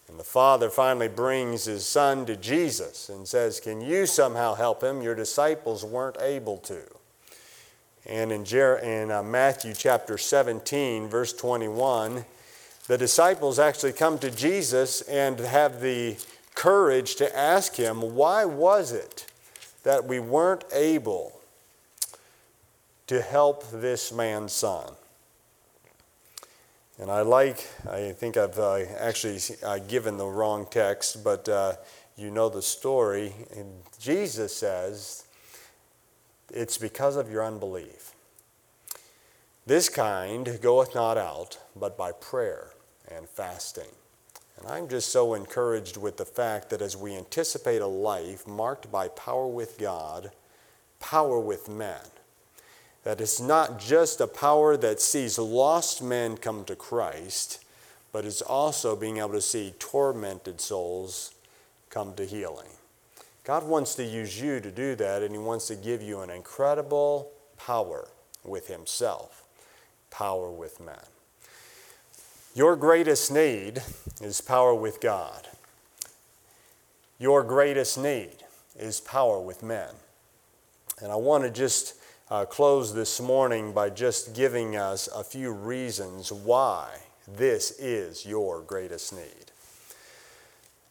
And 0.08 0.20
the 0.20 0.24
father 0.24 0.68
finally 0.68 1.08
brings 1.08 1.64
his 1.64 1.86
son 1.86 2.26
to 2.26 2.36
Jesus 2.36 3.08
and 3.08 3.26
says, 3.26 3.60
Can 3.60 3.80
you 3.80 4.06
somehow 4.06 4.54
help 4.54 4.82
him? 4.82 5.00
Your 5.00 5.14
disciples 5.14 5.84
weren't 5.84 6.20
able 6.20 6.58
to. 6.58 6.82
And 8.04 8.30
in, 8.30 8.44
Jer- 8.44 8.78
in 8.78 9.10
uh, 9.10 9.22
Matthew 9.22 9.74
chapter 9.74 10.18
17, 10.18 11.08
verse 11.08 11.32
21, 11.32 12.24
the 12.88 12.98
disciples 12.98 13.58
actually 13.58 13.92
come 13.92 14.18
to 14.18 14.30
Jesus 14.30 15.02
and 15.02 15.38
have 15.40 15.80
the 15.80 16.16
courage 16.54 17.14
to 17.16 17.36
ask 17.36 17.76
him, 17.76 18.14
Why 18.14 18.44
was 18.44 18.92
it 18.92 19.31
that 19.82 20.06
we 20.06 20.20
weren't 20.20 20.64
able 20.72 21.40
to 23.06 23.20
help 23.20 23.70
this 23.70 24.12
man's 24.12 24.52
son? 24.52 24.92
And 26.98 27.10
I 27.10 27.22
like, 27.22 27.68
I 27.90 28.12
think 28.12 28.36
I've 28.36 28.58
uh, 28.58 28.84
actually 28.98 29.40
uh, 29.64 29.78
given 29.78 30.18
the 30.18 30.26
wrong 30.26 30.66
text, 30.70 31.24
but 31.24 31.48
uh, 31.48 31.74
you 32.16 32.30
know 32.30 32.48
the 32.48 32.62
story. 32.62 33.32
And 33.56 33.66
Jesus 33.98 34.54
says, 34.54 35.24
It's 36.52 36.78
because 36.78 37.16
of 37.16 37.30
your 37.30 37.44
unbelief. 37.44 38.12
This 39.66 39.88
kind 39.88 40.58
goeth 40.60 40.94
not 40.94 41.16
out, 41.16 41.58
but 41.74 41.96
by 41.96 42.12
prayer 42.12 42.70
and 43.08 43.28
fasting. 43.28 43.90
And 44.62 44.70
I'm 44.70 44.88
just 44.88 45.10
so 45.10 45.34
encouraged 45.34 45.96
with 45.96 46.18
the 46.18 46.24
fact 46.24 46.70
that 46.70 46.82
as 46.82 46.96
we 46.96 47.16
anticipate 47.16 47.82
a 47.82 47.86
life 47.86 48.46
marked 48.46 48.92
by 48.92 49.08
power 49.08 49.48
with 49.48 49.76
God, 49.76 50.30
power 51.00 51.40
with 51.40 51.68
men, 51.68 52.00
that 53.02 53.20
it's 53.20 53.40
not 53.40 53.80
just 53.80 54.20
a 54.20 54.28
power 54.28 54.76
that 54.76 55.00
sees 55.00 55.36
lost 55.36 56.00
men 56.00 56.36
come 56.36 56.64
to 56.66 56.76
Christ, 56.76 57.64
but 58.12 58.24
it's 58.24 58.40
also 58.40 58.94
being 58.94 59.18
able 59.18 59.32
to 59.32 59.40
see 59.40 59.74
tormented 59.80 60.60
souls 60.60 61.34
come 61.90 62.14
to 62.14 62.24
healing. 62.24 62.68
God 63.42 63.66
wants 63.66 63.96
to 63.96 64.04
use 64.04 64.40
you 64.40 64.60
to 64.60 64.70
do 64.70 64.94
that, 64.94 65.22
and 65.22 65.32
He 65.32 65.38
wants 65.38 65.66
to 65.68 65.74
give 65.74 66.02
you 66.02 66.20
an 66.20 66.30
incredible 66.30 67.32
power 67.56 68.06
with 68.44 68.68
Himself, 68.68 69.42
power 70.10 70.52
with 70.52 70.78
men. 70.78 70.94
Your 72.54 72.76
greatest 72.76 73.32
need 73.32 73.82
is 74.20 74.42
power 74.42 74.74
with 74.74 75.00
God. 75.00 75.48
Your 77.18 77.42
greatest 77.42 77.96
need 77.96 78.44
is 78.78 79.00
power 79.00 79.40
with 79.40 79.62
men. 79.62 79.88
And 81.00 81.10
I 81.10 81.16
want 81.16 81.44
to 81.44 81.50
just 81.50 81.94
uh, 82.30 82.44
close 82.44 82.92
this 82.92 83.22
morning 83.22 83.72
by 83.72 83.88
just 83.88 84.34
giving 84.34 84.76
us 84.76 85.08
a 85.08 85.24
few 85.24 85.50
reasons 85.50 86.30
why 86.30 86.90
this 87.26 87.70
is 87.78 88.26
your 88.26 88.60
greatest 88.60 89.14
need. 89.14 89.50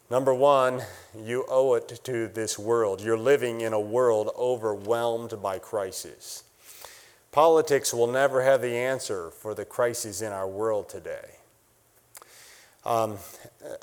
Number 0.10 0.34
one, 0.34 0.82
you 1.16 1.46
owe 1.48 1.76
it 1.76 2.00
to 2.06 2.28
this 2.28 2.58
world. 2.58 3.02
You're 3.02 3.20
living 3.20 3.62
in 3.62 3.74
a 3.74 3.80
world 3.80 4.32
overwhelmed 4.36 5.40
by 5.44 5.60
crises. 5.60 6.44
Politics 7.32 7.94
will 7.94 8.08
never 8.08 8.42
have 8.42 8.64
the 8.64 8.76
answer 8.76 9.30
for 9.30 9.54
the 9.54 9.64
crises 9.64 10.24
in 10.24 10.32
our 10.32 10.48
world 10.48 10.90
today. 10.90 11.36
Um, 12.84 13.18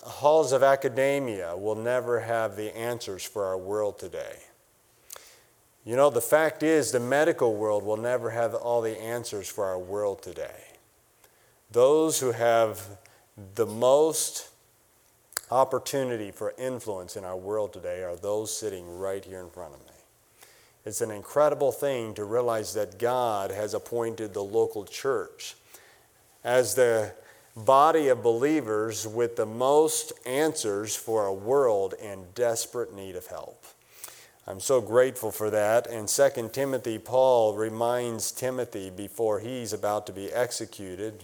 halls 0.03 0.53
of 0.53 0.63
academia 0.63 1.57
will 1.57 1.77
never 1.77 2.21
have 2.21 2.57
the 2.57 2.77
answers 2.77 3.23
for 3.25 3.45
our 3.45 3.59
world 3.59 3.99
today. 3.99 4.39
You 5.85 5.97
know, 5.97 6.11
the 6.11 6.21
fact 6.21 6.63
is, 6.63 6.91
the 6.91 7.01
medical 7.01 7.55
world 7.55 7.85
will 7.85 7.97
never 7.97 8.31
have 8.31 8.55
all 8.55 8.83
the 8.83 9.01
answers 9.01 9.49
for 9.49 9.65
our 9.65 9.79
world 9.79 10.23
today. 10.23 10.65
Those 11.71 12.21
who 12.21 12.33
have 12.33 12.83
the 13.55 13.67
most 13.67 14.49
opportunity 15.51 16.31
for 16.31 16.53
influence 16.59 17.17
in 17.17 17.25
our 17.25 17.37
world 17.37 17.73
today 17.73 18.03
are 18.03 18.17
those 18.17 18.55
sitting 18.55 18.99
right 18.99 19.25
here 19.25 19.41
in 19.41 19.49
front 19.49 19.75
of 19.75 19.81
me. 19.81 19.93
It's 20.85 21.01
an 21.01 21.11
incredible 21.11 21.73
thing 21.73 22.15
to 22.15 22.25
realize 22.25 22.75
that 22.75 22.99
God 22.99 23.51
has 23.51 23.75
appointed 23.75 24.35
the 24.35 24.43
local 24.43 24.85
church 24.85 25.55
as 26.45 26.75
the 26.75 27.13
body 27.65 28.09
of 28.09 28.23
believers 28.23 29.07
with 29.07 29.37
the 29.37 29.47
most 29.47 30.13
answers 30.25 30.95
for 30.95 31.27
a 31.27 31.35
world 31.35 31.95
in 32.01 32.27
desperate 32.35 32.95
need 32.95 33.17
of 33.17 33.27
help. 33.27 33.65
I'm 34.47 34.61
so 34.61 34.81
grateful 34.81 35.31
for 35.31 35.51
that. 35.51 35.87
And 35.87 36.09
2 36.09 36.51
Timothy, 36.53 36.99
Paul 36.99 37.55
reminds 37.55 38.33
Timothy 38.33 38.89
before 38.89 39.41
he's 39.41 39.73
about 39.73 40.07
to 40.07 40.13
be 40.13 40.33
executed, 40.33 41.23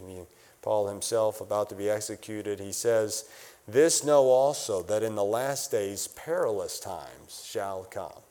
Paul 0.61 0.89
himself 0.89 1.41
about 1.41 1.69
to 1.71 1.75
be 1.75 1.89
executed, 1.89 2.61
he 2.61 2.73
says, 2.73 3.25
This 3.67 4.05
know 4.05 4.25
also 4.25 4.83
that 4.83 5.03
in 5.03 5.15
the 5.15 5.25
last 5.25 5.71
days 5.71 6.09
perilous 6.09 6.79
times 6.79 7.47
shall 7.47 7.85
come. 7.85 8.23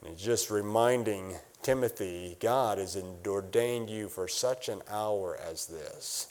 And 0.00 0.14
he's 0.14 0.24
just 0.24 0.50
reminding 0.50 1.36
Timothy, 1.62 2.38
God 2.40 2.78
has 2.78 2.96
ordained 3.26 3.90
you 3.90 4.08
for 4.08 4.28
such 4.28 4.70
an 4.70 4.80
hour 4.88 5.38
as 5.38 5.66
this. 5.66 6.28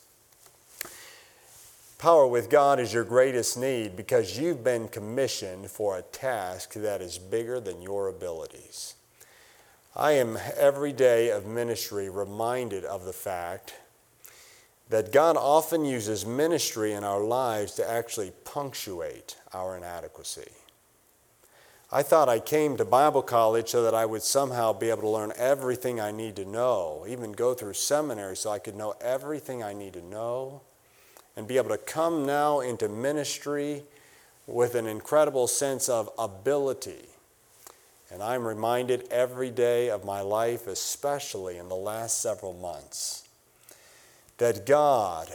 Power 1.99 2.25
with 2.25 2.49
God 2.49 2.79
is 2.79 2.93
your 2.93 3.03
greatest 3.03 3.57
need 3.57 3.97
because 3.97 4.39
you've 4.39 4.63
been 4.63 4.87
commissioned 4.87 5.69
for 5.69 5.97
a 5.97 6.01
task 6.01 6.73
that 6.75 7.01
is 7.01 7.19
bigger 7.19 7.59
than 7.59 7.81
your 7.81 8.07
abilities. 8.07 8.95
I 9.93 10.13
am 10.13 10.37
every 10.57 10.93
day 10.93 11.29
of 11.29 11.45
ministry 11.45 12.09
reminded 12.09 12.85
of 12.85 13.03
the 13.03 13.11
fact 13.11 13.73
that 14.87 15.11
God 15.11 15.35
often 15.35 15.83
uses 15.83 16.25
ministry 16.25 16.93
in 16.93 17.03
our 17.03 17.21
lives 17.21 17.73
to 17.73 17.89
actually 17.89 18.31
punctuate 18.45 19.35
our 19.51 19.75
inadequacy. 19.75 20.51
I 21.91 22.01
thought 22.03 22.29
I 22.29 22.39
came 22.39 22.77
to 22.77 22.85
Bible 22.85 23.23
college 23.23 23.67
so 23.67 23.83
that 23.83 23.93
I 23.93 24.05
would 24.05 24.23
somehow 24.23 24.71
be 24.71 24.89
able 24.89 25.01
to 25.01 25.09
learn 25.09 25.33
everything 25.35 25.99
I 25.99 26.11
need 26.11 26.37
to 26.37 26.45
know, 26.45 27.05
even 27.09 27.33
go 27.33 27.53
through 27.53 27.73
seminary 27.73 28.37
so 28.37 28.51
I 28.51 28.59
could 28.59 28.77
know 28.77 28.95
everything 29.01 29.61
I 29.61 29.73
need 29.73 29.93
to 29.93 30.01
know, 30.01 30.61
and 31.39 31.47
be 31.47 31.55
able 31.55 31.69
to 31.69 31.77
come 31.77 32.25
now 32.25 32.59
into 32.59 32.89
ministry 32.89 33.81
with 34.45 34.75
an 34.75 34.85
incredible 34.85 35.47
sense 35.47 35.87
of 35.87 36.09
ability. 36.19 37.05
And 38.11 38.21
I'm 38.21 38.45
reminded 38.45 39.07
every 39.09 39.49
day 39.49 39.89
of 39.89 40.03
my 40.03 40.19
life, 40.19 40.67
especially 40.67 41.55
in 41.57 41.69
the 41.69 41.77
last 41.77 42.21
several 42.21 42.51
months, 42.51 43.23
that 44.37 44.65
God 44.65 45.29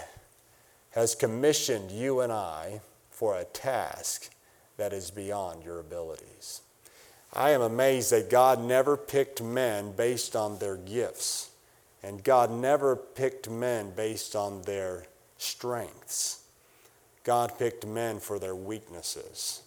has 0.91 1.15
commissioned 1.15 1.91
you 1.91 2.21
and 2.21 2.31
I 2.31 2.83
for 3.11 3.39
a 3.39 3.45
task 3.45 4.29
that 4.77 4.93
is 4.93 5.11
beyond 5.11 5.65
your 5.65 5.81
abilities. 5.81 6.61
I 7.33 7.53
am 7.53 7.63
amazed 7.63 8.13
that 8.13 8.29
God 8.29 8.61
never 8.61 8.99
picked 8.99 9.43
men 9.43 9.93
based 9.93 10.37
on 10.37 10.59
their 10.59 10.77
gifts, 10.77 11.49
and 12.03 12.23
God 12.23 12.51
never 12.51 12.95
picked 12.95 13.49
men 13.49 13.93
based 13.97 14.37
on 14.37 14.61
their 14.65 15.07
strengths. 15.39 16.43
God 17.25 17.59
picked 17.59 17.87
men 17.87 18.21
for 18.21 18.39
their 18.39 18.55
weaknesses. 18.55 19.63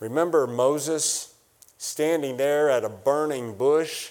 Remember 0.00 0.46
Moses 0.46 1.34
standing 1.78 2.36
there 2.36 2.68
at 2.70 2.84
a 2.84 2.88
burning 2.88 3.56
bush 3.56 4.10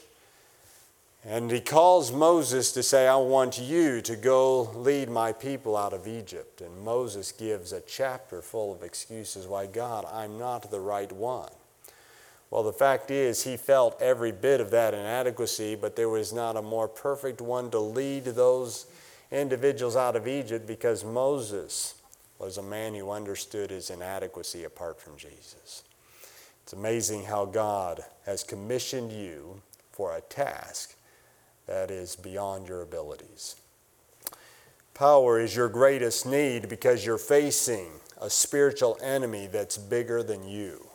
and 1.26 1.52
he 1.52 1.60
calls 1.60 2.12
Moses 2.14 2.72
to 2.72 2.82
say, 2.82 3.06
I 3.06 3.18
want 3.18 3.60
you 3.60 4.02
to 4.02 4.16
go 4.16 4.72
lead 4.76 5.10
my 5.10 5.34
people 5.34 5.76
out 5.76 5.92
of 5.92 6.08
Egypt. 6.08 6.62
And 6.62 6.86
Moses 6.86 7.34
gives 7.34 7.74
a 7.74 7.82
chapter 7.82 8.42
full 8.42 8.74
of 8.74 8.82
excuses 8.82 9.46
why, 9.46 9.66
God, 9.66 10.06
I'm 10.10 10.40
not 10.40 10.72
the 10.72 10.80
right 10.80 11.12
one. 11.12 11.50
Well, 12.50 12.64
the 12.64 12.72
fact 12.72 13.12
is, 13.12 13.44
he 13.44 13.58
felt 13.58 14.02
every 14.02 14.32
bit 14.32 14.62
of 14.62 14.72
that 14.72 14.94
inadequacy, 14.94 15.76
but 15.76 15.98
there 15.98 16.08
was 16.08 16.32
not 16.32 16.56
a 16.56 16.62
more 16.62 16.88
perfect 16.88 17.42
one 17.42 17.72
to 17.72 17.80
lead 17.80 18.24
those 18.24 18.86
individuals 19.32 19.96
out 19.96 20.16
of 20.16 20.28
Egypt 20.28 20.68
because 20.68 21.04
Moses 21.04 21.96
was 22.40 22.58
a 22.58 22.64
man 22.64 22.94
who 22.94 23.12
understood 23.12 23.70
his 23.70 23.90
inadequacy 23.90 24.64
apart 24.64 25.02
from 25.02 25.18
Jesus. 25.18 25.84
It's 26.64 26.74
amazing 26.74 27.26
how 27.26 27.46
God 27.46 28.04
has 28.26 28.44
commissioned 28.44 29.12
you 29.12 29.62
for 29.92 30.16
a 30.16 30.22
task 30.22 30.96
that 31.66 31.92
is 31.92 32.16
beyond 32.16 32.68
your 32.68 32.82
abilities. 32.82 33.56
Power 34.94 35.40
is 35.40 35.56
your 35.56 35.70
greatest 35.70 36.26
need 36.26 36.70
because 36.70 37.06
you're 37.06 37.18
facing 37.18 37.92
a 38.20 38.30
spiritual 38.30 38.98
enemy 39.02 39.48
that's 39.48 39.78
bigger 39.78 40.24
than 40.24 40.48
you. 40.48 40.87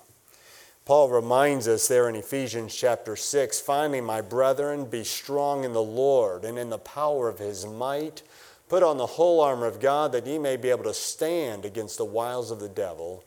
Paul 0.85 1.11
reminds 1.11 1.69
us 1.69 1.87
there 1.87 2.09
in 2.09 2.17
Ephesians 2.17 2.75
chapter 2.75 3.15
6 3.15 3.61
finally, 3.61 4.01
my 4.01 4.21
brethren, 4.21 4.87
be 4.87 5.05
strong 5.05 5.63
in 5.63 5.73
the 5.73 5.83
Lord 5.83 6.45
and 6.45 6.59
in 6.59 6.71
the 6.71 6.79
power 6.79 7.29
of 7.29 7.39
his 7.39 7.65
might. 7.65 8.23
Put 8.69 8.83
on 8.83 8.97
the 8.97 9.07
whole 9.07 9.41
armor 9.41 9.67
of 9.67 9.81
God 9.81 10.11
that 10.13 10.27
ye 10.27 10.39
may 10.39 10.57
be 10.57 10.71
able 10.71 10.85
to 10.85 10.95
stand 10.95 11.65
against 11.65 11.99
the 11.99 12.05
wiles 12.05 12.51
of 12.51 12.59
the 12.59 12.69
devil. 12.69 13.23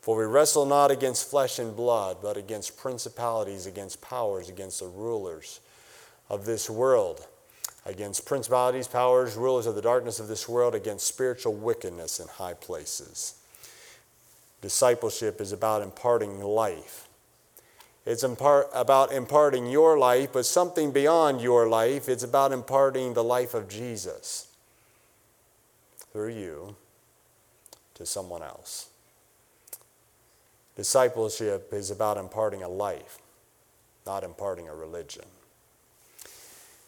For 0.00 0.16
we 0.16 0.24
wrestle 0.24 0.66
not 0.66 0.90
against 0.90 1.30
flesh 1.30 1.58
and 1.60 1.76
blood, 1.76 2.18
but 2.22 2.36
against 2.36 2.76
principalities, 2.76 3.66
against 3.66 4.00
powers, 4.00 4.48
against 4.48 4.80
the 4.80 4.86
rulers 4.86 5.60
of 6.28 6.44
this 6.44 6.68
world, 6.68 7.26
against 7.84 8.26
principalities, 8.26 8.88
powers, 8.88 9.36
rulers 9.36 9.66
of 9.66 9.74
the 9.74 9.82
darkness 9.82 10.18
of 10.18 10.28
this 10.28 10.48
world, 10.48 10.74
against 10.74 11.06
spiritual 11.06 11.54
wickedness 11.54 12.18
in 12.18 12.26
high 12.26 12.54
places. 12.54 13.34
Discipleship 14.66 15.40
is 15.40 15.52
about 15.52 15.80
imparting 15.80 16.42
life. 16.42 17.06
It's 18.04 18.24
impart, 18.24 18.66
about 18.74 19.12
imparting 19.12 19.68
your 19.68 19.96
life, 19.96 20.30
but 20.32 20.44
something 20.44 20.90
beyond 20.90 21.40
your 21.40 21.68
life. 21.68 22.08
It's 22.08 22.24
about 22.24 22.50
imparting 22.50 23.14
the 23.14 23.22
life 23.22 23.54
of 23.54 23.68
Jesus 23.68 24.48
through 26.12 26.34
you 26.34 26.74
to 27.94 28.04
someone 28.04 28.42
else. 28.42 28.88
Discipleship 30.74 31.72
is 31.72 31.92
about 31.92 32.16
imparting 32.16 32.64
a 32.64 32.68
life, 32.68 33.18
not 34.04 34.24
imparting 34.24 34.68
a 34.68 34.74
religion. 34.74 35.26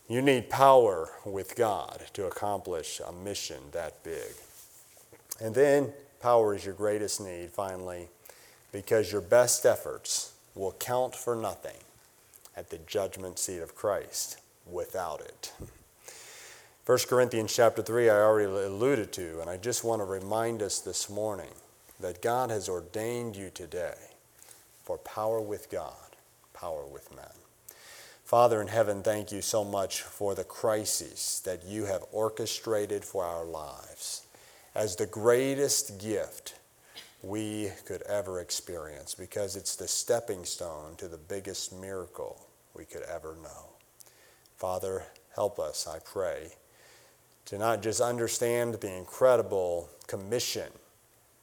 You 0.09 0.20
need 0.20 0.51
power 0.51 1.11
with 1.24 1.55
God 1.55 2.07
to 2.14 2.26
accomplish 2.26 3.01
a 3.07 3.12
mission 3.12 3.61
that 3.70 4.03
big. 4.03 4.33
And 5.41 5.55
then 5.55 5.93
power 6.21 6.55
is 6.55 6.64
your 6.64 6.75
greatest 6.75 7.21
need, 7.21 7.51
finally, 7.51 8.09
because 8.73 9.12
your 9.12 9.21
best 9.21 9.64
efforts 9.64 10.33
will 10.55 10.73
count 10.73 11.14
for 11.14 11.35
nothing 11.35 11.77
at 12.57 12.71
the 12.71 12.79
judgment 12.87 13.39
seat 13.39 13.59
of 13.59 13.75
Christ 13.75 14.39
without 14.71 15.21
it. 15.21 15.53
1 16.87 16.99
Corinthians 17.09 17.55
chapter 17.55 17.83
3, 17.83 18.09
I 18.09 18.14
already 18.14 18.51
alluded 18.51 19.12
to, 19.12 19.41
and 19.41 19.51
I 19.51 19.57
just 19.57 19.85
want 19.85 20.01
to 20.01 20.07
remind 20.07 20.62
us 20.62 20.81
this 20.81 21.11
morning 21.11 21.51
that 22.01 22.23
God 22.23 22.51
has 22.51 22.69
ordained 22.69 23.37
you 23.37 23.51
today 23.51 23.95
for 24.85 24.99
power 24.99 25.41
with 25.41 25.71
God, 25.71 26.16
power 26.55 26.87
with 26.87 27.14
men. 27.14 27.27
Father 28.25 28.61
in 28.61 28.69
heaven, 28.69 29.03
thank 29.03 29.33
you 29.33 29.43
so 29.43 29.64
much 29.64 30.03
for 30.03 30.35
the 30.35 30.45
crises 30.45 31.43
that 31.45 31.64
you 31.64 31.85
have 31.85 32.05
orchestrated 32.12 33.05
for 33.05 33.25
our 33.25 33.45
lives 33.45 34.23
as 34.75 34.97
the 34.97 35.07
greatest 35.07 35.99
gift 35.99 36.55
we 37.23 37.71
could 37.85 38.03
ever 38.03 38.41
experience 38.41 39.14
because 39.14 39.57
it's 39.57 39.77
the 39.77 39.89
stepping 39.89 40.45
stone 40.45 40.95
to 40.97 41.09
the 41.09 41.19
biggest 41.19 41.73
miracle 41.73 42.47
we 42.75 42.85
could 42.85 43.03
ever 43.03 43.37
know. 43.43 43.71
Father, 44.57 45.05
help 45.35 45.59
us, 45.59 45.87
I 45.87 45.99
pray, 45.99 46.53
to 47.47 47.59
not 47.59 47.83
just 47.83 48.01
understand 48.01 48.75
the 48.75 48.93
incredible 48.97 49.89
commission 50.07 50.69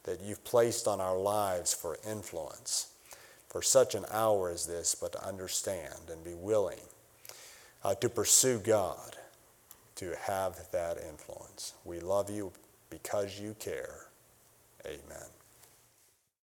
that 0.03 0.21
you've 0.21 0.43
placed 0.43 0.87
on 0.87 1.01
our 1.01 1.17
lives 1.17 1.73
for 1.73 1.97
influence 2.07 2.87
for 3.55 3.61
such 3.61 3.95
an 3.95 4.03
hour 4.11 4.49
as 4.49 4.65
this, 4.67 4.95
but 4.95 5.13
to 5.13 5.25
understand 5.25 5.95
and 6.11 6.21
be 6.25 6.33
willing 6.33 6.81
uh, 7.85 7.95
to 7.95 8.09
pursue 8.09 8.59
God, 8.59 9.15
to 9.95 10.13
have 10.23 10.59
that 10.71 10.97
influence. 10.97 11.73
We 11.85 12.01
love 12.01 12.29
you 12.29 12.51
because 12.89 13.39
you 13.39 13.55
care. 13.59 14.07
Amen. 14.85 15.34